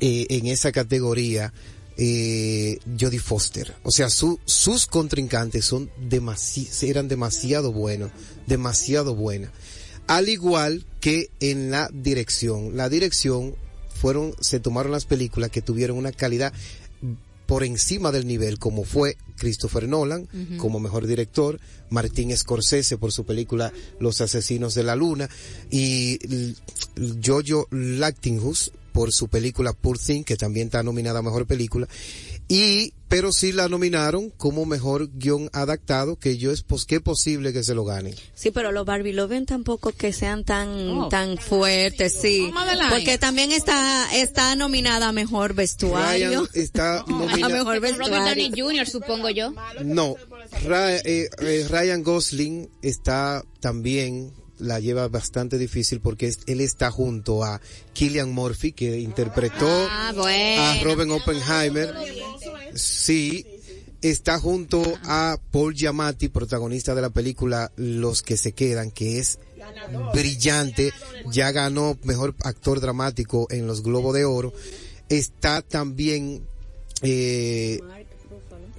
eh, 0.00 0.26
en 0.30 0.46
esa 0.46 0.72
categoría 0.72 1.52
eh, 1.96 2.78
Jodie 2.98 3.20
Foster. 3.20 3.74
O 3.82 3.90
sea, 3.90 4.10
su, 4.10 4.40
sus 4.44 4.86
contrincantes 4.86 5.64
son 5.64 5.90
demasi 5.98 6.68
eran 6.82 7.08
demasiado 7.08 7.72
buenos, 7.72 8.10
demasiado 8.46 9.14
buenas. 9.14 9.50
Al 10.06 10.28
igual 10.28 10.84
que 11.00 11.30
en 11.40 11.70
la 11.70 11.88
dirección. 11.92 12.76
La 12.76 12.88
dirección 12.88 13.54
fueron, 13.94 14.34
se 14.40 14.58
tomaron 14.58 14.92
las 14.92 15.04
películas 15.04 15.50
que 15.50 15.62
tuvieron 15.62 15.96
una 15.96 16.12
calidad 16.12 16.52
por 17.52 17.64
encima 17.64 18.12
del 18.12 18.26
nivel, 18.26 18.58
como 18.58 18.82
fue 18.82 19.18
Christopher 19.36 19.86
Nolan 19.86 20.26
como 20.56 20.80
mejor 20.80 21.06
director, 21.06 21.60
Martín 21.90 22.34
Scorsese 22.34 22.96
por 22.96 23.12
su 23.12 23.26
película 23.26 23.74
Los 24.00 24.22
Asesinos 24.22 24.74
de 24.74 24.82
la 24.84 24.96
Luna 24.96 25.28
y 25.70 26.18
Jojo 27.22 27.68
Lactinghus 27.70 28.72
por 28.92 29.12
su 29.12 29.28
película 29.28 29.72
Poor 29.72 29.98
Thing, 29.98 30.22
que 30.24 30.36
también 30.36 30.66
está 30.68 30.82
nominada 30.82 31.18
a 31.20 31.22
mejor 31.22 31.46
película. 31.46 31.88
Y, 32.48 32.92
pero 33.08 33.32
sí 33.32 33.52
la 33.52 33.68
nominaron 33.68 34.28
como 34.30 34.66
mejor 34.66 35.08
guion 35.14 35.48
adaptado, 35.52 36.16
que 36.16 36.36
yo 36.36 36.50
es 36.52 36.62
pos, 36.62 36.84
que 36.84 37.00
posible 37.00 37.52
que 37.52 37.62
se 37.62 37.74
lo 37.74 37.84
gane. 37.84 38.14
Sí, 38.34 38.50
pero 38.50 38.72
los 38.72 38.84
Barbie 38.84 39.12
Loven 39.14 39.46
tampoco 39.46 39.92
que 39.92 40.12
sean 40.12 40.44
tan 40.44 40.68
Oh. 40.90 41.08
tan 41.08 41.38
fuertes, 41.38 42.12
sí. 42.20 42.50
Porque 42.90 43.16
también 43.18 43.52
está 43.52 44.06
está 44.14 44.54
nominada 44.56 45.08
a 45.08 45.12
mejor 45.12 45.54
vestuario. 45.54 46.28
Ryan 46.42 46.48
está 46.54 47.00
a 47.06 47.06
nominado. 47.06 47.52
mejor 47.54 47.76
Robert 47.76 47.96
vestuario. 47.98 48.26
Downey 48.26 48.50
Jr., 48.60 48.86
supongo 48.88 49.30
yo. 49.30 49.54
No, 49.84 50.16
Ra- 50.64 50.96
eh, 50.96 51.28
eh, 51.38 51.66
Ryan 51.70 52.02
Gosling 52.02 52.68
está 52.82 53.42
también 53.60 54.32
la 54.58 54.78
lleva 54.80 55.08
bastante 55.08 55.58
difícil 55.58 56.00
porque 56.00 56.26
es- 56.28 56.40
él 56.46 56.60
está 56.60 56.90
junto 56.90 57.42
a 57.44 57.60
Killian 57.92 58.30
Murphy 58.32 58.72
que 58.72 59.00
interpretó 59.00 59.66
Ah, 59.90 60.12
bueno. 60.14 60.62
a 60.62 60.80
Robin 60.82 61.10
Oppenheimer. 61.10 61.94
Sí, 62.74 63.44
está 64.00 64.38
junto 64.38 64.82
a 65.04 65.36
Paul 65.50 65.74
Giamatti, 65.74 66.28
protagonista 66.28 66.94
de 66.94 67.02
la 67.02 67.10
película 67.10 67.70
Los 67.76 68.22
que 68.22 68.36
se 68.36 68.52
quedan, 68.52 68.90
que 68.90 69.18
es 69.18 69.38
brillante, 70.12 70.92
ya 71.30 71.50
ganó 71.52 71.96
mejor 72.04 72.34
actor 72.42 72.80
dramático 72.80 73.46
en 73.50 73.66
los 73.66 73.82
Globos 73.82 74.14
de 74.14 74.24
Oro. 74.24 74.52
Está 75.08 75.62
también 75.62 76.42
eh, 77.04 77.80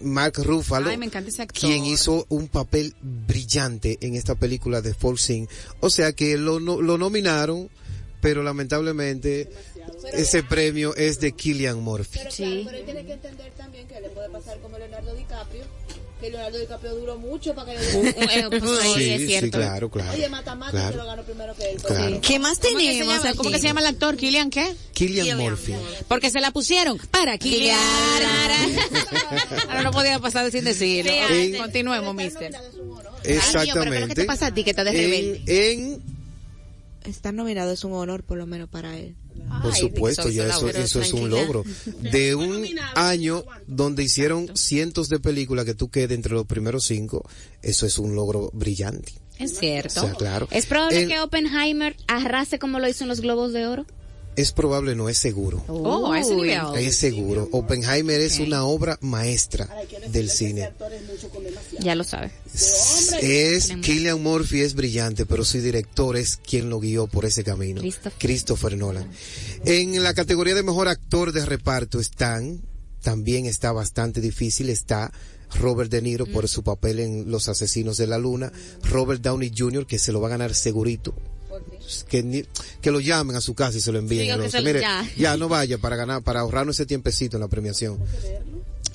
Mark 0.03 0.33
Ruffalo, 0.37 0.89
Ay, 0.89 0.97
me 0.97 1.05
encanta 1.05 1.29
ese 1.29 1.41
actor. 1.41 1.59
quien 1.61 1.85
hizo 1.85 2.25
un 2.29 2.47
papel 2.47 2.93
brillante 3.01 3.97
en 4.01 4.15
esta 4.15 4.35
película 4.35 4.81
de 4.81 4.93
Fall 4.93 5.17
Sing. 5.17 5.47
O 5.79 5.89
sea 5.89 6.13
que 6.13 6.37
lo, 6.37 6.59
no- 6.59 6.81
lo 6.81 6.97
nominaron, 6.97 7.69
pero 8.21 8.43
lamentablemente 8.43 9.49
ese 10.13 10.43
premio 10.43 10.95
es 10.95 11.19
de 11.19 11.31
Killian 11.33 11.79
Murphy. 11.81 12.19
Sí. 12.29 12.63
Pero 12.65 12.77
él 12.77 12.85
tiene 12.85 13.05
que 13.05 13.13
entender 13.13 13.51
también 13.57 13.87
que 13.87 13.99
le 13.99 14.09
puede 14.09 14.29
pasar 14.29 14.59
como 14.59 14.77
Leonardo 14.77 15.13
DiCaprio, 15.15 15.63
que 16.23 16.29
Leonardo 16.31 16.57
DiCaprio 16.57 16.95
duró 16.95 17.17
mucho 17.17 17.53
para 17.53 17.71
que 17.73 17.79
le 17.79 18.49
pues, 18.49 18.63
ahí 18.81 18.93
Sí, 18.95 19.09
es 19.11 19.21
sí, 19.21 19.27
cierto. 19.27 19.57
claro, 19.57 19.89
claro. 19.91 20.13
Oye, 20.13 20.29
Mata 20.29 20.55
Mata 20.55 20.71
Claro. 20.71 20.91
se 20.91 20.97
lo 20.97 21.05
ganó 21.05 21.23
primero 21.23 21.55
que 21.55 21.71
él. 21.71 21.81
Claro. 21.81 22.19
¿Qué 22.21 22.39
más 22.39 22.57
¿Cómo 22.59 22.77
que 22.77 22.83
se 22.85 22.91
tenemos? 22.93 23.17
llama- 23.23 23.35
¿Cómo 23.35 23.51
que 23.51 23.59
se 23.59 23.67
llama 23.67 23.79
el 23.81 23.85
actor? 23.87 24.17
¿Kilian 24.17 24.49
qué? 24.49 24.73
Killian 24.93 25.37
Murphy. 25.37 25.73
Porque 26.07 26.29
se 26.31 26.39
la 26.41 26.51
pusieron 26.51 26.97
para 27.11 27.37
Kilian. 27.37 27.77
Ahora 29.67 29.83
no 29.83 29.91
podía 29.91 30.19
pasar 30.19 30.49
sin 30.51 30.63
decirlo. 30.63 31.11
En- 31.11 31.57
Continuemos, 31.57 32.15
mister. 32.15 32.51
Exactamente. 33.23 34.07
¿qué 34.09 34.15
te 34.15 34.25
pasa 34.25 34.47
a 34.47 34.53
ti 34.53 34.63
que 34.63 34.71
estás 34.71 34.85
de 34.85 34.91
rebelde? 34.91 35.43
En, 35.47 35.93
en 35.93 36.13
Estar 37.05 37.33
nominado 37.33 37.71
es 37.73 37.83
un 37.83 37.91
honor, 37.93 38.23
por 38.23 38.37
lo 38.37 38.45
menos 38.45 38.69
para 38.69 38.97
él. 38.97 39.15
Por 39.61 39.75
supuesto, 39.75 40.29
ya 40.29 40.47
eso, 40.47 40.69
eso 40.69 41.01
es 41.01 41.13
un 41.13 41.29
logro. 41.29 41.63
De 42.01 42.35
un 42.35 42.65
año 42.95 43.43
donde 43.67 44.03
hicieron 44.03 44.55
cientos 44.55 45.09
de 45.09 45.19
películas 45.19 45.65
que 45.65 45.73
tú 45.73 45.89
quedes 45.89 46.11
entre 46.11 46.33
los 46.33 46.45
primeros 46.45 46.85
cinco, 46.85 47.27
eso 47.61 47.85
es 47.85 47.97
un 47.97 48.15
logro 48.15 48.49
brillante. 48.53 49.13
Es 49.39 49.57
cierto. 49.57 50.01
O 50.01 50.05
sea, 50.05 50.13
claro. 50.13 50.47
Es 50.51 50.65
probable 50.65 51.07
que 51.07 51.19
Oppenheimer 51.19 51.95
arrase 52.07 52.59
como 52.59 52.79
lo 52.79 52.87
hizo 52.87 53.03
en 53.03 53.09
los 53.09 53.21
Globos 53.21 53.53
de 53.53 53.67
Oro. 53.67 53.85
Es 54.35 54.51
probable, 54.51 54.95
no 54.95 55.09
es 55.09 55.17
seguro. 55.17 55.63
Oh, 55.67 56.11
a 56.11 56.19
ese 56.19 56.35
nivel. 56.35 56.59
Es 56.77 56.97
seguro. 56.97 57.47
Oppenheimer 57.51 58.19
es 58.19 58.39
una 58.39 58.63
obra 58.65 58.97
maestra 59.01 59.69
del 60.09 60.29
cine. 60.29 60.71
Ya 61.79 61.95
lo 61.95 62.03
sabe. 62.03 62.31
Es 63.21 63.69
Killian 63.81 64.21
Murphy 64.21 64.61
es 64.61 64.73
brillante, 64.73 65.25
pero 65.25 65.45
su 65.45 65.59
director 65.59 66.17
es 66.17 66.37
quien 66.37 66.69
lo 66.69 66.79
guió 66.79 67.07
por 67.07 67.25
ese 67.25 67.43
camino. 67.43 67.81
Christopher. 67.81 68.13
Christopher 68.19 68.77
Nolan. 68.77 69.09
En 69.65 70.01
la 70.01 70.13
categoría 70.13 70.55
de 70.55 70.63
mejor 70.63 70.87
actor 70.87 71.31
de 71.31 71.45
reparto 71.45 71.99
están, 71.99 72.61
también 73.01 73.45
está 73.45 73.71
bastante 73.71 74.21
difícil, 74.21 74.69
está 74.69 75.11
Robert 75.55 75.91
De 75.91 76.01
Niro 76.01 76.25
por 76.25 76.47
su 76.47 76.63
papel 76.63 76.99
en 76.99 77.29
Los 77.31 77.49
Asesinos 77.49 77.97
de 77.97 78.07
la 78.07 78.17
Luna, 78.17 78.51
Robert 78.83 79.21
Downey 79.21 79.51
Jr. 79.55 79.85
que 79.85 79.99
se 79.99 80.11
lo 80.11 80.21
va 80.21 80.27
a 80.27 80.31
ganar 80.31 80.55
segurito. 80.55 81.13
Que, 82.07 82.23
ni- 82.23 82.45
que 82.81 82.91
lo 82.91 82.99
llamen 82.99 83.35
a 83.35 83.41
su 83.41 83.53
casa 83.53 83.77
y 83.77 83.81
se 83.81 83.91
lo 83.91 83.99
envíen. 83.99 84.23
Digo 84.25 84.39
que 84.39 84.49
se 84.49 84.61
Mire, 84.61 84.81
ya. 84.81 85.07
ya 85.17 85.37
no 85.37 85.49
vaya 85.49 85.77
para 85.77 85.95
ganar, 85.95 86.23
para 86.23 86.41
ahorrarnos 86.41 86.75
ese 86.75 86.85
tiempecito 86.85 87.37
en 87.37 87.41
la 87.41 87.47
premiación. 87.47 87.99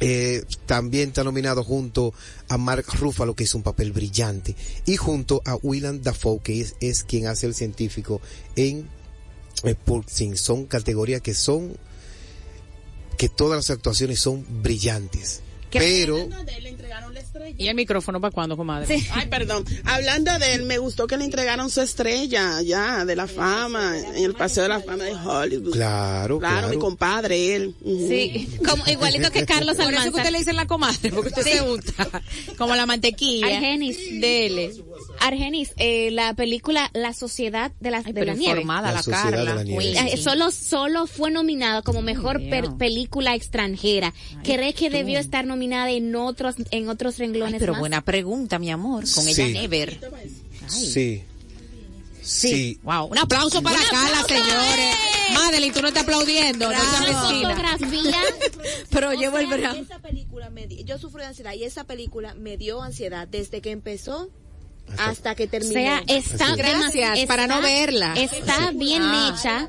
Eh, 0.01 0.45
también 0.67 1.09
está 1.09 1.25
nominado 1.25 1.65
junto 1.65 2.15
a 2.49 2.57
Mark 2.57 2.87
Ruffalo, 2.99 3.35
que 3.35 3.45
hizo 3.45 3.59
un 3.59 3.65
papel 3.65 3.93
brillante, 3.93 4.55
y 4.87 4.97
junto 4.97 5.43
a 5.45 5.57
Willem 5.57 6.03
Dafoe, 6.03 6.41
que 6.41 6.61
es, 6.61 6.77
es 6.81 7.03
quien 7.03 7.27
hace 7.27 7.47
el 7.47 7.55
científico 7.55 8.21
en 8.55 8.89
eh. 9.65 9.77
Son 10.37 10.67
categorías 10.67 11.21
que 11.21 11.35
son, 11.35 11.77
que 13.17 13.29
todas 13.29 13.57
las 13.57 13.71
actuaciones 13.71 14.21
son 14.21 14.47
brillantes. 14.63 15.43
Pero, 15.71 16.29
¿Y 17.57 17.69
el 17.69 17.75
micrófono 17.75 18.21
para 18.21 18.31
cuándo, 18.33 18.57
comadre? 18.57 19.03
Ay, 19.13 19.27
perdón. 19.29 19.65
Hablando 19.85 20.37
de 20.39 20.55
él, 20.55 20.65
me 20.65 20.79
gustó 20.79 21.07
que 21.07 21.17
le 21.17 21.25
entregaron 21.25 21.71
su 21.71 21.81
estrella 21.81 22.61
ya 22.63 23.05
de 23.05 23.17
la 23.17 23.27
fama 23.27 23.97
en 23.99 24.25
el 24.25 24.35
Paseo 24.35 24.65
de 24.65 24.69
la 24.69 24.81
Fama 24.81 25.05
de 25.05 25.15
Hollywood. 25.15 25.73
claro, 25.73 26.39
Claro, 26.39 26.39
claro. 26.39 26.69
mi 26.69 26.79
compadre, 26.79 27.55
él. 27.57 27.75
Sí, 27.85 28.49
como 28.67 28.85
igualito 28.87 29.31
que 29.31 29.47
Carlos 29.47 29.77
Por 29.77 29.85
eso 29.85 29.91
que 29.91 29.97
Almanzar. 29.97 30.15
usted 30.21 30.31
le 30.33 30.39
dice 30.39 30.53
la 30.53 30.67
comadre, 30.67 31.11
porque 31.11 31.29
usted 31.29 31.43
se 31.43 31.63
unta. 31.63 32.23
Como 32.57 32.75
la 32.75 32.87
mantequilla. 32.87 33.47
Argenis. 33.47 33.97
Dele. 34.21 34.73
Argenis, 35.21 35.73
eh, 35.77 36.11
la 36.11 36.35
película 36.35 36.91
La 36.95 37.13
Sociedad 37.13 37.73
de 37.81 37.91
la, 37.91 38.03
de 38.03 38.13
pero 38.13 38.27
la 38.27 38.35
Nieve. 38.35 38.65
La 38.65 39.03
Sociedad 39.03 39.31
de 39.33 39.45
la 39.45 39.63
Nieve. 39.65 39.93
Eh, 40.13 40.17
solo, 40.17 40.51
solo 40.51 41.07
fue 41.07 41.31
nominada 41.31 41.83
como 41.83 42.03
mejor 42.03 42.41
per- 42.49 42.75
película 42.77 43.35
extranjera. 43.35 44.15
¿Cree 44.45 44.73
que 44.75 44.91
debió 44.91 45.19
estar 45.19 45.45
nominada 45.47 45.91
en 45.91 46.15
otros, 46.17 46.57
en 46.71 46.89
otros 46.89 47.19
renglones 47.19 47.55
Ay, 47.55 47.61
pero 47.61 47.73
más? 47.73 47.81
buena 47.81 48.01
pregunta, 48.03 48.59
mi 48.59 48.71
amor. 48.71 49.05
Con 49.15 49.27
ella 49.29 49.47
Sí. 49.47 49.53
never. 49.53 49.99
sí. 50.69 51.23
Sí. 52.23 52.79
Wow. 52.83 53.07
Un 53.07 53.17
aplauso 53.19 53.63
para 53.63 53.79
Un 53.79 53.85
Carla, 53.91 54.21
aplauso, 54.21 54.45
señores. 54.45 54.95
¡eh! 54.95 55.33
Madeline, 55.33 55.73
tú 55.73 55.81
no 55.81 55.89
estás 55.89 56.03
aplaudiendo. 56.03 56.71
No 56.71 56.79
mezquina. 56.79 57.49
fotografía. 57.57 58.21
Pero 58.91 59.09
O 59.11 59.13
llevo 59.15 59.39
el 59.39 59.49
sea, 59.49 59.57
brazo. 59.57 59.77
Esa 59.81 59.99
película 60.01 60.51
me 60.51 60.67
di- 60.67 60.85
yo 60.85 60.99
sufro 60.99 61.21
de 61.23 61.29
ansiedad 61.29 61.55
y 61.55 61.65
esa 61.65 61.85
película 61.85 62.35
me 62.35 62.59
dio 62.59 62.83
ansiedad 62.83 63.27
desde 63.27 63.63
que 63.63 63.71
empezó 63.71 64.29
hasta 64.97 65.35
que 65.35 65.45
O 65.45 65.49
terminó. 65.49 65.73
sea, 65.73 66.03
está 66.07 66.55
Gracias, 66.57 67.27
para 67.27 67.47
no 67.47 67.61
verla. 67.61 68.15
Está 68.17 68.71
bien 68.73 69.03
Ah. 69.05 69.31
hecha. 69.35 69.69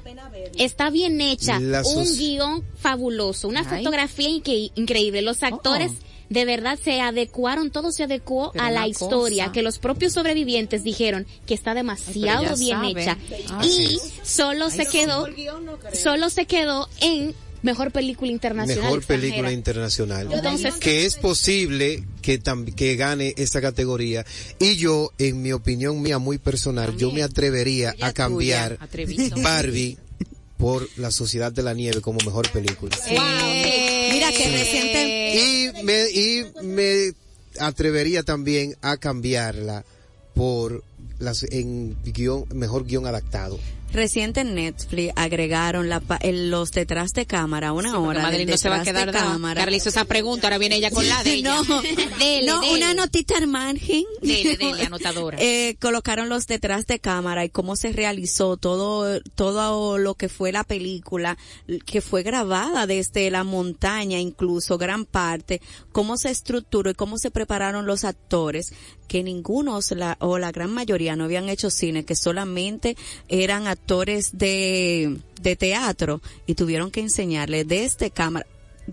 Está 0.58 0.89
bien 0.89 1.19
hecha. 1.21 1.58
Un 1.58 2.17
guion 2.17 2.63
fabuloso. 2.79 3.47
Una 3.47 3.62
Ay. 3.69 3.77
fotografía 3.84 4.29
inque- 4.29 4.71
increíble. 4.75 5.21
Los 5.21 5.43
actores 5.43 5.91
Oh. 5.91 6.03
de 6.29 6.45
verdad 6.45 6.77
se 6.82 7.01
adecuaron, 7.01 7.71
todo 7.71 7.91
se 7.91 8.03
adecuó 8.03 8.51
Pero 8.51 8.65
a 8.65 8.71
la 8.71 8.88
historia 8.88 9.45
cosa. 9.45 9.53
que 9.53 9.62
los 9.63 9.79
propios 9.79 10.13
sobrevivientes 10.13 10.84
dijeron 10.84 11.25
que 11.45 11.53
está 11.53 11.73
demasiado 11.73 12.55
bien 12.55 12.77
saben. 12.77 12.97
hecha. 12.97 13.17
Ah, 13.49 13.65
y 13.65 13.97
solo 14.23 14.69
se 14.69 14.86
quedó, 14.86 15.27
solo 15.93 16.29
se 16.29 16.45
quedó 16.45 16.88
en 17.01 17.34
mejor 17.62 17.91
película 17.91 18.32
internacional. 18.32 18.84
Mejor 18.84 19.00
extranjera. 19.00 19.30
película 19.30 19.52
internacional. 19.52 20.32
Entonces- 20.32 20.76
que 20.76 21.06
es 21.06 21.15
posible 21.15 22.04
que 22.22 22.39
que 22.76 22.95
gane 22.95 23.34
esta 23.38 23.62
categoría. 23.62 24.26
Y 24.60 24.76
yo, 24.76 25.12
en 25.17 25.41
mi 25.41 25.52
opinión 25.52 26.02
mía 26.02 26.19
muy 26.19 26.38
personal, 26.38 26.95
yo 26.98 27.12
me 27.12 27.24
atrevería 27.24 27.95
a 28.02 28.13
cambiar. 28.13 28.78
Barbie 29.43 29.98
por 30.58 30.88
La 30.98 31.10
Sociedad 31.10 31.52
de 31.54 31.63
la 31.63 31.74
Nieve 31.74 32.02
como 32.02 32.19
mejor 32.26 32.52
película. 32.52 32.95
Eh, 33.08 34.10
Mira 34.12 34.30
que 34.32 34.50
reciente 34.50 35.36
Y 35.36 35.84
me, 35.84 36.10
y 36.12 36.45
me 36.63 37.13
atrevería 37.60 38.24
también 38.24 38.76
a 38.82 38.98
cambiarla 38.98 39.86
por 40.34 40.84
las, 41.19 41.43
en 41.43 41.98
guion, 42.04 42.45
mejor 42.54 42.86
guion 42.86 43.08
adaptado. 43.08 43.58
Reciente 43.91 44.41
en 44.41 44.54
Netflix 44.56 45.13
agregaron 45.15 45.89
la, 45.89 46.02
el- 46.21 46.52
los 46.52 46.71
detrás 46.71 47.13
de 47.13 47.25
cámara, 47.25 47.73
una 47.73 47.97
hora 47.99 48.21
Madeline 48.21 48.45
del 48.45 48.54
no 48.54 48.58
se 48.58 48.69
va 48.69 48.82
a 48.82 48.84
quedar 48.84 49.12
de 49.12 49.17
cámara. 49.17 49.62
Carla 49.62 49.75
hizo 49.78 49.89
esa 49.89 50.06
pregunta, 50.06 50.47
ahora 50.47 50.58
viene 50.60 50.75
ella 50.75 50.91
con 50.91 51.08
la 51.08 51.23
de 51.23 51.34
ella. 51.34 51.56
No, 51.67 51.82
Dele, 52.19 52.45
no, 52.47 52.62
dele. 52.62 52.73
una 52.73 52.93
notita 52.93 53.38
al 53.38 53.47
margen. 53.47 54.04
Dele, 54.21 54.58
dele, 54.58 54.84
anotadora. 54.86 55.38
Eh, 55.41 55.75
colocaron 55.82 56.30
los 56.30 56.45
detrás 56.45 56.86
de 56.86 56.99
cámara 56.99 57.45
y 57.45 57.49
cómo 57.49 57.75
se 57.75 57.91
realizó 57.91 58.58
todo, 58.58 59.21
todo 59.36 59.97
lo 59.97 60.13
que 60.15 60.30
fue 60.30 60.52
la 60.52 60.63
película, 60.63 61.38
que 61.86 62.02
fue 62.02 62.21
grabada 62.23 62.86
desde 62.86 63.32
la 63.32 63.43
montaña, 63.43 64.19
incluso 64.19 64.78
gran 64.78 65.06
parte, 65.06 65.62
cómo 65.91 66.17
se 66.17 66.30
estructuró 66.30 66.91
y 66.91 66.93
cómo 66.93 67.17
se 67.17 67.32
prepararon 67.32 67.86
los 67.88 68.04
actores, 68.04 68.71
que 69.10 69.24
ninguno 69.24 69.78
o 69.78 69.82
la, 69.95 70.15
o 70.22 70.38
la 70.38 70.54
gran 70.54 70.69
mayoría 70.72 71.17
no 71.17 71.26
habían 71.26 71.50
hecho 71.50 71.69
cine, 71.69 72.06
que 72.06 72.15
solamente 72.15 72.95
eran 73.28 73.67
actores 73.67 74.38
de, 74.38 75.17
de 75.41 75.56
teatro 75.58 76.22
y 76.48 76.56
tuvieron 76.56 76.91
que 76.91 77.02
enseñarle 77.02 77.65
desde 77.65 78.12
cámara. 78.12 78.45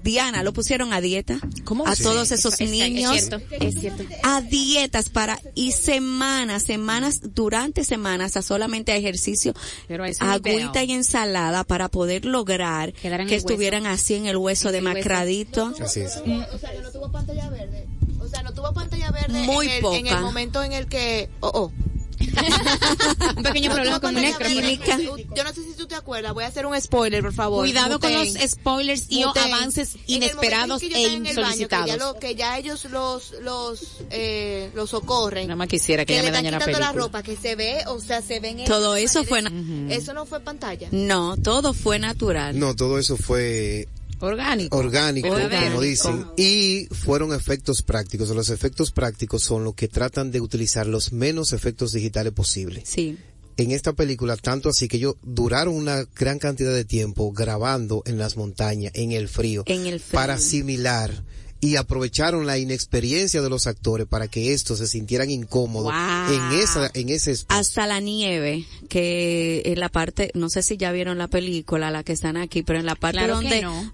Diana, 0.02 0.42
lo 0.42 0.52
pusieron 0.52 0.92
a 0.92 1.00
dieta. 1.00 1.38
¿Cómo 1.64 1.86
A 1.88 1.96
todos 1.96 2.30
esos 2.30 2.52
Es- 2.54 2.60
es 2.60 2.70
niños. 2.70 3.12
cierto, 3.12 3.40
es 3.60 3.80
cierto. 3.80 4.04
A 4.24 4.42
dietas 4.42 5.08
para, 5.08 5.40
y 5.54 5.72
semanas, 5.72 6.64
semanas, 6.64 7.20
durante 7.34 7.82
semanas, 7.82 8.36
a 8.36 8.42
solamente 8.42 8.92
a 8.92 8.96
ejercicio, 8.96 9.54
Pero 9.88 10.04
agüita 10.20 10.84
y 10.84 10.92
ensalada 10.92 11.64
para 11.64 11.88
poder 11.88 12.26
lograr 12.26 12.92
que 12.92 13.08
hueso. 13.08 13.34
estuvieran 13.36 13.86
así 13.86 14.14
en 14.16 14.26
el 14.26 14.36
hueso 14.36 14.68
En 14.68 14.74
el 14.74 14.82
hueso. 14.84 14.94
demacradito. 14.94 15.72
Así 15.80 16.00
es. 16.00 16.18
O 16.18 16.58
sea, 16.58 16.72
que 16.72 16.80
no 16.82 16.90
tuvo 16.92 17.10
pantalla 17.10 17.48
verde. 17.48 17.86
O 18.26 18.28
sea, 18.28 18.42
no 18.42 18.52
tuvo 18.52 18.72
pantalla 18.72 19.10
verde 19.10 19.42
Muy 19.44 19.66
en, 19.66 19.72
el, 19.72 19.92
en 19.94 20.06
el 20.06 20.12
poca. 20.14 20.20
momento 20.20 20.62
en 20.62 20.72
el 20.72 20.86
que... 20.86 21.30
Oh, 21.40 21.50
oh. 21.54 21.72
Un 23.36 23.42
pequeño 23.42 23.68
No 23.68 23.74
problema 23.74 24.00
con 24.00 24.14
micrófono. 24.14 24.48
verde. 24.62 25.26
Yo 25.36 25.44
no 25.44 25.52
sé 25.52 25.62
si 25.64 25.74
tú 25.76 25.86
te 25.86 25.94
acuerdas. 25.94 26.32
Voy 26.34 26.44
a 26.44 26.46
hacer 26.46 26.64
un 26.66 26.78
spoiler, 26.80 27.22
por 27.22 27.32
favor. 27.34 27.60
Cuidado 27.64 28.00
con 28.00 28.10
Muten. 28.12 28.34
los 28.34 28.50
spoilers 28.50 29.06
y 29.10 29.24
o 29.24 29.28
Muten. 29.28 29.42
avances 29.54 29.94
En 29.94 30.00
el 30.22 30.34
momento 30.34 30.42
inesperados 30.46 30.82
en 30.82 30.92
e 30.92 31.04
el 31.04 31.10
baño, 31.20 31.30
insolicitados. 31.30 31.86
Que 31.86 31.90
ya, 31.92 31.96
lo- 31.98 32.14
que 32.18 32.34
ya 32.34 32.58
ellos 32.58 32.84
los 32.86 33.32
los 33.42 33.80
eh, 34.10 34.70
los 34.74 34.90
socorren. 34.90 35.46
Nada 35.48 35.56
más 35.56 35.68
quisiera 35.68 36.04
que 36.04 36.14
que 36.14 36.20
le 36.22 36.28
me 36.28 36.32
dañara 36.32 36.58
la 36.58 36.78
la 36.78 36.92
ropa, 36.92 37.22
que 37.22 37.36
se 37.36 37.54
ve, 37.54 37.84
o 37.86 38.00
sea, 38.00 38.22
se 38.22 38.40
ven 38.40 38.60
en 38.60 38.66
Todo 38.66 38.96
eso 38.96 39.22
fue, 39.24 39.42
na- 39.42 39.52
Eso 39.94 40.12
no 40.14 40.24
fue 40.26 40.40
pantalla. 40.40 40.88
no, 40.92 41.36
todo 41.36 41.74
fue 41.74 41.98
natural. 41.98 42.58
No, 42.58 42.74
todo 42.74 42.98
eso 42.98 43.16
fue 43.16 43.88
Orgánico. 44.20 44.76
orgánico, 44.76 45.28
Orgánico. 45.28 45.64
como 45.72 45.80
dicen, 45.82 46.24
y 46.36 46.86
fueron 46.90 47.32
efectos 47.34 47.82
prácticos. 47.82 48.30
Los 48.30 48.50
efectos 48.50 48.90
prácticos 48.92 49.42
son 49.42 49.64
los 49.64 49.74
que 49.74 49.88
tratan 49.88 50.30
de 50.30 50.40
utilizar 50.40 50.86
los 50.86 51.12
menos 51.12 51.52
efectos 51.52 51.92
digitales 51.92 52.32
posibles. 52.32 52.88
Sí. 52.88 53.18
En 53.58 53.70
esta 53.70 53.94
película, 53.94 54.36
tanto 54.36 54.68
así 54.68 54.86
que 54.86 54.98
ellos 54.98 55.14
duraron 55.22 55.74
una 55.74 56.04
gran 56.14 56.38
cantidad 56.38 56.74
de 56.74 56.84
tiempo 56.84 57.32
grabando 57.32 58.02
en 58.04 58.18
las 58.18 58.36
montañas, 58.36 58.92
en 58.94 59.12
el 59.12 59.28
frío, 59.28 59.62
En 59.66 59.86
el 59.86 59.98
frío. 60.00 60.12
para 60.14 60.34
asimilar 60.34 61.24
y 61.60 61.76
aprovecharon 61.76 62.46
la 62.46 62.58
inexperiencia 62.58 63.40
de 63.42 63.48
los 63.50 63.66
actores 63.66 64.06
para 64.06 64.28
que 64.28 64.52
estos 64.52 64.78
se 64.78 64.86
sintieran 64.86 65.30
incómodos 65.30 65.92
Wow. 65.92 66.34
en 66.34 66.60
esa 66.60 66.90
en 66.94 67.08
ese 67.08 67.32
espacio. 67.32 67.60
Hasta 67.60 67.86
la 67.86 68.00
nieve, 68.00 68.64
que 68.88 69.62
en 69.64 69.80
la 69.80 69.88
parte, 69.88 70.30
no 70.34 70.48
sé 70.50 70.62
si 70.62 70.76
ya 70.76 70.92
vieron 70.92 71.18
la 71.18 71.28
película, 71.28 71.90
la 71.90 72.02
que 72.04 72.12
están 72.12 72.36
aquí, 72.36 72.62
pero 72.62 72.78
en 72.78 72.86
la 72.86 72.94
parte 72.94 73.18
Claro 73.18 73.36
donde, 73.36 73.62
no. 73.62 73.92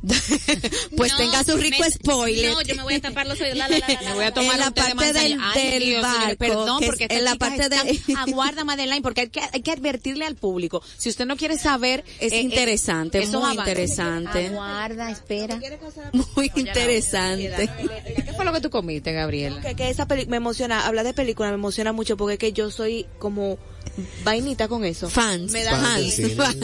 pues 0.97 1.13
No, 1.13 1.19
tenga 1.19 1.45
su 1.45 1.57
rico 1.57 1.83
me- 1.83 1.91
spoiler. 1.91 2.53
No, 2.53 2.63
yo 2.63 2.75
me 2.75 2.83
voy 2.83 2.95
a 2.95 3.01
tapar 3.01 3.27
los 3.27 3.41
oídos. 3.41 3.57
La, 3.57 3.69
la, 3.69 3.79
la. 3.79 4.01
Me 4.03 4.15
voy 4.15 4.25
a 4.25 4.33
tomar 4.35 4.55
En 4.55 4.61
la 4.61 4.71
de 4.71 4.83
parte 4.83 5.13
del- 5.13 5.39
Ay, 5.41 5.71
del 5.71 5.83
Dios, 5.85 6.03
barco, 6.03 6.37
perdón, 6.39 6.81
que 6.81 6.87
porque 6.87 7.07
en 7.11 7.25
la 7.25 7.37
parte 7.37 7.69
de- 7.69 8.01
aguarda 8.17 8.65
Madeline, 8.65 9.03
porque 9.03 9.23
hay 9.23 9.29
que, 9.29 9.41
hay 9.53 9.63
que 9.63 9.71
advertirle 9.71 10.25
al 10.27 10.37
público. 10.37 10.83
Si 10.99 11.09
usted 11.09 11.27
no 11.27 11.37
quiere 11.37 11.59
saber, 11.59 12.05
Es 12.21 12.33
eh, 12.33 12.39
eh, 12.39 12.41
interesante, 12.43 13.19
esos 13.23 13.43
muy 13.43 13.57
interesante. 13.57 14.49
Aguarda, 14.49 15.11
espera. 15.11 15.61
Muy 16.37 16.51
interesante. 16.57 17.52
¿Qué 18.25 18.33
fue 18.35 18.45
lo 18.45 18.53
que 18.53 18.61
tú 18.61 18.71
comiste, 18.71 19.13
Gabriela? 19.13 19.61
Que, 19.61 19.75
que 19.75 19.89
esa 19.91 20.07
película 20.07 20.31
me 20.33 20.37
emociona, 20.39 20.87
hablar 20.87 21.05
de 21.05 21.15
película 21.15 21.49
me 21.49 21.55
emociona 21.55 21.93
mucho 21.93 22.17
porque 22.17 22.35
es 22.35 22.39
que 22.39 22.53
yo 22.53 22.71
soy 22.71 23.07
como 23.19 23.59
vainita 24.25 24.69
con 24.69 24.85
eso. 24.85 25.09
Fans, 25.11 25.53
Me 25.53 25.65
da 25.65 25.73
Fans 25.77 26.15
fans. 26.37 26.57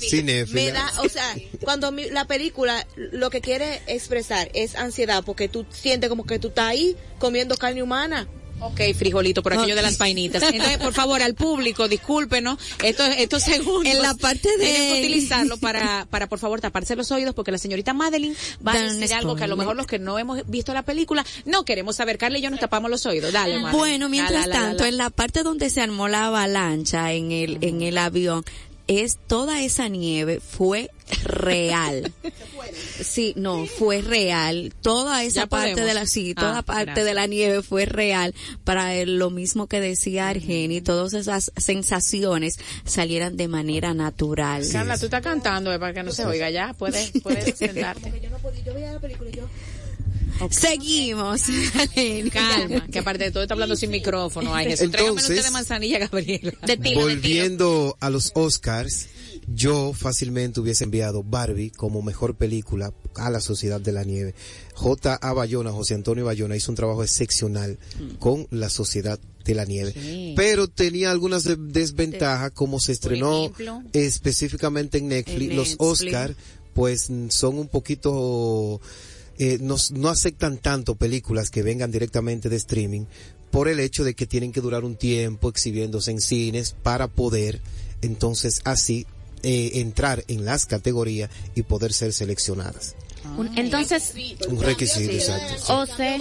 Cinéfila. 0.00 0.54
Me 0.54 0.72
da, 0.72 0.90
o 1.02 1.08
sea, 1.08 1.34
cuando 1.62 1.92
mi- 1.92 2.10
la 2.10 2.26
película 2.26 2.86
lo 2.96 3.30
que 3.30 3.40
quiere 3.40 3.80
expresar 3.86 4.50
es 4.54 4.74
ansiedad 4.74 5.22
porque 5.24 5.48
tú 5.48 5.64
sientes 5.70 6.08
como 6.10 6.24
que 6.26 6.38
tú 6.38 6.48
estás 6.48 6.66
ahí 6.66 6.96
comiendo 7.18 7.56
carne 7.56 7.82
humana. 7.82 8.26
Ok, 8.60 8.80
frijolito, 8.96 9.42
por 9.42 9.52
aquello 9.52 9.74
de 9.76 9.82
las 9.82 9.98
vainitas. 9.98 10.42
Entonces, 10.42 10.78
por 10.78 10.92
favor, 10.94 11.20
al 11.22 11.34
público, 11.34 11.86
discúlpenos, 11.86 12.58
estos, 12.82 13.08
estos 13.18 13.42
segundos. 13.42 13.92
En 13.92 14.00
la 14.00 14.14
parte 14.14 14.48
de- 14.56 14.64
Tienen 14.64 14.92
que 14.94 15.00
utilizarlo 15.00 15.56
para, 15.58 16.06
para, 16.10 16.28
por 16.28 16.38
favor, 16.38 16.60
taparse 16.60 16.96
los 16.96 17.10
oídos, 17.10 17.34
porque 17.34 17.52
la 17.52 17.58
señorita 17.58 17.92
Madeline 17.92 18.34
va 18.66 18.72
a 18.72 18.82
decir 18.82 19.12
algo 19.14 19.36
que 19.36 19.44
a 19.44 19.48
lo 19.48 19.56
mejor 19.56 19.76
los 19.76 19.86
que 19.86 19.98
no 19.98 20.18
hemos 20.18 20.46
visto 20.48 20.72
la 20.72 20.82
película 20.82 21.24
no 21.44 21.64
queremos 21.64 21.96
saber. 21.96 22.16
Carla 22.16 22.38
y 22.38 22.42
yo 22.42 22.50
nos 22.50 22.60
tapamos 22.60 22.90
los 22.90 23.04
oídos. 23.06 23.32
Dale, 23.32 23.54
Madeline. 23.58 23.76
Bueno, 23.78 24.08
mientras 24.08 24.46
La, 24.46 24.46
la, 24.46 24.60
la, 24.60 24.66
tanto, 24.68 24.84
en 24.86 24.96
la 24.96 25.10
parte 25.10 25.42
donde 25.42 25.68
se 25.68 25.80
armó 25.82 26.08
la 26.08 26.26
avalancha 26.26 27.12
en 27.12 27.32
el, 27.32 27.58
en 27.60 27.82
el 27.82 27.98
avión, 27.98 28.44
es 28.86 29.18
toda 29.26 29.62
esa 29.62 29.88
nieve 29.88 30.40
fue 30.40 30.90
real. 31.24 32.12
Sí, 33.02 33.34
no, 33.36 33.66
fue 33.66 34.00
real. 34.00 34.72
Toda 34.80 35.22
esa 35.22 35.42
Ya 35.42 35.46
parte 35.46 35.72
podemos. 35.72 35.88
de 35.88 35.94
la, 35.94 36.06
sí, 36.06 36.32
Ah, 36.36 36.40
toda 36.40 36.62
parte 36.62 36.84
gracias. 36.86 37.06
de 37.06 37.14
la 37.14 37.26
nieve 37.26 37.62
fue 37.62 37.84
real 37.86 38.34
para 38.64 38.94
el- 38.94 39.16
lo 39.18 39.30
mismo 39.30 39.66
que 39.66 39.80
decía 39.80 40.28
Argeni, 40.28 40.80
todas 40.80 41.12
esas 41.12 41.52
sensaciones 41.56 42.56
salieran 42.84 43.36
de 43.36 43.48
manera 43.48 43.94
natural. 43.94 44.64
Carla, 44.72 44.96
tú 44.98 45.04
estás 45.06 45.22
cantando 45.22 45.72
eh, 45.72 45.78
para 45.78 45.92
que 45.92 46.02
no 46.02 46.10
se 46.10 46.24
oiga 46.24 46.50
ya. 46.50 46.72
Puedes, 46.74 47.12
puedes 47.22 47.54
sentarte. 47.58 48.12
Yo 48.22 48.30
no 48.30 48.38
podía, 48.38 48.64
yo 48.64 48.74
veía 48.74 48.92
la 48.94 49.00
película 49.00 49.30
y 49.30 49.36
yo 49.36 49.48
Seguimos. 50.50 51.42
Calma, 52.32 52.86
que 52.88 52.98
aparte 52.98 53.24
de 53.24 53.30
todo 53.30 53.42
está 53.42 53.54
hablando 53.54 53.76
sin 53.76 53.90
micrófono. 53.90 54.54
Ay, 54.54 54.66
Jesús, 54.66 54.86
Entonces, 54.86 55.44
de 55.44 55.50
manzanilla, 55.50 55.98
Gabriela. 55.98 56.52
De 56.66 56.76
tiro, 56.76 56.76
de 56.76 56.76
tiro. 56.76 57.00
Volviendo 57.02 57.96
a 58.00 58.10
los 58.10 58.32
Oscars, 58.34 59.06
yo 59.46 59.92
fácilmente 59.92 60.60
hubiese 60.60 60.84
enviado 60.84 61.22
Barbie 61.22 61.70
como 61.70 62.02
mejor 62.02 62.34
película 62.36 62.92
a 63.16 63.30
la 63.30 63.40
Sociedad 63.40 63.80
de 63.80 63.92
la 63.92 64.04
Nieve. 64.04 64.34
J. 64.74 65.14
A. 65.14 65.32
Bayona, 65.32 65.70
José 65.72 65.94
Antonio 65.94 66.24
Bayona 66.24 66.56
hizo 66.56 66.72
un 66.72 66.76
trabajo 66.76 67.02
excepcional 67.02 67.78
con 68.18 68.46
la 68.50 68.68
Sociedad 68.70 69.18
de 69.44 69.54
la 69.54 69.64
Nieve. 69.66 69.92
Sí. 69.92 70.32
Pero 70.36 70.68
tenía 70.68 71.10
algunas 71.10 71.44
de- 71.44 71.56
desventajas, 71.56 72.50
como 72.52 72.80
se 72.80 72.92
estrenó 72.92 73.42
ejemplo. 73.44 73.82
específicamente 73.92 74.98
en 74.98 75.08
Netflix, 75.08 75.50
En 75.50 75.56
los. 75.56 75.74
Oscars, 75.78 76.34
pues 76.72 77.10
mm, 77.10 77.28
son 77.28 77.58
un 77.58 77.68
poquito, 77.68 78.80
eh, 79.38 79.58
no, 79.60 79.76
no 79.92 80.08
aceptan 80.08 80.58
tanto 80.58 80.94
películas 80.94 81.50
que 81.50 81.62
vengan 81.62 81.90
directamente 81.90 82.48
de 82.48 82.56
streaming 82.56 83.06
por 83.50 83.68
el 83.68 83.80
hecho 83.80 84.04
de 84.04 84.14
que 84.14 84.26
tienen 84.26 84.52
que 84.52 84.60
durar 84.60 84.84
un 84.84 84.96
tiempo 84.96 85.48
exhibiéndose 85.48 86.10
en 86.10 86.20
cines 86.20 86.74
para 86.82 87.08
poder 87.08 87.60
entonces 88.02 88.60
así 88.64 89.06
eh, 89.42 89.80
entrar 89.80 90.24
en 90.28 90.44
las 90.44 90.66
categorías 90.66 91.30
y 91.54 91.62
poder 91.62 91.92
ser 91.92 92.12
seleccionadas. 92.12 92.96
Un- 93.36 93.56
Entonces, 93.58 94.12
Un 94.48 94.60
requisito, 94.62 95.10
exacto. 95.12 95.78
o 95.78 95.86
sea, 95.86 96.18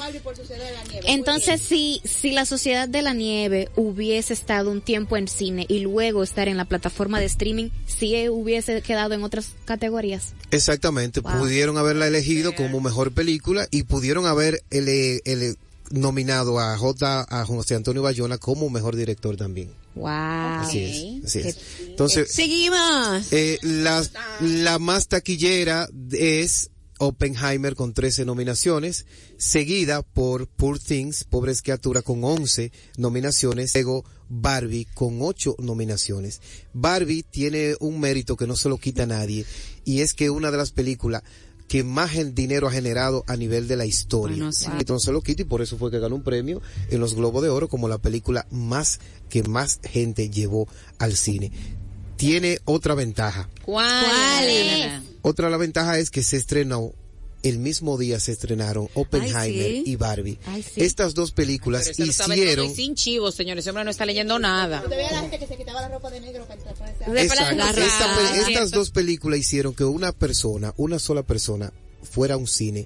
entonces 1.06 1.62
si, 1.62 2.02
si 2.06 2.32
la 2.32 2.46
Sociedad 2.46 2.88
de 2.88 3.02
la 3.02 3.14
Nieve 3.14 3.70
hubiese 3.76 4.34
estado 4.34 4.72
un 4.72 4.82
tiempo 4.82 5.18
en 5.18 5.28
cine 5.28 5.66
y 5.68 5.80
luego 5.80 6.24
estar 6.24 6.48
en 6.48 6.58
la 6.58 6.66
plataforma 6.66 7.20
de 7.20 7.26
streaming, 7.26 7.70
sí 7.86 8.30
hubiese 8.30 8.82
quedado 8.82 9.14
en 9.14 9.24
otras 9.24 9.50
categorías. 9.66 10.34
Exactamente, 10.52 11.20
Wow. 11.20 11.40
pudieron 11.40 11.78
haberla 11.78 12.08
elegido 12.08 12.56
como 12.56 12.80
mejor 12.80 13.12
película 13.12 13.68
y 13.72 13.84
pudieron 13.84 14.26
haber 14.26 14.64
ele- 14.70 15.22
ele- 15.26 15.56
nominado 15.92 16.60
a 16.60 16.76
J. 16.78 17.26
a 17.30 17.46
José 17.46 17.76
Antonio 17.76 18.02
Bayona 18.02 18.38
como 18.40 18.70
mejor 18.70 18.96
director 18.96 19.38
también. 19.38 19.70
Wow. 19.96 20.08
Así 20.08 20.80
es, 20.80 21.26
así 21.26 21.40
es. 21.48 21.58
Entonces, 21.82 22.32
Seguimos. 22.34 23.32
Eh, 23.32 23.60
la, 23.62 24.04
la 24.42 24.80
más 24.80 25.08
taquillera 25.08 25.88
es 26.12 26.72
Oppenheimer 27.04 27.76
con 27.76 27.94
13 27.94 28.26
nominaciones, 28.26 29.06
seguida 29.38 30.02
por 30.02 30.48
Poor 30.48 30.80
Things, 30.80 31.26
Pobres 31.26 31.62
Criaturas 31.62 32.04
con 32.04 32.24
11 32.24 32.72
nominaciones, 32.98 33.74
luego 33.74 34.06
Barbie 34.30 34.88
con 34.94 35.22
8 35.22 35.58
nominaciones. 35.60 36.42
Barbie 36.74 37.24
tiene 37.24 37.76
un 37.80 38.00
mérito 38.00 38.38
que 38.38 38.48
no 38.48 38.56
se 38.56 38.70
lo 38.70 38.78
quita 38.78 39.04
a 39.04 39.08
nadie 39.08 39.46
y 39.84 40.02
es 40.02 40.14
que 40.14 40.30
una 40.30 40.50
de 40.50 40.58
las 40.58 40.72
películas 40.72 41.24
que 41.68 41.84
más 41.84 42.16
el 42.16 42.34
dinero 42.34 42.68
ha 42.68 42.72
generado 42.72 43.24
a 43.28 43.36
nivel 43.36 43.68
de 43.68 43.76
la 43.76 43.86
historia. 43.86 44.38
Bueno, 44.38 44.54
sí. 44.54 44.68
Entonces 44.80 45.14
lo 45.14 45.22
quita 45.22 45.42
y 45.42 45.46
por 45.46 45.62
eso 45.62 45.78
fue 45.78 45.92
que 45.92 46.00
ganó 46.00 46.16
un 46.16 46.24
premio 46.24 46.62
en 46.90 47.00
los 47.00 47.16
Globos 47.16 47.44
de 47.44 47.50
Oro 47.50 47.68
como 47.68 47.88
la 47.88 47.98
película 47.98 48.48
más 48.50 49.00
que 49.30 49.44
más 49.44 49.80
gente 49.84 50.30
llevó 50.30 50.68
al 51.00 51.16
cine. 51.16 51.52
Tiene 52.16 52.60
otra 52.66 52.96
ventaja. 52.96 53.50
¿Cuál? 53.66 54.06
¿Cuál 54.06 54.50
es? 54.50 55.13
Otra 55.24 55.50
la 55.50 55.58
ventaja 55.58 55.98
es 55.98 56.12
que 56.12 56.22
se 56.22 56.38
estrenó 56.38 56.94
el 57.44 57.60
mismo 57.60 57.98
día 57.98 58.22
se 58.22 58.32
estrenaron 58.32 58.88
Oppenheimer 58.94 59.72
sí. 59.72 59.84
y 59.86 59.96
Barbie. 59.98 60.40
Ay, 60.46 60.64
sí. 60.64 60.82
Estas 60.82 61.14
dos 61.14 61.32
películas 61.32 62.00
hicieron... 62.00 62.74
sin 62.74 62.96
chivos, 62.96 63.36
señores. 63.36 63.64
Ese 63.64 63.70
hombre 63.70 63.84
no 63.84 63.92
está 63.92 64.06
leyendo 64.06 64.40
nada. 64.40 64.82
Estas 68.48 68.72
dos 68.72 68.92
películas 68.92 69.40
hicieron 69.40 69.74
que 69.76 69.84
una 69.84 70.14
persona, 70.14 70.74
una 70.78 71.00
sola 71.00 71.24
persona, 71.24 71.74
fuera 72.02 72.36
a 72.36 72.38
un 72.38 72.48
cine 72.48 72.86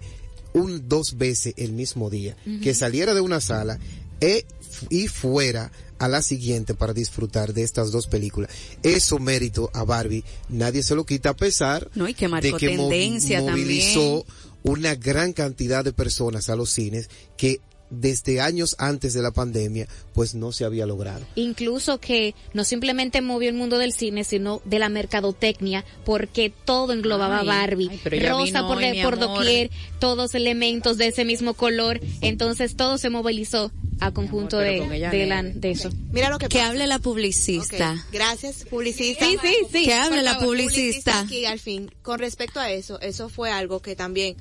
un 0.54 0.90
dos 0.90 1.18
veces 1.18 1.54
el 1.58 1.74
mismo 1.74 2.10
día, 2.10 2.36
que 2.64 2.74
saliera 2.74 3.14
de 3.14 3.22
una 3.22 3.40
sala 3.40 3.78
e- 4.22 4.46
y 4.90 5.08
fuera 5.08 5.72
a 6.00 6.08
la 6.08 6.22
siguiente 6.22 6.74
para 6.74 6.94
disfrutar 6.94 7.54
de 7.54 7.64
estas 7.64 7.92
dos 7.92 8.08
películas. 8.08 8.52
Eso 8.84 9.20
mérito 9.20 9.70
a 9.74 9.84
Barbie, 9.84 10.24
nadie 10.50 10.84
se 10.84 10.96
lo 10.96 11.06
quita 11.06 11.30
a 11.30 11.36
pesar 11.36 11.90
No, 11.96 12.08
y 12.08 12.14
que 12.14 12.28
marcó 12.28 12.48
de 12.48 12.54
que 12.54 12.78
tendencia 12.78 13.42
movilizó 13.42 14.26
una 14.64 14.96
gran 14.96 15.34
cantidad 15.34 15.84
de 15.84 15.94
personas 15.94 16.50
a 16.50 16.56
los 16.56 16.70
cines 16.70 17.10
que 17.38 17.62
desde 17.90 18.42
años 18.42 18.76
antes 18.80 19.14
de 19.14 19.22
la 19.22 19.32
pandemia 19.32 19.88
pues 20.14 20.36
no 20.36 20.52
se 20.52 20.66
había 20.66 20.86
logrado. 20.86 21.26
Incluso 21.36 22.00
que 22.00 22.36
no 22.54 22.64
simplemente 22.64 23.22
movió 23.22 23.50
el 23.50 23.56
mundo 23.56 23.78
del 23.78 23.94
cine, 23.94 24.24
sino 24.24 24.62
de 24.66 24.80
la 24.80 24.90
mercadotecnia, 24.90 25.86
porque 26.06 26.52
todo 26.66 26.94
englobaba 26.94 27.40
Ay, 27.40 27.48
Barbie. 27.48 28.02
ay, 28.12 28.20
Rosa 28.28 28.44
vino 28.46 28.68
por, 28.68 28.78
mi 28.78 29.04
por 29.04 29.20
doquier, 29.20 29.70
todos 30.00 30.36
elementos 30.36 30.98
de 30.98 31.08
ese 31.08 31.24
mismo 31.24 31.54
color. 31.54 32.02
Entonces 32.22 32.76
todo 32.76 32.98
se 32.98 33.10
movilizó 33.10 33.72
a 34.00 34.12
conjunto 34.12 34.58
de, 34.58 34.78
ella 34.96 35.10
de, 35.10 35.26
la- 35.26 35.44
de 35.44 35.72
eso. 35.72 35.90
Mira 36.12 36.30
lo 36.30 36.38
que 36.38 36.48
Que 36.48 36.62
hable 36.62 36.86
la 36.88 37.00
publicista. 37.00 37.94
Ok, 37.94 38.12
Gracias, 38.14 38.66
publicista. 38.70 39.26
Sí, 39.26 39.38
sí, 39.42 39.56
sí. 39.72 39.86
Que 39.86 39.94
hable 39.94 40.22
la 40.22 40.34
favor, 40.36 40.48
publicista. 40.50 41.20
aquí 41.22 41.46
al 41.46 41.60
fin. 41.60 41.92
Con 42.02 42.20
respecto 42.20 42.60
a 42.60 42.70
eso, 42.72 43.00
eso 43.02 43.30
fue 43.30 43.50
algo 43.52 43.82
que 43.82 43.96
también 43.96 44.36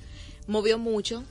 movió 0.47 0.79
mucho 0.79 1.25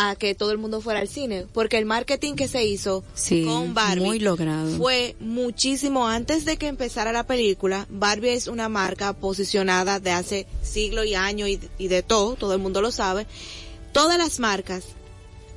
a 0.00 0.14
que 0.14 0.34
todo 0.36 0.52
el 0.52 0.58
mundo 0.58 0.80
fuera 0.80 1.00
al 1.00 1.08
cine, 1.08 1.46
porque 1.52 1.76
el 1.78 1.84
marketing 1.84 2.34
que 2.34 2.46
se 2.46 2.64
hizo 2.64 3.02
Sí, 3.14 3.44
con 3.44 3.74
Barbie 3.74 4.04
muy 4.04 4.18
logrado. 4.20 4.76
fue 4.76 5.16
muchísimo 5.18 6.06
antes 6.06 6.44
de 6.44 6.56
que 6.56 6.68
empezara 6.68 7.10
la 7.10 7.26
película. 7.26 7.86
Barbie 7.90 8.34
es 8.34 8.46
una 8.46 8.68
marca 8.68 9.12
posicionada 9.14 9.98
de 9.98 10.12
hace 10.12 10.46
siglos 10.62 11.06
y 11.06 11.14
años 11.14 11.48
y, 11.48 11.58
y 11.78 11.88
de 11.88 12.02
todo, 12.04 12.36
todo 12.36 12.52
el 12.54 12.60
mundo 12.60 12.80
lo 12.80 12.92
sabe. 12.92 13.26
Todas 13.92 14.18
las 14.18 14.38
marcas 14.38 14.84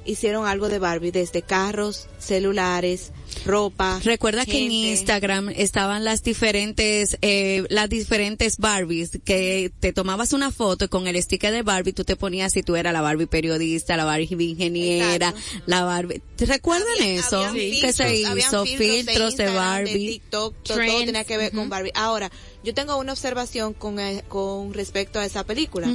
hicieron 0.06 0.46
algo 0.46 0.70
de 0.70 0.80
Barbie, 0.80 1.12
desde 1.12 1.42
carros, 1.42 2.08
celulares, 2.20 3.12
ropa. 3.46 4.00
Recuerda 4.04 4.46
que 4.46 4.66
en. 4.66 4.72
Instagram 4.72 5.50
estaban 5.50 6.04
las 6.04 6.24
diferentes, 6.24 7.18
eh, 7.22 7.66
las 7.70 7.90
diferentes 7.90 8.58
Barbies, 8.58 9.20
que 9.24 9.72
te 9.80 9.94
tomabas 9.94 10.34
una 10.34 10.52
foto 10.52 10.90
con 10.90 11.08
el 11.08 11.22
sticker 11.22 11.52
de 11.54 11.64
Barbie 11.64 11.94
tú 11.94 12.04
te 12.04 12.16
ponías 12.16 12.54
si 12.54 12.64
tú 12.64 12.76
eras 12.76 12.94
la 12.94 13.02
Barbie 13.02 13.28
periodista, 13.28 13.98
la 13.98 14.06
Barbie 14.06 14.28
ingeniera, 14.32 15.34
la 15.66 15.84
Barbie. 15.84 16.22
¿Te 16.36 16.46
recuerdan 16.46 17.02
eso? 17.02 17.44
Habían 17.44 17.82
que 17.82 17.94
se 17.94 18.08
filtros, 18.10 18.32
habían 18.32 18.48
hizo 18.48 18.66
filtros 18.66 19.38
de, 19.38 19.48
Barbie. 19.48 19.94
de 19.94 20.00
TikTok, 20.00 20.56
todo, 20.64 20.78
tenía 20.78 21.24
que 21.24 21.38
ver 21.38 21.52
con 21.52 21.70
Barbie. 21.70 21.92
Ahora, 21.96 22.32
yo 22.64 22.74
tengo 22.74 22.98
una 22.98 23.14
observación 23.14 23.74
con, 23.74 24.00
eh, 24.00 24.24
con 24.28 24.74
respecto 24.74 25.20
a 25.20 25.26
esa 25.26 25.44
película. 25.46 25.88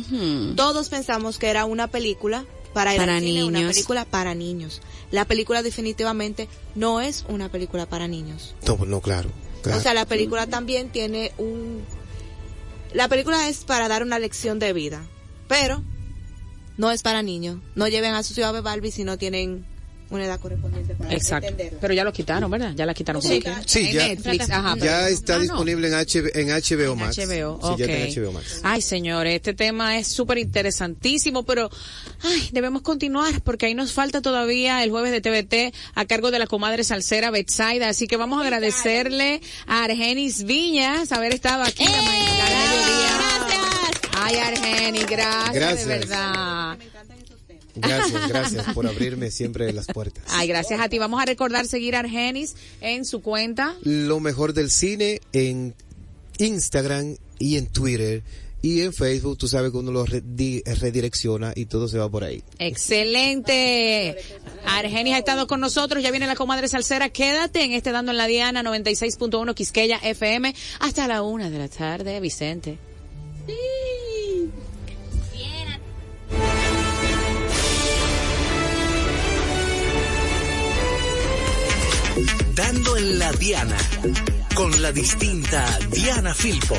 Todos 0.56 0.88
pensamos 0.88 1.38
que 1.38 1.48
era 1.48 1.64
una 1.64 1.88
película 1.88 2.44
para 2.76 2.92
ir 2.92 3.00
Para 3.00 3.16
al 3.16 3.22
cine, 3.22 3.42
una 3.42 3.60
niños. 3.60 3.72
película 3.72 4.04
para 4.04 4.34
niños. 4.34 4.82
La 5.10 5.24
película 5.24 5.62
definitivamente 5.62 6.46
no 6.74 7.00
es 7.00 7.24
una 7.26 7.48
película 7.50 7.86
para 7.86 8.06
niños. 8.06 8.54
No, 8.66 8.76
no, 8.84 9.00
claro. 9.00 9.30
claro. 9.62 9.78
O 9.78 9.82
sea, 9.82 9.94
la 9.94 10.04
película 10.04 10.46
también 10.46 10.90
tiene 10.90 11.32
un... 11.38 11.82
La 12.92 13.08
película 13.08 13.48
es 13.48 13.64
para 13.64 13.88
dar 13.88 14.02
una 14.02 14.18
lección 14.18 14.58
de 14.58 14.74
vida, 14.74 15.06
pero 15.48 15.82
no 16.76 16.90
es 16.90 17.00
para 17.02 17.22
niños. 17.22 17.60
No 17.76 17.88
lleven 17.88 18.12
a 18.12 18.22
sus 18.22 18.36
hijos 18.36 18.50
a 18.50 18.52
ver 18.52 18.60
Barbie 18.62 18.90
si 18.90 19.04
no 19.04 19.16
tienen 19.16 19.64
una 20.10 20.24
edad 20.24 20.38
correspondiente 20.38 20.94
para 20.94 21.12
Exacto. 21.12 21.48
entenderlo. 21.48 21.78
Pero 21.80 21.94
ya 21.94 22.04
lo 22.04 22.12
quitaron, 22.12 22.50
¿verdad? 22.50 22.72
Ya 22.76 22.86
la 22.86 22.94
quitaron. 22.94 23.20
Sí, 23.22 23.40
como 23.42 23.56
que- 23.56 23.68
Sí, 23.68 23.92
ya, 23.92 24.08
Netflix, 24.08 24.50
ajá, 24.50 24.74
ya 24.76 24.80
pero- 24.80 25.06
está 25.06 25.34
Ah, 25.34 25.36
no. 25.38 25.42
disponible 25.42 25.88
en, 25.88 25.94
HB 25.94 26.30
en 26.34 26.50
HBO 26.50 26.92
En 26.92 26.98
Max. 26.98 27.16
HBO, 27.18 27.58
Sí, 27.62 27.74
ya 27.78 27.84
está 27.86 27.96
en. 27.98 28.12
HBO 28.24 28.32
Max. 28.32 28.60
Ay, 28.62 28.82
señores, 28.82 29.34
este 29.34 29.54
tema 29.54 29.98
es 29.98 30.06
súper 30.08 30.38
interesantísimo, 30.38 31.42
pero 31.44 31.70
ay, 32.22 32.48
debemos 32.52 32.82
continuar 32.82 33.40
porque 33.42 33.66
ahí 33.66 33.74
nos 33.74 33.92
falta 33.92 34.22
todavía 34.22 34.82
el 34.84 34.90
jueves 34.90 35.10
de 35.12 35.20
TVT 35.20 35.72
a 35.94 36.04
cargo 36.04 36.30
de 36.30 36.38
la 36.38 36.46
comadre 36.46 36.84
salsera 36.84 37.30
Betsaida, 37.30 37.88
así 37.88 38.06
que 38.06 38.16
vamos 38.16 38.38
a 38.40 38.44
agradecerle 38.44 39.40
a 39.66 39.84
Argenis 39.84 40.44
Viñas 40.44 41.10
haber 41.12 41.34
estado 41.34 41.62
aquí 41.64 41.84
la 41.84 42.02
mañana 42.02 42.44
mediodía. 42.44 43.12
Ay, 44.18 44.36
Argenis, 44.36 45.06
gracias, 45.06 45.54
Gracias. 45.54 45.86
de 45.86 45.98
verdad. 45.98 46.76
Gracias, 47.76 48.28
gracias 48.28 48.66
por 48.74 48.86
abrirme 48.86 49.30
siempre 49.30 49.72
las 49.72 49.86
puertas. 49.86 50.24
Ay, 50.28 50.48
gracias 50.48 50.80
a 50.80 50.88
ti. 50.88 50.98
Vamos 50.98 51.20
a 51.20 51.24
recordar 51.26 51.66
seguir 51.66 51.94
a 51.96 52.00
Argenis 52.00 52.54
en 52.80 53.04
su 53.04 53.20
cuenta. 53.22 53.74
Lo 53.82 54.18
mejor 54.20 54.52
del 54.52 54.70
cine 54.70 55.20
en 55.32 55.74
Instagram 56.38 57.16
y 57.38 57.56
en 57.56 57.66
Twitter 57.66 58.22
y 58.62 58.80
en 58.82 58.92
Facebook. 58.92 59.36
Tú 59.38 59.46
sabes 59.48 59.70
que 59.70 59.76
uno 59.76 59.92
lo 59.92 60.04
redi- 60.06 60.62
redirecciona 60.64 61.52
y 61.54 61.66
todo 61.66 61.86
se 61.88 61.98
va 61.98 62.08
por 62.10 62.24
ahí. 62.24 62.42
Excelente. 62.58 64.16
Argenis 64.64 65.14
ha 65.14 65.18
estado 65.18 65.46
con 65.46 65.60
nosotros, 65.60 66.02
ya 66.02 66.10
viene 66.10 66.26
la 66.26 66.34
comadre 66.36 66.68
salsera. 66.68 67.08
Quédate 67.10 67.62
en 67.64 67.72
este 67.72 67.92
Dando 67.92 68.10
en 68.12 68.18
la 68.18 68.26
Diana 68.26 68.62
96.1 68.62 69.54
Quisqueya 69.54 69.98
FM 70.02 70.54
hasta 70.80 71.06
la 71.06 71.22
una 71.22 71.50
de 71.50 71.58
la 71.58 71.68
tarde, 71.68 72.18
Vicente. 72.20 72.78
Dando 82.56 82.96
en 82.96 83.18
la 83.18 83.30
Diana 83.32 83.76
con 84.54 84.80
la 84.80 84.90
distinta 84.90 85.78
Diana 85.90 86.32
Filpo. 86.32 86.74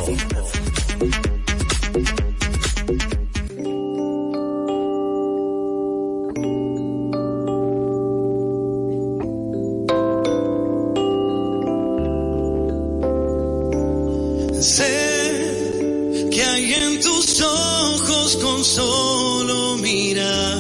Sé 14.60 16.30
que 16.32 16.44
hay 16.44 16.74
en 16.74 17.02
tus 17.02 17.40
ojos 17.42 18.38
con 18.38 18.66
solo 18.66 19.78
mirar 19.78 20.58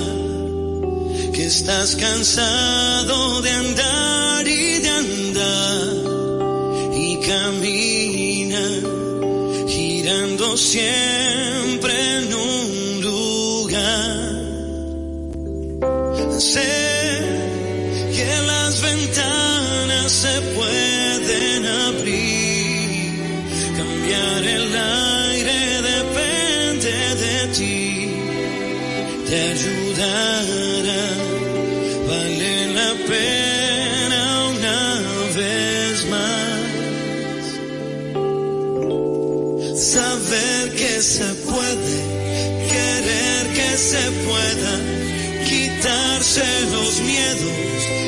que 1.33 1.47
estás 1.47 1.95
cansado 1.95 3.41
de 3.41 3.49
andar 3.49 3.86
siempre 10.67 11.06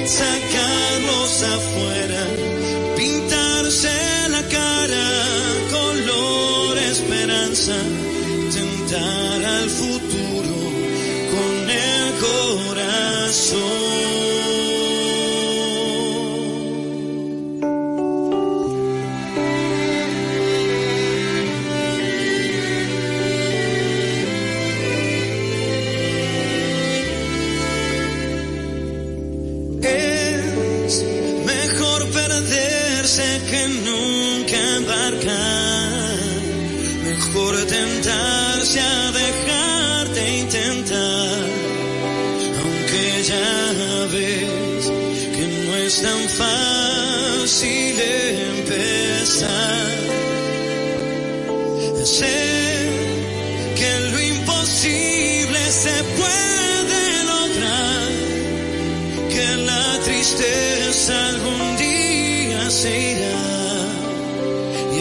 miedos, 0.10 0.39
perderse 33.10 33.42
que 33.50 33.68
nunca 33.68 34.58
embarcar. 34.78 35.90
Mejor 37.04 37.56
tentarse 37.66 38.80
a 38.80 39.09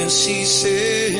y 0.08 0.10
así 0.10 1.17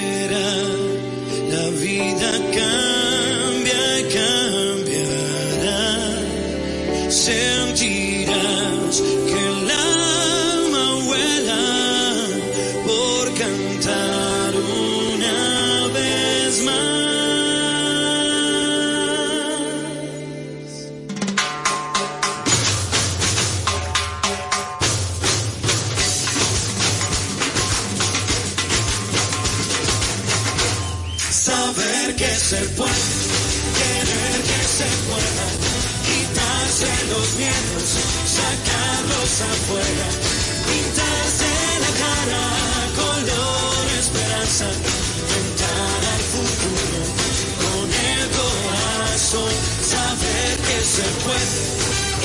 se 50.99 51.05
puede, 51.25 51.61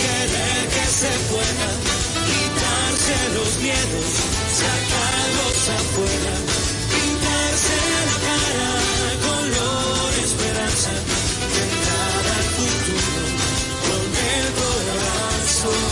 querer 0.02 0.62
que 0.74 0.86
se 1.02 1.14
pueda, 1.32 1.70
quitarse 2.30 3.16
los 3.38 3.52
miedos, 3.62 4.08
sacarlos 4.62 5.60
afuera, 5.80 6.34
pintarse 6.92 7.78
la 8.10 8.18
cara, 8.28 8.72
color 9.28 10.12
esperanza, 10.28 10.92
tentar 11.58 12.24
al 12.38 12.48
futuro 12.58 13.24
con 13.86 14.06
el 14.34 14.48
corazón. 14.62 15.92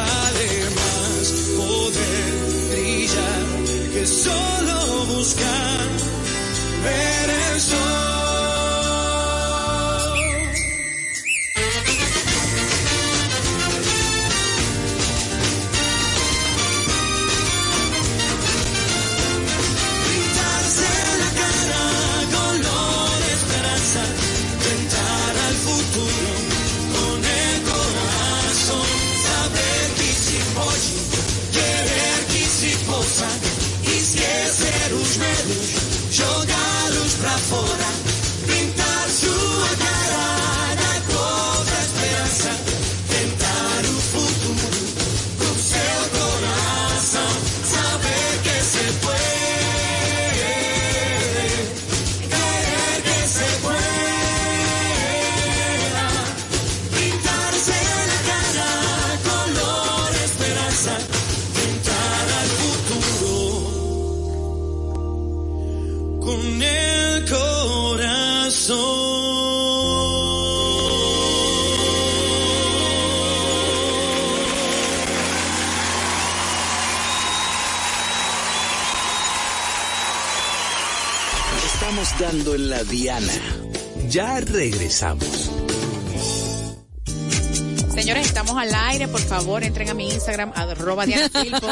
Vale 0.00 0.50
más 0.78 1.26
poder 1.58 2.32
brillar 2.70 3.44
que 3.92 4.06
solo 4.06 4.76
buscar 5.14 5.61
regresamos. 84.52 85.50
Señores, 87.94 88.26
estamos 88.26 88.56
al 88.56 88.74
aire, 88.74 89.08
por 89.08 89.20
favor, 89.20 89.62
entren 89.62 89.88
a 89.88 89.94
mi 89.94 90.08
Instagram, 90.08 90.52
arroba 90.54 91.06
Diana 91.06 91.28
Filpo, 91.42 91.66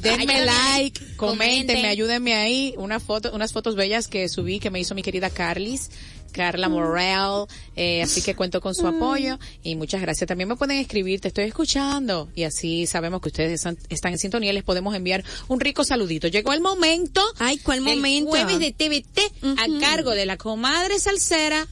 denme 0.00 0.44
like, 0.44 1.16
comenten, 1.16 1.84
ayúdenme 1.84 2.34
ahí, 2.34 2.74
una 2.76 3.00
foto, 3.00 3.32
unas 3.34 3.52
fotos 3.52 3.74
bellas 3.74 4.08
que 4.08 4.28
subí 4.28 4.58
que 4.58 4.70
me 4.70 4.80
hizo 4.80 4.94
mi 4.94 5.02
querida 5.02 5.30
Carlis, 5.30 5.90
Carla 6.32 6.68
Morel, 6.68 7.46
eh, 7.76 8.02
así 8.02 8.20
que 8.22 8.34
cuento 8.34 8.60
con 8.60 8.74
su 8.74 8.86
apoyo 8.86 9.38
y 9.62 9.76
muchas 9.76 10.00
gracias. 10.00 10.26
También 10.28 10.48
me 10.48 10.56
pueden 10.56 10.78
escribir, 10.78 11.20
te 11.20 11.28
estoy 11.28 11.44
escuchando 11.44 12.28
y 12.34 12.42
así 12.42 12.86
sabemos 12.86 13.20
que 13.20 13.28
ustedes 13.28 13.52
están, 13.52 13.78
están 13.88 14.12
en 14.12 14.18
sintonía 14.18 14.50
y 14.50 14.54
les 14.54 14.64
podemos 14.64 14.94
enviar 14.94 15.24
un 15.48 15.60
rico 15.60 15.84
saludito. 15.84 16.28
Llegó 16.28 16.52
el 16.52 16.60
momento. 16.60 17.22
Ay, 17.38 17.58
¿cuál 17.58 17.78
el 17.78 17.84
momento? 17.84 18.30
jueves 18.30 18.58
de 18.58 18.72
TVT 18.72 19.20
a 19.58 19.80
cargo 19.80 20.10
de 20.10 20.26
la 20.26 20.36
comadre 20.36 20.98
salsera 20.98 21.66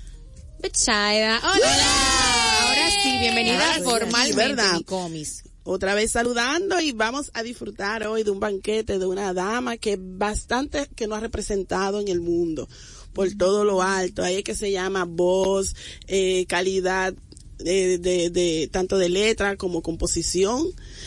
Betsaida. 0.62 1.38
Hola. 1.38 2.68
Ahora 2.68 2.90
sí, 3.02 3.18
bienvenida 3.18 3.56
Gracias. 3.56 3.84
formalmente 3.84 4.62
mi 4.74 4.84
comis. 4.84 5.42
Otra 5.64 5.94
vez 5.94 6.12
saludando 6.12 6.80
y 6.80 6.92
vamos 6.92 7.30
a 7.34 7.42
disfrutar 7.42 8.06
hoy 8.06 8.22
de 8.22 8.30
un 8.30 8.40
banquete 8.40 8.98
de 8.98 9.06
una 9.06 9.32
dama 9.34 9.76
que 9.76 9.96
bastante 10.00 10.88
que 10.94 11.06
nos 11.06 11.18
ha 11.18 11.20
representado 11.20 12.00
en 12.00 12.08
el 12.08 12.20
mundo 12.20 12.68
por 13.12 13.28
todo 13.34 13.64
lo 13.64 13.82
alto. 13.82 14.22
Ahí 14.22 14.36
es 14.36 14.44
que 14.44 14.54
se 14.54 14.70
llama 14.70 15.04
voz, 15.04 15.74
eh, 16.06 16.46
calidad 16.48 17.12
de, 17.58 17.98
de, 17.98 18.30
de 18.30 18.68
tanto 18.72 18.98
de 18.98 19.08
letra 19.08 19.56
como 19.56 19.82
composición. 19.82 20.66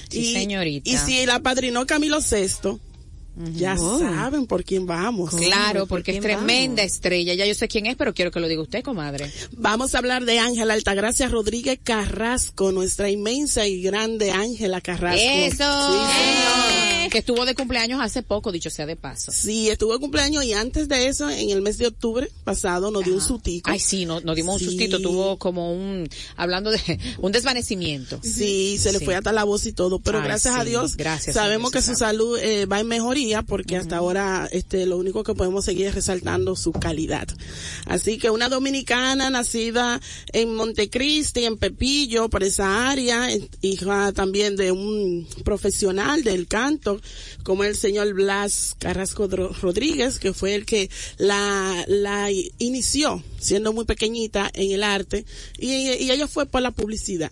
Sí, 0.10 0.34
señorita. 0.34 0.90
Y 0.90 0.98
si 0.98 1.26
la 1.26 1.40
padrinó 1.40 1.86
Camilo 1.86 2.20
VI, 2.20 2.78
ya 3.54 3.76
Oh. 3.80 4.00
saben 4.00 4.46
por 4.48 4.64
quién 4.64 4.86
vamos. 4.86 5.32
Claro, 5.36 5.86
porque 5.88 6.12
es 6.12 6.22
tremenda 6.22 6.84
estrella. 6.84 7.34
Ya 7.34 7.46
yo 7.46 7.54
sé 7.54 7.68
quién 7.68 7.86
es, 7.86 7.96
pero 7.96 8.14
quiero 8.14 8.32
que 8.32 8.40
lo 8.40 8.48
diga 8.48 8.62
usted, 8.62 8.84
comadre. 8.84 9.32
Vamos 9.52 9.94
a 9.96 9.98
hablar 10.00 10.26
de 10.26 10.40
Ángela 10.40 10.74
Altagracia 10.74 11.28
Rodríguez 11.28 11.80
Carrasco, 11.84 12.72
nuestra 12.72 13.10
inmensa 13.10 13.68
y 13.68 13.82
grande 13.82 14.32
Ángela 14.32 14.82
Carrasco. 14.82 15.20
Eso. 15.22 15.92
Sí, 15.92 15.98
Eh, 17.06 17.10
Que 17.12 17.20
estuvo 17.20 17.46
de 17.46 17.54
cumpleaños 17.56 18.02
hace 18.02 18.24
poco, 18.24 18.52
dicho 18.52 18.70
sea 18.72 18.86
de 18.88 18.96
paso. 18.96 19.32
Sí, 19.32 19.70
estuvo 19.70 19.94
de 19.94 20.00
cumpleaños 20.00 20.44
y 20.44 20.54
antes 20.54 20.88
de 20.90 21.08
eso, 21.08 21.30
en 21.30 21.50
el 21.52 21.62
mes 21.62 21.78
de 21.78 21.88
octubre 21.88 22.30
pasado, 22.44 22.90
nos 22.92 23.06
dio 23.06 23.14
un 23.14 23.22
sutico. 23.22 23.70
Ay, 23.70 23.80
sí, 23.80 24.06
no- 24.06 24.22
nos 24.22 24.36
dimos 24.36 24.60
un 24.62 24.68
sustito, 24.68 25.00
tuvo 25.00 25.38
como 25.38 25.72
un, 25.72 26.10
hablando 26.36 26.72
de 26.72 26.80
un 27.20 27.32
desvanecimiento. 27.32 28.20
Sí, 28.24 28.78
se 28.80 28.92
le 28.92 29.00
Sí. 29.00 29.06
fue 29.06 29.16
hasta 29.16 29.32
la 29.32 29.44
voz 29.44 29.66
y 29.68 29.72
todo, 29.72 30.00
pero 30.00 30.18
Ay, 30.20 30.26
gracias 30.26 30.56
a 30.56 30.64
Dios, 30.64 30.98
gracias, 30.98 31.36
sabemos 31.36 31.72
Dios, 31.72 31.86
que 31.86 31.92
su 31.92 31.98
salud 31.98 32.38
eh, 32.40 32.66
va 32.66 32.80
en 32.80 32.88
mejoría 32.88 33.25
porque 33.48 33.78
hasta 33.78 33.98
ahora 33.98 34.48
este 34.52 34.86
lo 34.86 34.98
único 34.98 35.24
que 35.24 35.34
podemos 35.34 35.66
seguir 35.66 35.88
es 35.88 35.96
resaltando 35.96 36.56
su 36.56 36.72
calidad. 36.72 37.28
Así 37.86 38.18
que 38.18 38.30
una 38.30 38.50
dominicana 38.50 39.30
nacida 39.30 40.00
en 40.34 40.56
Montecristi, 40.56 41.46
en 41.46 41.58
Pepillo, 41.58 42.30
por 42.30 42.44
esa 42.44 42.90
área, 42.90 43.28
hija 43.62 44.12
también 44.14 44.56
de 44.56 44.72
un 44.72 45.28
profesional 45.44 46.24
del 46.24 46.48
canto, 46.48 47.02
como 47.44 47.64
el 47.64 47.76
señor 47.76 48.14
Blas 48.14 48.76
Carrasco 48.80 49.28
Rodríguez, 49.28 50.20
que 50.20 50.34
fue 50.34 50.56
el 50.56 50.66
que 50.66 50.90
la, 51.18 51.84
la 51.88 52.30
inició 52.60 53.24
siendo 53.40 53.74
muy 53.74 53.86
pequeñita 53.86 54.50
en 54.54 54.72
el 54.72 54.84
arte 54.84 55.26
y, 55.58 55.72
y 55.72 56.12
ella 56.12 56.28
fue 56.28 56.46
por 56.46 56.62
la 56.62 56.72
publicidad 56.72 57.32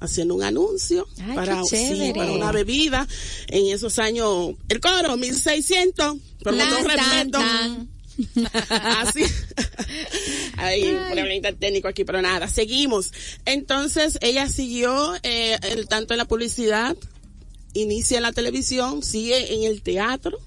haciendo 0.00 0.34
un 0.34 0.42
anuncio 0.42 1.06
Ay, 1.20 1.34
para, 1.34 1.64
sí, 1.64 2.12
una 2.14 2.52
bebida 2.52 3.06
en 3.48 3.66
esos 3.74 3.98
años 3.98 4.54
el 4.68 4.80
coro 4.80 5.16
1600 5.16 6.16
pero 6.42 6.56
Tan, 6.56 6.68
no 6.68 6.76
tan, 6.76 6.86
respeto 6.86 7.38
tan. 7.38 7.88
así. 8.70 9.24
Ahí 10.56 10.84
un 10.84 11.04
problemita 11.04 11.52
técnico 11.52 11.88
aquí 11.88 12.04
pero 12.04 12.22
nada 12.22 12.48
seguimos. 12.48 13.12
Entonces 13.44 14.18
ella 14.22 14.48
siguió 14.48 15.14
eh, 15.22 15.58
el 15.62 15.86
tanto 15.86 16.14
en 16.14 16.18
la 16.18 16.24
publicidad 16.24 16.96
inicia 17.74 18.16
en 18.16 18.22
la 18.22 18.32
televisión, 18.32 19.02
sigue 19.02 19.54
en 19.54 19.64
el 19.64 19.82
teatro, 19.82 20.38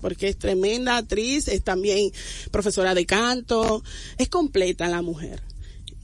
porque 0.00 0.28
es 0.28 0.38
tremenda 0.38 0.96
actriz, 0.96 1.48
es 1.48 1.62
también 1.64 2.12
profesora 2.50 2.94
de 2.94 3.06
canto, 3.06 3.82
es 4.18 4.28
completa 4.28 4.88
la 4.88 5.02
mujer. 5.02 5.42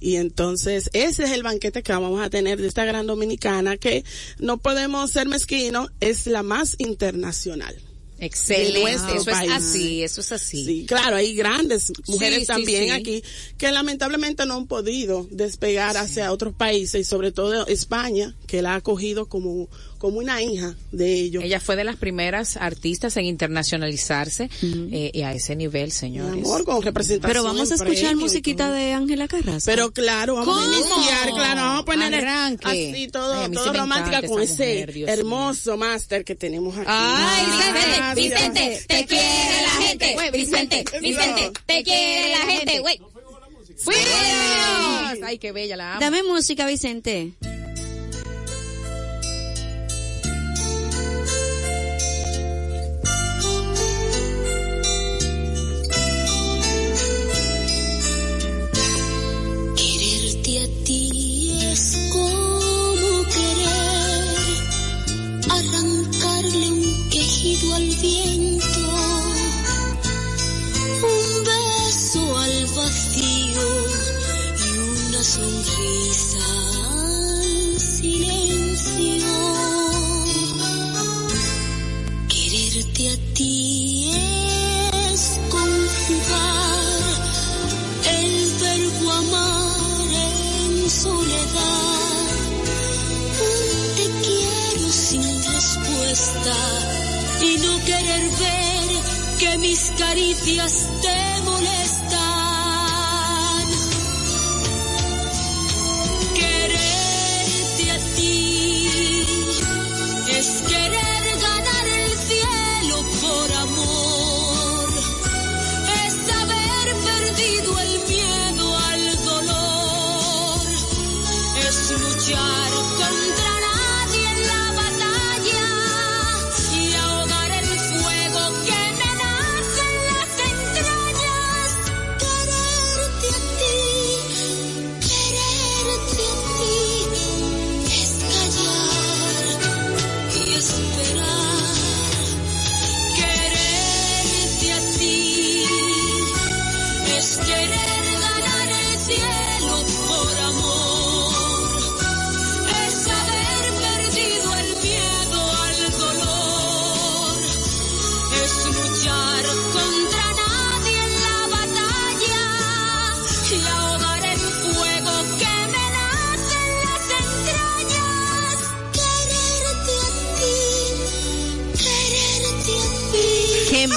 Y 0.01 0.17
entonces 0.17 0.91
ese 0.93 1.25
es 1.25 1.31
el 1.31 1.43
banquete 1.43 1.83
que 1.83 1.93
vamos 1.93 2.21
a 2.21 2.31
tener 2.31 2.61
de 2.61 2.69
esta 2.69 2.85
gran 2.85 3.07
dominicana 3.07 3.77
que 3.77 4.05
no 4.39 4.59
podemos 4.59 5.11
ser 5.11 5.29
mezquinos, 5.29 5.91
es 6.01 6.27
la 6.27 6.43
más 6.43 6.75
internacional. 6.79 7.77
Excelente, 8.23 9.17
eso 9.17 9.31
es 9.31 9.51
así, 9.51 10.03
eso 10.03 10.21
es 10.21 10.33
así. 10.33 10.65
Sí, 10.65 10.85
claro, 10.87 11.17
hay 11.17 11.35
grandes 11.35 11.91
mujeres 12.07 12.41
sí, 12.41 12.47
también 12.47 12.85
sí. 12.85 12.91
aquí 12.91 13.23
que 13.57 13.73
lamentablemente 13.73 14.45
no 14.45 14.57
han 14.57 14.67
podido 14.67 15.27
despegar 15.31 15.97
hacia 15.97 16.31
otros 16.31 16.55
países 16.55 17.01
y 17.01 17.05
sobre 17.05 17.33
todo 17.33 17.67
España, 17.67 18.37
que 18.47 18.61
la 18.61 18.75
ha 18.75 18.77
acogido 18.77 19.27
como, 19.27 19.71
como 20.01 20.19
una 20.19 20.43
hija 20.43 20.75
de 20.93 21.13
ellos. 21.13 21.45
Ella 21.45 21.61
fue 21.61 21.77
de 21.77 21.85
las 21.85 21.97
primeras 21.97 22.57
artistas 22.57 23.19
en 23.19 23.27
internacionalizarse 23.27 24.49
eh, 24.63 25.11
y 25.13 25.21
a 25.23 25.35
ese 25.35 25.55
nivel, 25.57 25.85
Mi 25.85 25.91
señores. 25.91 26.33
amor, 26.43 26.65
con 26.65 26.81
representación. 26.83 27.31
Pero 27.31 27.45
vamos 27.45 27.71
a 27.71 27.75
escuchar 27.75 28.17
musiquita 28.17 28.73
de 28.73 28.95
Ángela 28.95 29.29
Carrasco. 29.29 29.71
Pero 29.71 29.93
claro, 29.93 30.37
vamos 30.37 30.59
a 30.59 30.67
iniciar, 30.67 31.29
claro, 31.35 31.61
vamos 31.61 31.83
a 31.83 31.85
poner 31.85 32.15
Arranque. 32.15 32.67
así 32.67 33.09
todo, 33.09 33.45
Ay, 33.45 33.51
todo 33.53 33.73
romántica 33.75 34.23
con 34.27 34.41
ese 34.41 34.87
mujer, 34.87 35.09
hermoso 35.11 35.77
máster 35.77 36.25
que 36.25 36.35
tenemos 36.35 36.75
aquí. 36.79 36.87
Ay. 36.89 38.15
Vicente, 38.15 38.71
Vicente, 38.71 38.85
te 38.89 39.07
quiere 39.07 39.63
la 39.63 39.87
gente. 39.87 40.17
Vicente, 40.33 40.85
Vicente, 41.03 41.53
te 41.67 41.83
quiere 41.85 42.31
la 42.31 42.51
gente. 42.51 42.79
Güey. 42.81 43.01
¡Fuimos! 43.77 45.19
Ay, 45.25 45.39
qué 45.39 45.53
bella 45.53 45.77
la 45.77 45.93
amo. 45.93 46.01
Dame 46.01 46.23
música, 46.23 46.67
Vicente. 46.67 47.33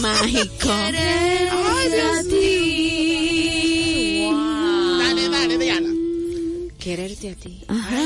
Mágico. 0.04 0.68
Dale, 5.00 5.30
dale, 5.30 5.58
Diana. 5.58 5.90
Quererte 6.78 7.30
a 7.30 7.36
ti 7.36 7.64
Ajá. 7.70 8.02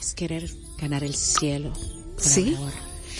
es 0.00 0.14
querer 0.14 0.50
ganar 0.78 1.04
el 1.04 1.14
cielo. 1.14 1.72
por 1.72 2.22
Sí. 2.24 2.54
amor. 2.56 2.72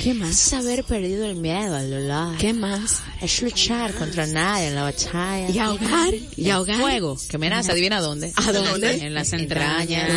¿Qué 0.02 0.14
más? 0.14 0.30
Es 0.30 0.52
haber 0.52 0.82
perdido 0.84 1.26
el 1.26 1.36
miedo 1.36 1.76
al 1.76 1.90
dolor. 1.90 2.36
¿Qué 2.38 2.52
más? 2.52 3.00
Es 3.20 3.40
luchar 3.42 3.94
contra 3.94 4.26
nadie 4.26 4.68
en 4.68 4.74
la 4.76 4.82
batalla. 4.84 5.50
Y 5.50 5.58
ahogar, 5.58 6.14
y 6.36 6.44
El 6.44 6.50
ahogar. 6.52 6.80
Fuego, 6.80 7.16
que 7.28 7.38
me 7.38 7.48
nace, 7.50 7.70
adivina 7.72 8.00
dónde. 8.00 8.32
¿A 8.36 8.52
dónde? 8.52 8.94
En 9.06 9.14
las 9.14 9.32
entrañas. 9.32 10.08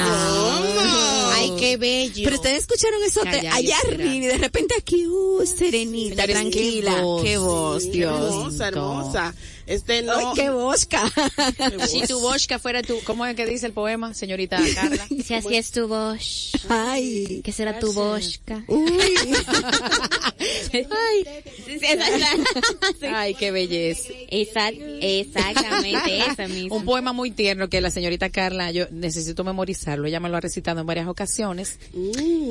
Ay, 1.42 1.54
qué 1.60 1.78
bello. 1.78 2.24
Pero 2.24 2.36
ustedes 2.36 2.60
escucharon 2.60 3.04
eso 3.04 3.24
de 3.24 3.48
allá 3.50 3.76
arriba 3.88 4.14
y 4.16 4.20
de 4.22 4.38
repente 4.38 4.76
aquí, 4.78 5.08
uh, 5.08 5.46
serenita, 5.46 6.26
tranquila. 6.28 6.96
qué 6.96 7.02
voz. 7.02 7.24
Qué 7.24 7.38
voz, 7.38 7.84
Sí, 7.84 7.90
Dios. 7.92 8.12
hermosa, 8.26 8.68
hermosa. 8.68 9.36
Este 9.68 10.02
no. 10.02 10.14
Ay, 10.18 10.26
qué 10.36 10.50
bosca. 10.50 11.02
Si 11.88 12.02
tu 12.08 12.20
bosca 12.20 12.60
fuera 12.60 12.82
tu, 12.82 13.00
¿cómo 13.04 13.26
es 13.26 13.36
que 13.36 13.46
dice 13.46 13.68
el 13.68 13.74
poema, 13.74 14.14
señorita 14.14 14.60
Carla? 14.76 15.08
Si 15.24 15.34
así 15.34 15.56
es 15.56 15.72
tu 15.72 15.88
voz, 15.88 16.52
Ay. 16.68 17.42
¿qué 17.44 17.52
será 17.54 17.80
tu 17.80 17.94
bosca? 17.94 18.64
Uy. 18.68 18.92
Ay, 23.14 23.34
qué 23.36 23.52
belleza. 23.52 24.10
Exact- 24.30 24.82
exactamente, 25.02 26.20
esa 26.20 26.48
misma. 26.50 26.76
Un 26.76 26.86
poema 26.86 27.14
muy 27.14 27.32
tierno 27.32 27.70
que 27.70 27.82
la 27.82 27.92
señorita 27.92 28.30
Carla, 28.30 28.72
yo 28.72 28.86
necesito 28.92 29.44
memorizarlo, 29.44 30.08
ella 30.08 30.20
me 30.20 30.30
lo 30.30 30.38
ha 30.38 30.42
recitado 30.42 30.82
en 30.82 30.88
varias 30.88 31.08
ocasiones. 31.08 31.31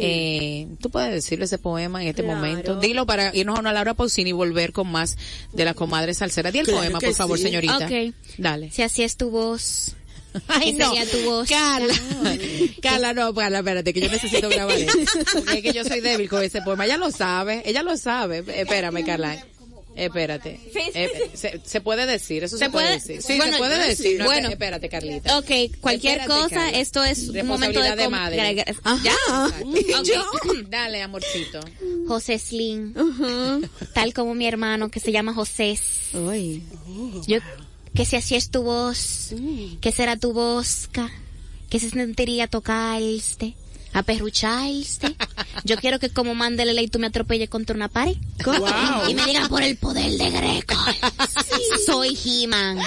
Eh, 0.00 0.66
Tú 0.80 0.90
puedes 0.90 1.12
decirlo 1.12 1.44
ese 1.44 1.58
poema 1.58 2.02
en 2.02 2.08
este 2.08 2.22
Claro. 2.22 2.36
momento. 2.38 2.76
Dilo 2.80 3.06
para 3.06 3.34
irnos 3.34 3.56
a 3.56 3.60
una 3.60 3.72
Laura 3.72 3.94
Pausini 3.94 4.30
y 4.30 4.32
volver 4.32 4.72
con 4.72 4.90
más 4.90 5.16
de 5.52 5.64
la 5.64 5.74
comadre 5.74 6.14
salsera. 6.14 6.50
Di 6.50 6.58
el 6.60 6.64
Claro 6.66 6.80
poema, 6.80 6.98
por 7.00 7.14
favor, 7.14 7.36
sí. 7.38 7.44
señorita. 7.44 7.76
Ok. 7.86 8.14
Dale. 8.38 8.70
Si 8.70 8.82
así 8.82 9.02
es 9.02 9.16
tu 9.16 9.30
voz, 9.30 9.94
Ay, 10.48 10.72
¿qué 10.72 10.78
no. 10.78 10.90
sería 10.94 11.10
tu 11.10 11.18
voz? 11.24 11.48
Carla, 11.48 11.94
Carla, 12.82 13.12
no, 13.14 13.34
Carla, 13.34 13.58
espérate, 13.58 13.92
que 13.92 14.00
yo 14.00 14.08
necesito 14.10 14.48
grabar 14.48 14.76
eso. 14.78 14.96
Porque 15.34 15.58
es 15.58 15.62
que 15.62 15.72
yo 15.72 15.84
soy 15.84 16.00
débil 16.00 16.28
con 16.28 16.42
ese 16.42 16.62
poema. 16.62 16.84
Ella 16.86 16.96
lo 16.98 17.10
sabe, 17.10 17.62
ella 17.64 17.82
lo 17.82 17.96
sabe. 17.96 18.44
Espérame, 18.46 19.04
Carla. 19.04 19.44
Espérate. 20.04 20.60
Eh, 20.94 21.30
se, 21.34 21.60
se 21.64 21.80
puede 21.80 22.06
decir, 22.06 22.42
eso 22.44 22.56
se, 22.56 22.64
¿Se 22.64 22.70
puede, 22.70 22.86
puede? 22.86 22.98
decir. 22.98 23.22
Sí, 23.22 23.36
Bueno, 23.36 23.52
se 23.52 23.58
puede 23.58 23.86
decir. 23.88 24.18
No, 24.18 24.24
bueno. 24.24 24.48
espérate, 24.48 24.88
Carlita. 24.88 25.38
Ok, 25.38 25.50
cualquier 25.80 26.20
Espérate, 26.20 26.42
cosa, 26.42 26.54
Carla. 26.56 26.78
esto 26.78 27.04
es 27.04 27.28
un 27.28 27.46
momento 27.46 27.80
de, 27.80 27.90
Responsabilidad 27.90 27.96
de 27.96 28.04
com- 28.04 28.12
madre. 28.12 28.64
Ok. 29.98 30.66
Dale, 30.70 31.02
amorcito. 31.02 31.60
José 32.08 32.38
Slim, 32.38 32.94
tal 33.94 34.14
como 34.14 34.34
mi 34.34 34.46
hermano 34.46 34.90
que 34.90 35.00
se 35.00 35.12
llama 35.12 35.34
José. 35.34 35.78
Uy. 36.14 36.62
Yo, 37.26 37.38
que 37.94 38.04
si 38.04 38.16
así 38.16 38.34
es 38.36 38.50
tu 38.50 38.62
voz, 38.62 39.34
que 39.80 39.92
será 39.92 40.16
tu 40.16 40.32
bosca, 40.32 41.10
que 41.68 41.78
se 41.78 41.90
sentiría 41.90 42.46
tocarte, 42.46 43.54
aperrucharte. 43.92 45.16
Yo 45.64 45.76
quiero 45.76 45.98
que 45.98 46.10
como 46.10 46.34
mande 46.34 46.64
la 46.64 46.72
ley 46.72 46.88
tú 46.88 46.98
me 46.98 47.08
atropelles 47.08 47.48
contra 47.48 47.74
una 47.76 47.88
pared. 47.88 48.16
Y 49.08 49.14
me 49.14 49.24
digan 49.26 49.48
por 49.48 49.62
el 49.62 49.76
poder 49.76 50.10
de 50.12 50.30
Greco. 50.30 50.74
Soy 51.86 52.18
He-Man. 52.24 52.78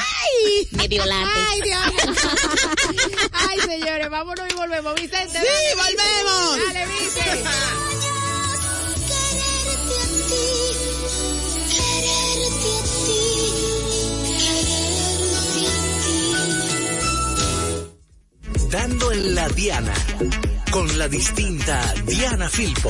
Me 0.71 0.87
violaste. 0.87 1.39
Ay, 1.49 1.61
Dios. 1.61 1.81
Ay, 3.31 3.59
señores, 3.59 4.09
vámonos 4.09 4.45
y 4.49 4.53
volvemos. 4.55 4.95
Vicente, 4.95 5.39
Sí, 5.39 5.75
volvemos. 5.75 6.73
Dale, 6.73 6.85
Vicente. 6.87 8.02
Dando 18.73 19.11
en 19.11 19.35
la 19.35 19.47
Diana. 19.49 19.93
Con 20.71 20.97
la 20.97 21.07
distinta 21.07 21.93
Diana 22.07 22.49
Filpo. 22.49 22.89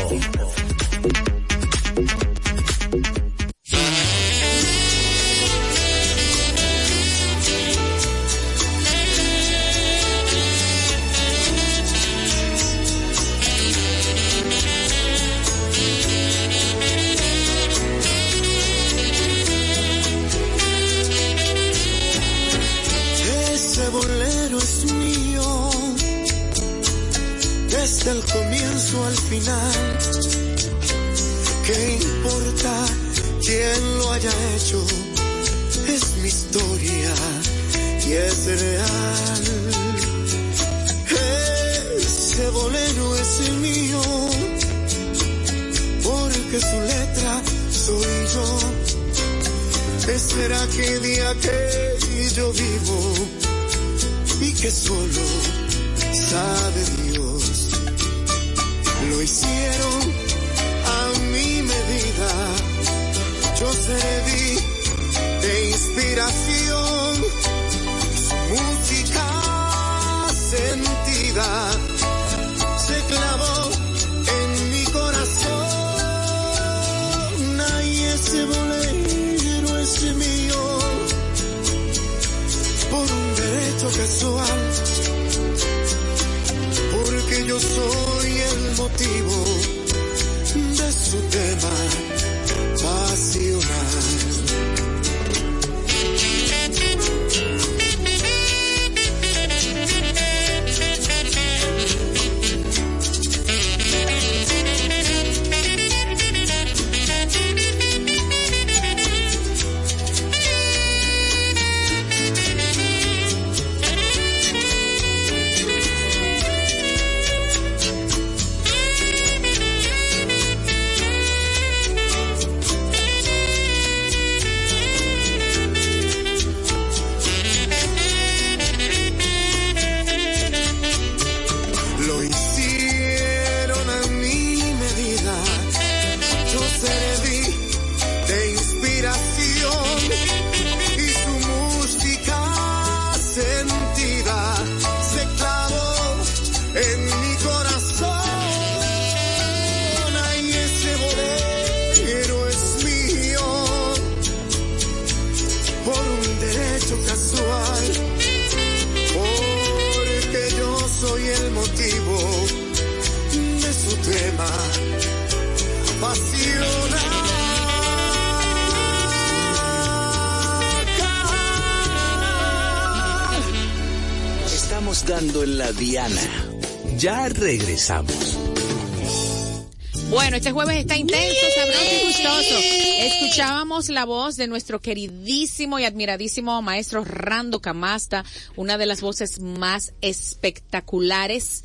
Jueves 180.53 180.77
está 180.77 180.95
intenso, 180.95 181.45
sabroso 181.55 181.95
y 182.01 182.05
gustoso. 182.07 182.55
Escuchábamos 182.99 183.89
la 183.89 184.05
voz 184.05 184.37
de 184.37 184.47
nuestro 184.47 184.79
queridísimo 184.79 185.79
y 185.79 185.85
admiradísimo 185.85 186.61
maestro 186.61 187.03
Rando 187.03 187.59
Camasta, 187.59 188.23
una 188.55 188.77
de 188.77 188.85
las 188.85 189.01
voces 189.01 189.39
más 189.39 189.93
espectaculares 190.01 191.62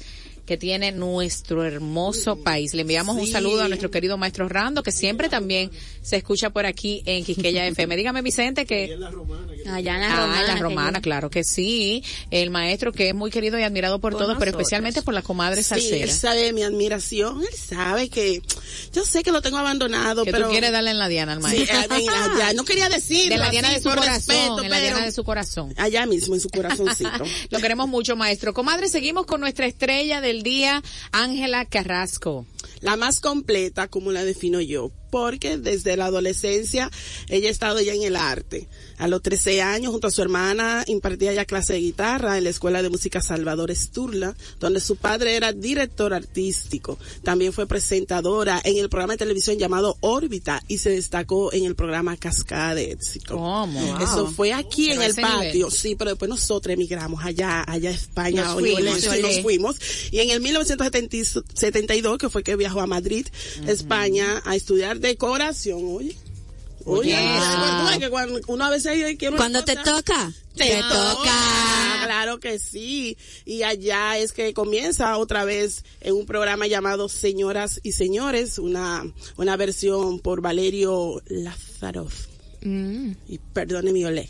que 0.49 0.57
tiene 0.57 0.93
nuestro 0.93 1.63
hermoso 1.65 2.37
país. 2.43 2.73
Le 2.75 2.81
enviamos 2.83 3.17
un 3.17 3.27
Sí. 3.27 3.33
saludo 3.33 3.63
a 3.63 3.69
nuestro 3.69 3.91
querido 3.91 4.17
maestro 4.17 4.49
Rando, 4.49 4.83
que 4.83 4.91
siempre 4.93 5.29
también 5.29 5.71
se 6.03 6.17
escucha 6.17 6.49
por 6.51 6.65
aquí 6.65 7.03
en 7.05 7.23
Quisqueya 7.23 7.67
FM. 7.69 7.97
Dígame, 7.97 8.23
Vicente, 8.23 8.65
que... 8.65 8.97
Allá 9.71 9.95
en 9.97 10.01
la 10.01 10.07
Ah, 10.09 10.11
en 10.13 10.17
romana. 10.17 10.43
la 10.47 10.55
que 10.55 10.61
romana, 10.61 11.01
claro 11.03 11.29
que 11.29 11.45
sí. 11.45 12.03
El 12.31 12.49
maestro 12.51 12.93
que 12.93 13.11
es 13.11 13.15
muy 13.15 13.31
querido 13.31 13.59
y 13.59 13.63
admirado 13.63 14.01
por, 14.01 14.13
Por 14.13 14.23
todos, 14.23 14.37
pero 14.39 14.51
especialmente 14.53 15.03
por 15.03 15.13
la 15.13 15.21
comadre 15.21 15.63
Sí, 15.63 15.69
salsera. 15.69 16.05
él 16.05 16.11
sabe 16.11 16.53
mi 16.55 16.63
admiración, 16.63 17.43
él 17.43 17.55
sabe 17.59 18.09
que 18.09 18.41
yo 18.95 19.05
sé 19.05 19.23
que 19.23 19.31
lo 19.33 19.43
tengo 19.43 19.59
abandonado, 19.59 20.25
que 20.25 20.33
pero 20.33 20.47
tú 20.47 20.53
quieres 20.53 20.73
darle 20.73 20.93
en 20.93 20.99
la 20.99 21.09
diana 21.09 21.33
al 21.35 21.39
Sí, 21.39 21.43
maestro. 21.43 21.79
eh, 21.79 21.87
en 22.01 22.07
la- 22.07 22.33
ya, 22.39 22.53
no 22.55 22.65
quería 22.65 22.89
decirlo 22.89 23.35
De 23.35 23.37
la 23.37 23.45
así, 23.49 23.51
diana 23.53 23.71
de 23.71 23.81
su 23.83 23.91
corazón, 23.91 24.09
respeto, 24.15 24.63
en 24.63 24.71
la 24.71 24.81
diana 24.81 25.05
de 25.05 25.13
su 25.13 25.25
corazón. 25.25 25.75
allá 25.77 26.07
mismo 26.07 26.35
en 26.35 26.41
su 26.41 26.49
corazoncito. 26.49 27.11
Lo 27.51 27.59
queremos 27.61 27.87
mucho, 27.89 28.17
maestro. 28.17 28.55
Comadre, 28.55 28.89
seguimos 28.89 29.27
con 29.27 29.41
nuestra 29.43 29.67
estrella 29.67 30.23
del 30.23 30.38
día, 30.43 30.83
Ángela 31.13 31.65
Carrasco. 31.65 32.47
la 32.81 32.97
más 32.97 33.21
completa, 33.21 33.89
como 33.89 34.13
la 34.13 34.25
defino 34.25 34.61
yo, 34.61 34.93
porque 35.11 35.57
desde 35.59 35.97
la 35.97 36.07
adolescencia 36.07 36.91
ella 37.29 37.49
ha 37.49 37.51
estado 37.53 37.81
ya 37.81 37.93
en 37.95 38.03
el 38.03 38.17
arte. 38.17 38.69
A 38.99 39.07
los 39.07 39.23
13 39.23 39.63
años, 39.63 39.93
junto 39.93 40.09
a 40.09 40.11
su 40.11 40.23
hermana, 40.23 40.83
impartía 40.89 41.33
ya 41.33 41.45
clase 41.45 41.75
de 41.75 41.81
guitarra 41.81 42.37
en 42.37 42.45
la 42.45 42.51
Escuela 42.51 42.83
de 42.83 42.91
Música 42.91 43.21
Salvador 43.21 43.71
Esturla, 43.71 44.35
donde 44.59 44.81
su 44.81 44.97
padre 44.97 45.37
era 45.37 45.53
director 45.53 46.13
artístico. 46.13 46.99
También 47.23 47.53
fue 47.53 47.67
presentadora 47.67 48.61
en 48.65 48.77
el 48.79 48.89
programa 48.89 49.13
de 49.15 49.19
televisión 49.19 49.57
llamado 49.59 49.97
Órbita 50.01 50.63
y 50.67 50.79
se 50.79 50.91
destacó 50.91 51.53
en 51.53 51.65
el 51.65 51.77
programa 51.77 52.17
Cascada 52.17 52.75
de 52.75 52.91
Éxito. 52.93 53.37
¿Cómo? 53.37 53.99
Eso 54.01 54.27
fue 54.33 54.53
aquí 54.53 54.89
Pero 54.89 55.03
en 55.03 55.09
el 55.11 55.15
patio, 55.15 55.53
nivel. 55.67 55.71
sí, 55.73 55.95
pero 55.95 56.11
después 56.11 56.29
nosotros 56.29 56.73
emigramos 56.75 57.25
allá, 57.25 57.65
allá 57.69 57.91
a 57.91 57.93
España, 57.93 58.45
Nos 58.45 58.55
fuimos, 58.61 59.01
sí, 59.01 59.09
Olé. 59.09 59.23
nos 59.23 59.41
fuimos. 59.43 59.77
Y 60.11 60.19
en 60.21 60.31
el 60.31 60.41
1972, 60.41 62.19
que 62.19 62.29
fue 62.29 62.43
que 62.43 62.57
viajó 62.57 62.81
a 62.81 62.87
Madrid, 62.87 63.27
España, 63.67 64.43
a 64.45 64.57
estudiar 64.57 64.98
decoración, 65.01 65.81
oye. 65.85 66.17
Oye, 66.85 67.15
ves 67.17 67.99
que 67.99 68.09
cuando 68.09 68.41
uno 68.47 68.65
a 68.65 68.71
veces 68.71 69.17
quiere 69.19 69.29
una 69.29 69.37
Cuando 69.37 69.63
te 69.65 69.77
toca, 69.77 70.33
te, 70.55 70.65
te 70.65 70.77
toca. 70.83 70.93
toca. 70.93 72.03
Claro 72.05 72.41
que 72.41 72.59
sí. 72.59 73.19
Y 73.45 73.63
allá 73.63 74.17
es 74.17 74.33
que 74.33 74.55
comienza 74.55 75.19
otra 75.19 75.45
vez 75.45 75.85
en 76.01 76.15
un 76.15 76.25
programa 76.25 76.67
llamado 76.67 77.11
Señoras 77.11 77.81
y 77.83 77.93
Señores, 77.93 78.59
una, 78.59 79.05
una 79.37 79.57
versión 79.59 80.19
por 80.19 80.41
Valerio 80.41 81.21
Lazaroff. 82.63 83.17
Y 83.29 83.39
perdone 83.53 83.93
mi 83.93 84.05
olé. 84.05 84.29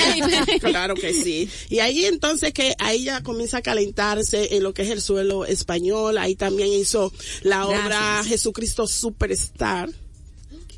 claro 0.60 0.94
que 0.94 1.12
sí. 1.12 1.48
Y 1.68 1.78
ahí 1.78 2.04
entonces 2.04 2.52
que 2.52 2.74
ahí 2.78 3.04
ya 3.04 3.22
comienza 3.22 3.58
a 3.58 3.62
calentarse 3.62 4.56
en 4.56 4.62
lo 4.62 4.74
que 4.74 4.82
es 4.82 4.90
el 4.90 5.00
suelo 5.00 5.44
español. 5.44 6.18
Ahí 6.18 6.36
también 6.36 6.72
hizo 6.72 7.12
la 7.42 7.66
obra. 7.66 8.22
Jesucristo 8.24 8.86
Superstar 8.86 9.88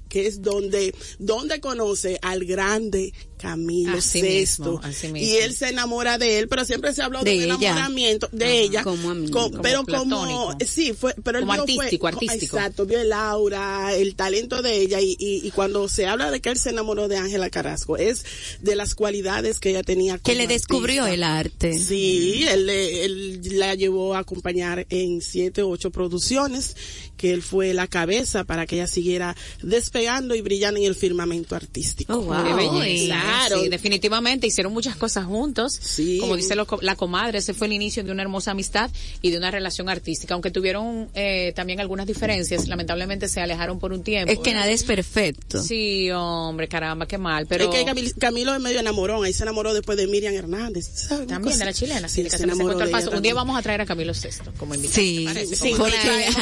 que 0.09 0.27
es 0.27 0.43
donde, 0.43 0.95
donde 1.19 1.61
conoce 1.61 2.19
al 2.23 2.45
grande 2.45 3.13
Camilo 3.39 3.99
Así 3.99 4.21
Sesto. 4.21 4.65
mismo, 4.73 4.81
así 4.83 5.09
mismo. 5.09 5.29
Y 5.29 5.37
él 5.37 5.53
se 5.55 5.69
enamora 5.69 6.17
de 6.17 6.39
él, 6.39 6.49
pero 6.49 6.65
siempre 6.65 6.95
se 6.95 7.03
habló 7.03 7.23
de, 7.23 7.31
De 7.33 7.37
ella. 7.45 7.55
enamoramiento 7.57 8.29
de 8.33 8.61
ella. 8.63 8.83
Como 8.83 9.11
amigo. 9.11 9.39
Como 9.51 9.61
pero 9.61 9.85
como, 9.85 10.57
sí, 10.67 10.95
fue, 10.95 11.15
pero 11.23 11.39
él 11.39 11.45
Como 11.45 11.55
fue- 11.55 11.75
artístico, 11.75 12.01
co- 12.03 12.07
artístico. 12.09 12.57
Exacto, 12.57 12.87
vio 12.87 12.99
el 12.99 13.13
aura, 13.13 13.95
el 13.95 14.15
talento 14.17 14.63
de 14.63 14.81
ella 14.81 15.01
y, 15.03 15.17
y, 15.19 15.47
y 15.47 15.51
cuando 15.51 15.87
se 15.89 16.07
habla 16.07 16.31
de 16.31 16.41
que 16.41 16.49
él 16.49 16.59
se 16.59 16.71
enamoró 16.71 17.09
de 17.09 17.19
Ángela 17.19 17.51
Carrasco, 17.51 17.99
es 17.99 18.25
de 18.63 18.75
las 18.75 18.95
cualidades 18.95 19.61
que 19.61 19.71
ella 19.71 19.83
tenía 19.83 20.15
Que 20.17 20.33
como 20.33 20.39
le 20.39 20.47
descubrió 20.47 21.03
artista. 21.03 21.15
el 21.15 21.23
arte. 21.23 21.79
Sí, 21.79 22.45
él, 22.49 22.65
le- 22.67 23.05
él 23.05 23.41
la 23.59 23.75
llevó 23.75 24.15
a 24.15 24.21
acompañar 24.21 24.87
en 24.89 25.21
siete 25.21 25.63
ocho 25.63 25.91
producciones, 25.91 26.75
que 27.17 27.33
él 27.33 27.43
fue 27.43 27.75
la 27.75 27.87
cabeza 27.87 28.45
para 28.45 28.67
que 28.67 28.77
ella 28.77 28.87
siguiera 28.87 29.35
despegando 29.63 30.35
y 30.35 30.41
brillando 30.41 30.81
en 30.81 30.87
el 30.87 30.95
firmamento 30.95 31.55
artístico. 31.57 32.15
Oh, 32.15 32.21
wow. 32.23 32.45
Qué 32.45 32.53
belleza. 32.55 32.83
Ay, 32.83 33.07
claro. 33.07 33.63
Sí, 33.63 33.69
definitivamente 33.69 34.47
hicieron 34.47 34.73
muchas 34.73 34.97
cosas 34.97 35.25
juntos. 35.27 35.79
Sí. 35.81 36.19
Como 36.21 36.37
dice 36.37 36.55
lo- 36.55 36.67
la 36.83 36.97
comadre, 36.97 37.39
ese 37.39 37.55
fue 37.55 37.67
el 37.67 37.73
inicio 37.73 38.03
de 38.05 38.13
una 38.13 38.23
hermosa 38.23 38.51
amistad 38.53 38.91
y 39.23 39.31
de 39.31 39.39
una 39.39 39.51
relación 39.51 39.89
artística. 39.89 40.35
Aunque 40.35 40.51
tuvieron 40.51 41.09
eh, 41.15 41.53
también 41.57 41.81
algunas 41.81 42.07
diferencias, 42.07 42.69
lamentablemente 42.69 43.29
se 43.29 43.41
alejaron 43.41 43.79
por 43.79 43.93
un 43.93 44.03
tiempo. 44.03 44.31
Es 44.33 44.39
que 44.39 44.51
¿verdad? 44.51 44.61
nada 44.61 44.73
es 44.73 44.85
perfecto. 44.85 45.63
Sí, 45.63 46.11
hombre, 46.11 46.69
caramba, 46.69 47.07
qué 47.07 47.19
mal. 47.19 47.47
Pero 47.47 47.65
Es 47.65 47.71
que 47.71 47.85
Camil- 47.91 48.15
Camilo 48.19 48.55
es 48.55 48.61
medio 48.61 48.81
enamorón, 48.81 49.25
ahí 49.25 49.33
se 49.33 49.43
enamoró 49.43 49.75
después 49.75 49.97
de 49.99 50.07
Miriam 50.07 50.35
Hernández. 50.35 50.87
¿sabes? 50.95 51.27
También 51.27 51.53
cosa- 51.53 51.59
de 51.59 51.65
la 51.65 51.73
chilena, 51.73 52.09
sí, 52.09 52.17
Sí, 52.17 52.23
que 52.25 52.31
se 52.31 52.39
se, 52.39 52.45
enamoró 52.45 52.77
de 52.79 52.87
paso. 52.89 53.11
Un 53.11 53.23
día 53.23 53.35
vamos 53.35 53.59
a 53.59 53.63
traer 53.63 53.81
a 53.81 53.87
Camilo 53.87 54.15
Sesto 54.15 54.53
como 54.59 54.75
invitado. 54.75 54.97
Sí, 55.01 55.27
sí. 55.55 55.73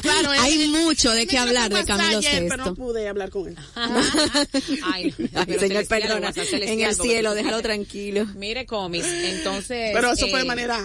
Claro, 0.02 0.30
hay 0.30 0.58
mucho 0.68 1.10
de 1.12 1.26
qué 1.26 1.38
hablar 1.38 1.72
de 1.72 1.84
Camilo 1.84 2.18
ayer, 2.18 2.46
Pero 2.48 2.64
no 2.64 2.74
pude 2.74 3.08
hablar 3.08 3.30
con 3.30 3.48
él. 3.48 3.56
Ay, 4.84 5.12
señor, 5.58 5.86
perdona. 5.86 6.32
En 6.52 6.80
el 6.80 6.94
cielo, 6.94 7.34
déjalo 7.34 7.62
tranquilo. 7.62 8.26
Mire, 8.36 8.66
comis. 8.66 9.04
Entonces. 9.06 9.90
Pero 9.92 10.12
eso 10.12 10.28
fue 10.28 10.40
de 10.40 10.44
eh, 10.44 10.48
manera 10.48 10.80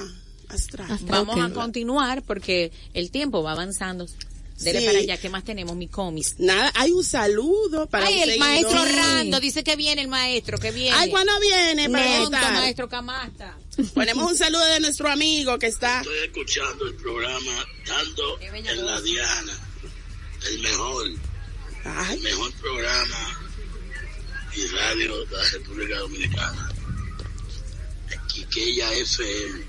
astral. 0.50 1.00
Vamos 1.04 1.40
a 1.40 1.54
continuar 1.54 2.24
porque 2.24 2.72
el 2.94 3.12
tiempo 3.12 3.44
va 3.44 3.52
avanzando. 3.52 4.08
Dele 4.60 4.82
Sí. 4.82 4.86
para 4.88 5.00
allá, 5.00 5.18
¿qué 5.18 5.30
más 5.30 5.46
tenemos? 5.46 5.74
Mi 5.78 5.88
comis. 5.88 6.36
Nada, 6.38 6.70
hay 6.76 6.92
un 6.92 7.04
saludo 7.04 7.88
para 7.88 8.08
Ay, 8.08 8.16
un 8.16 8.20
el 8.24 8.30
seguidor. 8.32 8.48
maestro. 8.50 8.86
Rando 8.86 9.40
dice 9.40 9.64
que 9.64 9.78
viene 9.78 10.02
el 10.02 10.10
maestro, 10.10 10.58
que 10.58 10.72
viene. 10.72 10.98
Ay, 10.98 11.10
¿cuándo 11.10 11.32
viene? 11.40 11.90
Pronto, 11.90 12.32
maestro 12.32 12.90
Camasta. 12.90 13.58
Ponemos 13.94 14.30
un 14.30 14.38
saludo 14.38 14.66
de 14.66 14.82
nuestro 14.82 15.10
amigo 15.10 15.58
que 15.58 15.68
está. 15.68 16.02
Estoy 16.02 16.18
escuchando 16.26 16.88
el 16.88 16.96
programa 16.96 17.66
Dando 17.88 18.40
en 18.42 18.86
la 18.86 19.02
Diana. 19.02 19.69
El 20.48 20.60
mejor, 20.62 21.08
Ay, 21.86 22.18
el 22.18 22.24
mejor 22.24 22.52
programa 22.54 23.40
y 24.56 24.68
radio 24.68 25.26
de 25.26 25.38
la 25.38 25.44
República 25.52 25.98
Dominicana. 26.00 26.72
Quiqueya 28.34 28.92
FM. 28.94 29.62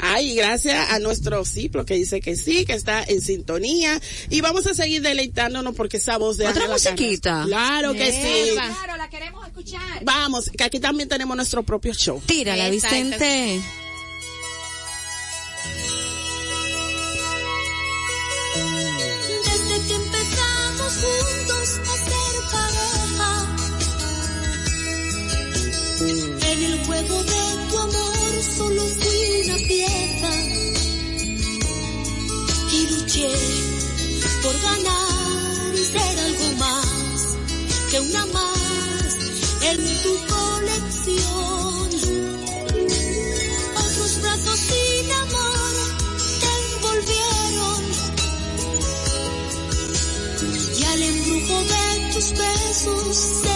ay, 0.00 0.34
gracias 0.36 0.90
a 0.90 0.98
nuestro 1.00 1.44
Ciplo 1.44 1.84
que 1.84 1.94
dice 1.94 2.20
que 2.20 2.36
sí, 2.36 2.64
que 2.64 2.74
está 2.74 3.02
en 3.02 3.20
sintonía. 3.20 4.00
Y 4.30 4.40
vamos 4.40 4.66
a 4.66 4.74
seguir 4.74 5.02
deleitándonos 5.02 5.74
porque 5.74 5.96
esa 5.96 6.16
voz 6.18 6.36
de 6.36 6.46
¿Otra 6.46 6.62
Ángela 6.64 6.74
musiquita? 6.74 7.30
Carrasco- 7.30 7.48
Claro 7.48 7.92
que 7.94 8.12
sí. 8.12 8.50
Claro, 8.54 8.96
la 8.96 9.10
queremos 9.10 9.46
escuchar. 9.46 10.04
Vamos, 10.04 10.50
que 10.56 10.64
aquí 10.64 10.78
también 10.80 11.08
tenemos 11.08 11.36
nuestro 11.36 11.62
propio 11.64 11.92
show. 11.94 12.22
Tírala, 12.24 12.68
Exacto. 12.68 12.96
Vicente. 12.96 13.62
Juego 26.98 27.22
de 27.22 27.70
tu 27.70 27.78
amor 27.78 28.42
solo 28.56 28.82
fui 28.82 29.42
una 29.44 29.56
pieza 29.56 30.30
y 32.72 32.86
luché 32.90 33.30
por 34.42 34.60
ganar 34.60 35.74
y 35.74 35.84
ser 35.84 36.18
algo 36.18 36.56
más 36.58 37.36
que 37.90 38.00
una 38.00 38.26
más 38.26 39.16
en 39.62 39.76
tu 40.02 40.12
colección. 40.34 41.88
Otros 43.76 44.20
brazos 44.22 44.58
sin 44.58 45.12
amor 45.12 45.74
te 46.40 46.50
envolvieron 46.74 47.82
y 50.78 50.84
al 50.84 51.02
embrujo 51.02 51.56
de 51.64 52.12
tus 52.12 52.30
besos 52.30 53.47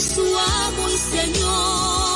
su 0.00 0.20
amo 0.20 0.88
y 0.88 0.96
señor. 0.96 2.09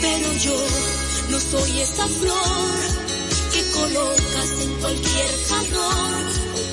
Pero 0.00 0.32
yo 0.38 0.56
no 1.30 1.40
soy 1.40 1.80
esa 1.80 2.06
flor 2.06 3.04
que 3.52 3.62
colocas 3.72 4.50
en 4.60 4.74
cualquier 4.80 5.30
jarrón 5.48 6.24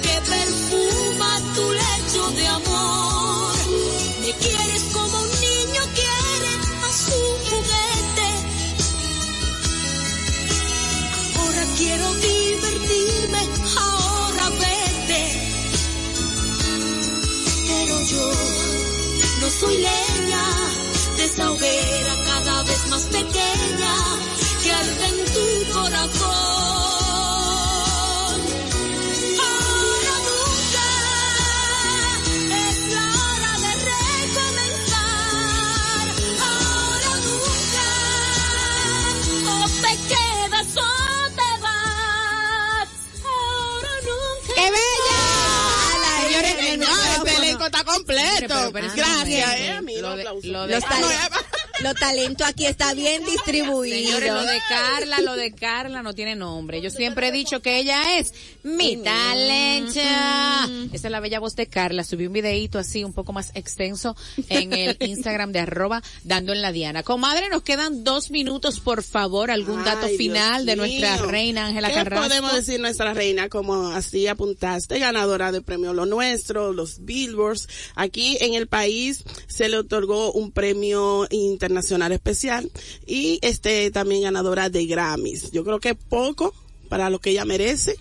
que 0.01 0.22
perfuma 0.30 1.41
tu 1.55 1.72
lecho 1.72 2.32
de 2.32 2.47
amor. 2.47 3.55
Me 4.22 4.32
quieres 4.34 4.84
como 4.93 5.22
un 5.22 5.30
niño 5.41 5.82
quiere 5.95 6.51
a 6.88 6.91
su 7.05 7.19
juguete. 7.49 8.30
Ahora 11.39 11.63
quiero 11.78 12.13
divertirme, 12.15 13.41
ahora 13.78 14.49
vete. 14.49 15.24
Pero 17.67 17.95
yo 18.11 18.32
no 19.41 19.49
soy 19.49 19.78
leña 19.78 20.11
de 21.62 21.70
hoguera 21.70 22.16
cada 22.26 22.64
vez 22.64 22.88
más 22.89 23.03
pequeña 23.03 23.95
que 24.64 24.72
arde 24.72 25.05
en 25.07 25.26
tu 25.34 25.45
corazón. 25.74 26.32
Ahora 29.47 30.16
nunca 30.28 30.88
es 32.68 32.78
la 32.93 33.05
hora 33.22 33.53
de 33.66 33.72
recomenzar. 33.91 36.05
Ahora 36.49 37.14
nunca 37.28 37.88
o 39.51 39.53
te 39.82 39.93
quedas 40.07 40.70
o 40.78 40.80
te 41.36 41.49
vas. 41.62 42.89
Ahora 43.24 43.93
nunca. 44.07 44.53
¡Qué 44.55 44.68
bella! 44.72 45.22
Señores, 46.26 46.51
el 46.51 46.55
este 46.59 46.78
micrófono. 46.78 47.32
elenco 47.43 47.66
está 47.66 47.82
completo. 47.84 48.47
Pero- 48.47 48.72
pero 48.74 48.88
es 48.88 48.95
Gracias, 48.95 49.49
eh, 49.59 49.72
amigo. 49.72 50.01
Lo 50.01 50.16
de- 50.16 50.24
lo 50.43 50.68
de- 50.68 50.76
Los, 50.76 50.84
Ah, 50.84 50.88
tale- 50.89 51.01
no, 51.01 51.12
eh, 51.12 51.30
los 51.84 51.95
talentos 51.95 52.47
aquí 52.47 52.65
está 52.65 52.93
bien 52.93 53.23
distribuidos. 53.25 53.99
Señores, 53.99 54.34
lo 54.34 54.41
de 54.45 54.59
Carla, 54.69 55.21
lo 55.21 55.36
de 55.36 55.51
Carla 55.53 56.03
no 56.03 56.13
tiene 56.13 56.36
nombre. 56.36 56.82
Yo 56.82 56.89
siempre 56.89 57.29
he 57.29 57.32
dicho 57.32 57.61
que 57.61 57.77
ella 57.79 58.17
es 58.19 58.34
mi 58.63 58.97
talento. 58.97 59.99
Esa 60.93 61.07
es 61.07 61.11
la 61.11 61.19
bella 61.19 61.39
voz 61.39 61.55
de 61.55 61.67
Carla. 61.67 62.03
Subí 62.03 62.27
un 62.27 62.34
videíto 62.34 62.77
así 62.79 63.03
un 63.03 63.13
poco 63.13 63.34
más 63.34 63.51
extenso 63.55 64.15
en 64.49 64.73
el 64.73 64.97
Instagram 65.01 65.51
de 65.51 65.59
arroba 65.59 66.01
dando 66.23 66.53
en 66.53 66.61
la 66.61 66.71
diana. 66.71 67.03
Comadre, 67.03 67.49
nos 67.49 67.63
quedan 67.63 68.03
dos 68.03 68.32
minutos, 68.32 68.79
por 68.79 69.03
favor. 69.03 69.51
¿Algún 69.51 69.84
dato 69.84 70.05
Ay, 70.07 70.17
final 70.17 70.65
de 70.65 70.75
nuestra 70.75 71.15
mío. 71.17 71.25
reina 71.25 71.65
Ángela 71.67 71.89
¿Qué 71.89 71.95
Carrasco? 71.95 72.27
podemos 72.27 72.53
decir 72.53 72.79
nuestra 72.79 73.13
reina? 73.13 73.49
Como 73.49 73.88
así 73.88 74.27
apuntaste, 74.27 74.99
ganadora 74.99 75.51
de 75.51 75.61
premio 75.61 75.93
Lo 75.93 76.05
Nuestro, 76.05 76.73
los 76.73 77.03
Billboards. 77.05 77.67
Aquí 77.95 78.38
en 78.41 78.53
el 78.53 78.67
país 78.67 79.23
se 79.47 79.69
le 79.69 79.77
otorgó 79.77 80.32
un 80.32 80.51
premio 80.51 81.27
internacional 81.29 81.70
especial 81.78 82.72
y 83.07 83.39
este 83.41 83.91
también 83.91 84.24
ganadora 84.24 84.69
de 84.69 84.86
Grammys. 84.86 85.51
Yo 85.51 85.63
creo 85.63 85.80
que 85.80 85.95
poco 85.95 86.53
para 86.89 87.09
lo 87.09 87.19
que 87.19 87.32
ella 87.32 87.45
merece. 87.45 87.95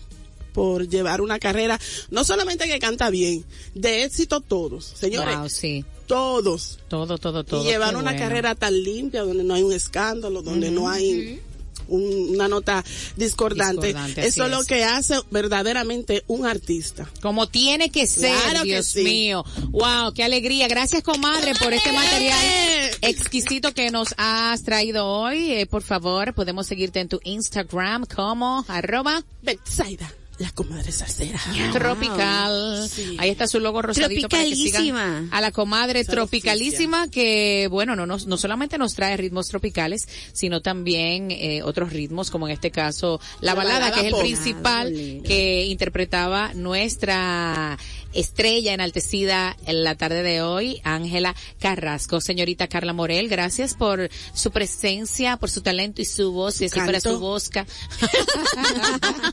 por 0.52 0.88
llevar 0.88 1.20
una 1.20 1.38
carrera, 1.38 1.78
no 2.10 2.24
solamente 2.24 2.66
que 2.66 2.80
canta 2.80 3.08
bien, 3.08 3.44
de 3.76 4.02
éxito 4.02 4.40
todos, 4.40 4.84
señores. 4.84 5.38
Wow, 5.38 5.48
sí. 5.48 5.84
Todos. 6.08 6.80
Todo, 6.88 7.18
todo, 7.18 7.44
todo. 7.44 7.62
y 7.62 7.66
llevar 7.68 7.94
una 7.94 8.10
bueno. 8.10 8.18
carrera 8.18 8.56
tan 8.56 8.82
limpia, 8.82 9.22
donde 9.22 9.44
no 9.44 9.54
hay 9.54 9.62
un 9.62 9.72
escándalo, 9.72 10.42
donde 10.42 10.72
no 10.72 10.90
hay 10.90 11.40
un- 11.86 12.30
una 12.34 12.48
nota 12.48 12.84
discordante. 13.16 13.86
Discordante, 13.88 14.26
Eso 14.26 14.44
es 14.46 14.50
lo 14.50 14.64
que 14.64 14.82
hace 14.84 15.14
verdaderamente 15.30 16.24
un 16.26 16.44
artista. 16.46 17.08
Como 17.22 17.48
tiene 17.48 17.90
que 17.90 18.08
ser, 18.08 18.36
Claro 18.42 18.62
que 18.64 18.70
Dios 18.70 18.86
sí. 18.86 19.02
mío. 19.04 19.44
Wow, 19.70 20.12
qué 20.14 20.24
alegría. 20.24 20.66
Gracias, 20.66 21.02
comadre, 21.04 21.52
por 21.54 21.72
este 21.72 21.92
material 21.92 22.89
exquisito 23.03 23.72
que 23.74 23.90
nos 23.90 24.14
has 24.16 24.62
traído 24.62 25.07
hoy. 25.07 25.53
Eh, 25.53 25.66
por 25.66 25.82
favor, 25.82 26.34
podemos 26.34 26.66
seguirte 26.66 27.01
en 27.01 27.09
tu 27.09 27.20
Instagram 27.24 28.05
como 28.07 28.64
arroba 28.68 29.22
Betsaida, 29.42 30.12
la 30.38 30.51
comadre 30.53 30.90
salsera. 30.92 31.38
tropical. 31.72 32.88
Ahí 33.18 33.28
está 33.30 33.46
su 33.46 33.61
logo 33.61 33.82
rosadito 33.82 34.28
para 34.28 34.42
que 34.44 34.55
sigan 34.57 35.28
a 35.32 35.40
la 35.40 35.51
comadre 35.53 36.01
Esa 36.01 36.12
tropicalísima 36.12 37.09
que, 37.11 37.68
bueno, 37.70 37.94
no, 37.96 38.07
nos- 38.07 38.26
no 38.26 38.36
solamente 38.38 38.78
nos 38.78 38.94
trae 38.94 39.16
ritmos 39.16 39.48
tropicales, 39.48 40.09
sino 40.32 40.61
también 40.62 41.30
eh, 41.30 41.62
otros 41.62 41.92
ritmos, 41.92 42.30
como 42.30 42.46
en 42.48 42.55
este 42.55 42.70
caso 42.70 43.20
la, 43.40 43.53
La 43.53 43.55
balada, 43.55 43.78
balada 43.90 44.01
que 44.03 44.09
es 44.09 44.14
el 44.14 44.20
principal 44.20 44.86
Ah, 44.88 45.22
que 45.26 45.64
interpretaba 45.66 46.53
nuestra 46.55 47.78
estrella 48.12 48.74
enaltecida 48.74 49.56
en 49.66 49.84
la 49.84 49.94
tarde 49.94 50.22
de 50.22 50.42
hoy, 50.42 50.80
Ángela 50.84 51.34
Carrasco. 51.58 52.20
Señorita 52.20 52.68
Carla 52.68 52.92
Morel, 52.92 53.28
gracias 53.28 53.74
por 53.74 54.11
su 54.34 54.50
presencia, 54.50 55.36
por 55.36 55.50
su 55.50 55.62
talento 55.62 56.02
y 56.02 56.04
su 56.04 56.32
voz, 56.32 56.56
si 56.56 56.66
así 56.66 56.80
fuera 56.80 57.00
su 57.00 57.18
bosca. 57.20 57.66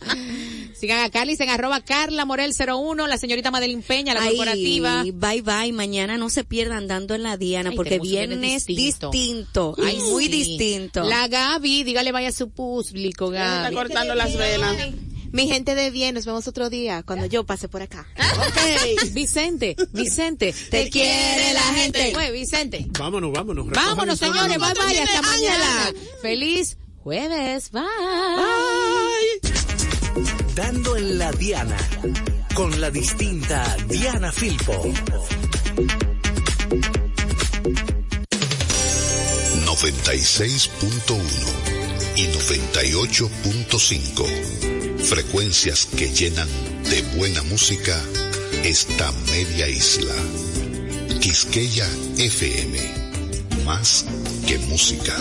Sigan 0.74 1.04
a 1.04 1.10
Carlis 1.10 1.40
en 1.40 1.50
arroba 1.50 1.82
Carla 1.82 2.26
Morel 2.26 2.54
01, 2.58 3.08
la 3.08 3.18
señorita 3.18 3.52
Madeline 3.52 3.82
Peña, 3.82 4.14
la 4.14 4.22
Ay, 4.22 4.36
corporativa. 4.38 5.04
Bye 5.14 5.42
bye, 5.42 5.72
mañana 5.74 6.18
no 6.18 6.30
se 6.30 6.44
pierdan 6.44 6.88
dando 6.88 7.16
en 7.16 7.24
la 7.24 7.38
Diana 7.38 7.72
Ay, 7.72 7.76
porque 7.76 8.00
viernes 8.00 8.66
distinto. 8.66 9.10
distinto, 9.12 9.76
Ay, 9.84 9.98
muy 10.12 10.26
sí. 10.26 10.32
distinto. 10.32 11.04
La 11.04 11.28
Gaby, 11.28 11.84
dígale 11.84 12.12
vaya 12.12 12.30
a 12.30 12.32
su 12.32 12.50
público, 12.50 13.34
Está 13.34 13.62
Gaby. 13.64 13.76
cortando 13.76 14.16
las 14.16 14.36
venas. 14.38 14.76
Mi 15.32 15.48
gente 15.48 15.76
de 15.76 15.92
bien, 15.92 16.16
nos 16.16 16.26
vemos 16.26 16.48
otro 16.48 16.70
día 16.70 17.04
cuando 17.04 17.26
yo 17.26 17.46
pase 17.46 17.68
por 17.68 17.82
acá. 17.82 18.08
Ok. 18.18 19.10
Vicente, 19.14 19.76
Vicente, 19.92 20.54
te 20.70 20.90
quiere 20.90 21.54
la 21.54 21.62
gente. 21.74 22.12
Pues, 22.14 22.32
Vicente. 22.32 22.88
Vámonos, 22.98 23.32
vámonos. 23.32 23.68
Vámonos, 23.70 24.20
señores, 24.20 24.58
bye 24.58 24.74
bye, 24.74 25.00
hasta 25.02 25.20
Ángela. 25.20 25.22
mañana. 25.22 25.94
Feliz 26.22 26.78
jueves, 27.04 27.72
bye. 27.72 27.82
Ay. 28.38 29.52
Dando 30.56 30.96
en 30.98 31.20
la 31.20 31.32
Diana 31.34 31.78
con 32.56 32.80
la 32.82 32.90
distinta 32.90 33.78
Diana 33.88 34.32
Filpo. 34.32 34.92
96.1 39.66 41.18
y 42.16 42.28
98.5. 42.28 44.77
Frecuencias 45.04 45.86
que 45.86 46.10
llenan 46.10 46.48
de 46.90 47.02
buena 47.18 47.42
música 47.44 48.00
esta 48.64 49.12
media 49.32 49.68
isla. 49.70 50.14
Quisqueya 51.22 51.88
FM. 52.18 52.78
Más 53.66 54.06
que 54.46 54.58
música. 54.60 55.16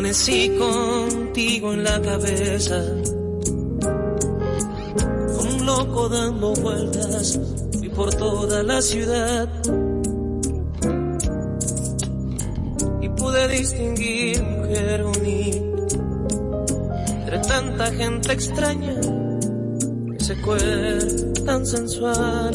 Amanecí 0.00 0.56
contigo 0.56 1.74
en 1.74 1.84
la 1.84 2.00
cabeza, 2.00 2.82
como 5.36 5.50
un 5.52 5.66
loco 5.66 6.08
dando 6.08 6.54
vueltas, 6.54 7.38
fui 7.78 7.90
por 7.90 8.14
toda 8.14 8.62
la 8.62 8.80
ciudad 8.80 9.46
y 13.02 13.08
pude 13.10 13.48
distinguir 13.48 14.42
mujer 14.42 15.04
bonita 15.04 15.58
entre 17.18 17.38
tanta 17.40 17.92
gente 17.92 18.32
extraña, 18.32 19.00
ese 20.18 20.40
cuerpo 20.40 21.44
tan 21.44 21.66
sensual. 21.66 22.54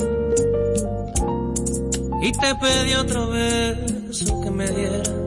Y 2.23 2.31
te 2.31 2.55
pedí 2.55 2.93
otra 2.95 3.25
vez 3.27 3.77
que 4.43 4.49
me 4.49 4.67
dieras 4.67 5.24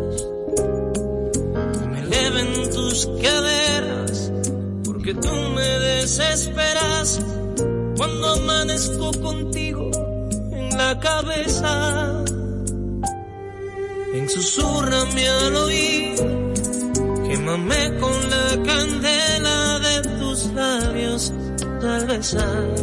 tus 2.78 3.06
caderas, 3.20 4.32
porque 4.84 5.12
tú 5.14 5.34
me 5.56 5.68
desesperas 5.90 7.20
cuando 7.96 8.34
amanezco 8.34 9.10
contigo 9.20 9.90
en 10.52 10.68
la 10.78 10.98
cabeza. 11.00 12.22
Ven, 14.12 14.28
susurrame 14.28 15.28
al 15.28 15.56
oído, 15.56 16.24
quémame 17.26 17.98
con 17.98 18.16
la 18.30 18.48
candela 18.70 19.78
de 19.80 19.96
tus 20.20 20.46
labios 20.54 21.32
al 21.82 22.06
besar. 22.06 22.74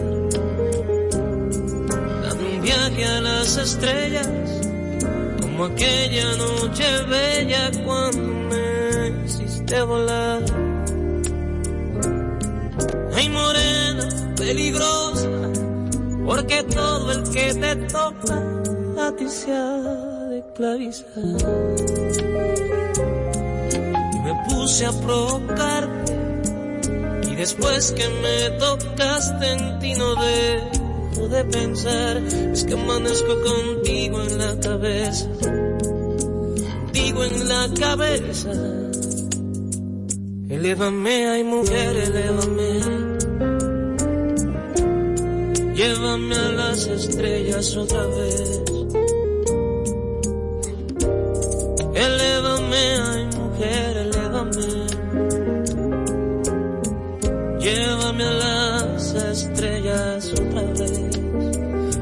Dame 2.23 2.43
un 2.55 2.61
viaje 2.61 3.05
a 3.05 3.21
las 3.21 3.57
estrellas 3.57 4.29
como 5.41 5.65
aquella 5.65 6.35
noche 6.35 6.85
bella 7.09 7.71
cuando 7.85 8.34
hiciste 9.65 9.81
volar. 9.83 10.43
Ay, 13.13 13.29
morena, 13.29 14.09
peligrosa, 14.37 15.29
porque 16.25 16.63
todo 16.63 17.11
el 17.11 17.23
que 17.31 17.53
te 17.53 17.75
toca 17.87 19.07
a 19.07 19.11
ti 19.15 19.27
se 19.27 19.51
ha 19.51 19.77
de 20.29 20.39
esclavizar. 20.39 21.07
Y 24.13 24.19
me 24.19 24.43
puse 24.49 24.85
a 24.85 24.91
provocarte, 24.91 26.13
y 27.29 27.35
después 27.35 27.91
que 27.91 28.07
me 28.09 28.49
tocaste 28.59 29.51
en 29.51 29.79
ti 29.79 29.93
no 29.93 30.15
dejo 30.15 31.27
de 31.29 31.45
pensar, 31.45 32.17
es 32.17 32.63
que 32.63 32.73
amanezco 32.73 33.33
contigo 33.43 34.21
en 34.21 34.37
la 34.37 34.59
cabeza 34.59 35.27
contigo 36.95 37.23
en 37.25 37.49
la 37.49 37.69
cabeza. 37.77 38.51
Elévame, 40.55 41.27
ay 41.27 41.43
mujer, 41.43 41.97
elévame. 41.97 42.69
Llévame 45.75 46.35
a 46.35 46.51
las 46.51 46.87
estrellas 46.87 47.75
otra 47.75 48.05
vez. 48.07 48.61
Elévame, 51.93 52.83
ay 53.11 53.23
mujer, 53.37 53.97
elévame. 53.97 54.67
Llévame 57.59 58.23
a 58.23 58.33
las 58.45 59.13
estrellas 59.13 60.33
otra 60.33 60.63
vez. 60.79 61.19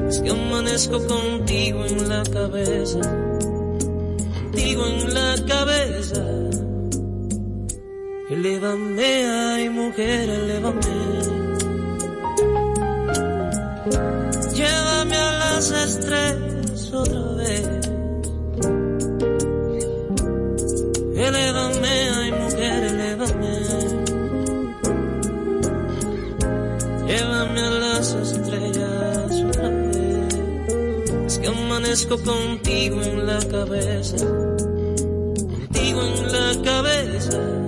Es 0.08 0.20
que 0.20 0.30
amanezco 0.30 1.04
contigo 1.06 1.84
en 1.86 2.08
la 2.08 2.22
cabeza 2.22 3.00
contigo 4.54 4.86
en 4.86 5.14
la 5.14 5.34
cabeza. 5.46 6.23
Elévame, 8.44 9.26
ay 9.26 9.70
mujer, 9.70 10.28
elévame. 10.28 10.80
Llévame 14.52 15.16
a 15.16 15.32
las 15.38 15.70
estrellas 15.70 16.92
otra 16.92 17.22
vez. 17.36 17.68
Elévame, 21.16 21.94
ay 22.18 22.32
mujer, 22.32 22.84
elévame. 22.84 23.52
Llévame 27.06 27.60
a 27.60 27.70
las 27.70 28.12
estrellas 28.12 29.42
otra 29.42 29.70
vez. 29.70 30.34
Es 31.28 31.38
que 31.38 31.46
amanezco 31.46 32.18
contigo 32.18 33.00
en 33.00 33.26
la 33.26 33.38
cabeza. 33.38 34.18
Contigo 35.48 36.02
en 36.02 36.30
la 36.30 36.62
cabeza. 36.62 37.63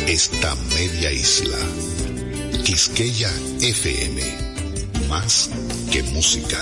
esta 0.07 0.55
media 0.55 1.13
isla. 1.13 1.59
Quisqueya 2.65 3.31
FM. 3.61 4.23
Más 5.11 5.51
que 5.93 6.03
música. 6.05 6.59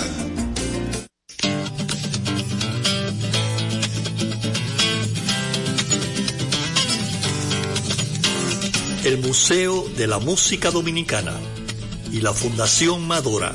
El 9.05 9.19
Museo 9.19 9.89
de 9.97 10.09
la 10.09 10.19
Música 10.19 10.73
Dominicana 10.73 11.39
y 12.11 12.21
la 12.21 12.33
Fundación 12.33 13.07
Madora 13.07 13.55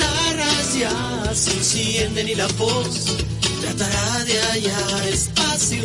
se 0.71 1.51
encienden 1.51 2.29
y 2.29 2.35
la 2.35 2.47
voz 2.57 3.17
tratará 3.59 4.23
de 4.23 4.39
hallar 4.39 5.07
espacio 5.09 5.83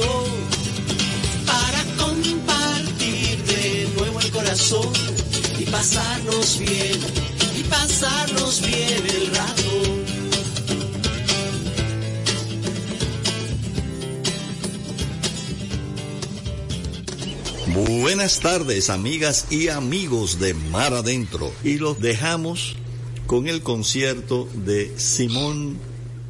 para 1.44 1.82
compartir 1.96 3.42
de 3.44 3.88
nuevo 3.98 4.20
el 4.20 4.30
corazón 4.30 4.92
y 5.58 5.64
pasarnos 5.64 6.58
bien, 6.60 7.00
y 7.58 7.62
pasarnos 7.64 8.60
bien 8.60 9.06
el 9.08 9.34
rato. 9.34 9.62
Buenas 18.00 18.38
tardes, 18.38 18.88
amigas 18.88 19.46
y 19.50 19.68
amigos 19.68 20.38
de 20.38 20.54
Mar 20.54 20.94
Adentro. 20.94 21.52
Y 21.64 21.78
los 21.78 22.00
dejamos 22.00 22.76
con 23.26 23.48
el 23.48 23.62
concierto 23.62 24.48
de 24.54 24.92
Simón 24.96 25.78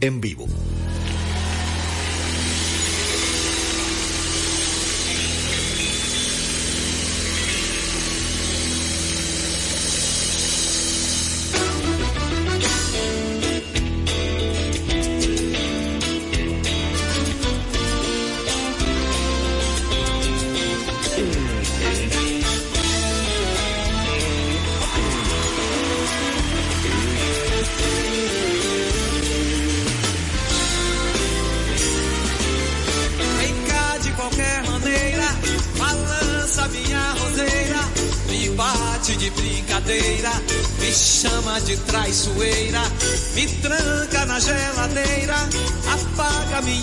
en 0.01 0.21
vivo. 0.21 0.47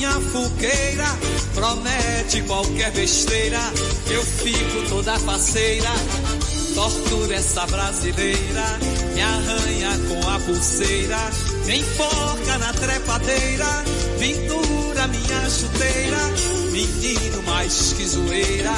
Minha 0.04 0.20
fogueira, 0.20 1.06
promete 1.56 2.42
qualquer 2.42 2.92
besteira, 2.92 3.60
eu 4.12 4.22
fico 4.22 4.90
toda 4.90 5.18
faceira. 5.20 5.90
Tortura 6.76 7.36
essa 7.36 7.66
brasileira, 7.68 8.80
me 9.14 9.22
arranha 9.22 9.98
com 10.10 10.30
a 10.30 10.40
pulseira, 10.40 11.18
me 11.66 11.78
enforca 11.78 12.58
na 12.58 12.74
trepadeira, 12.74 13.84
pintura 14.20 15.08
minha 15.08 15.50
chuteira, 15.50 16.72
menino 16.72 17.44
mais 17.44 17.94
que 17.94 18.06
zoeira, 18.06 18.74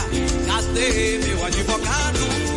cadê 0.45 1.19
meu 1.25 1.43
advogado? 1.43 2.54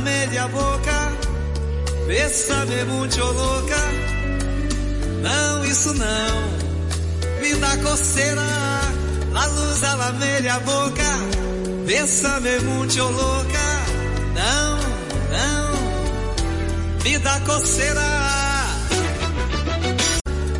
Media 0.00 0.46
boca, 0.48 1.12
bésame 2.06 2.84
mucho 2.84 3.24
louca. 3.24 3.80
Não, 5.22 5.64
isso 5.64 5.94
não, 5.94 7.40
me 7.40 7.54
dá 7.54 7.76
coceira. 7.78 8.42
La 9.32 9.46
luz 9.46 9.84
a 9.84 9.94
la 9.94 10.12
media 10.12 10.58
boca, 10.60 11.10
bésame 11.86 12.58
mucho 12.60 13.10
louca. 13.10 13.66
Não, 14.34 14.76
não, 15.36 15.70
me 17.04 17.18
dá 17.18 17.40
coceira. 17.40 18.10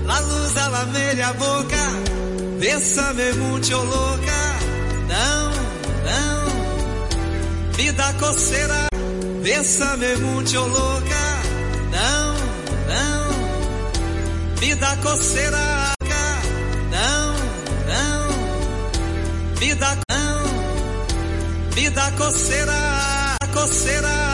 La 0.06 0.20
luz 0.20 0.56
a 0.56 0.68
la 0.68 0.84
media 0.86 1.32
boca, 1.32 1.90
bésame 2.58 3.32
mucho 3.32 3.82
louca. 3.82 4.40
Não, 5.08 5.50
não, 6.10 7.76
me 7.76 7.92
dá 7.92 8.12
coceira. 8.14 8.89
Bésame 9.50 10.14
mucho 10.18 10.60
louca. 10.64 11.42
Não, 11.90 12.34
não, 12.86 14.76
dá 14.76 14.96
coceira. 14.98 15.92
Não, 16.88 17.34
não, 17.90 18.28
dá, 19.74 19.98
não, 20.08 21.90
dá 21.90 22.10
coceira, 22.12 23.36
coceira. 23.52 24.29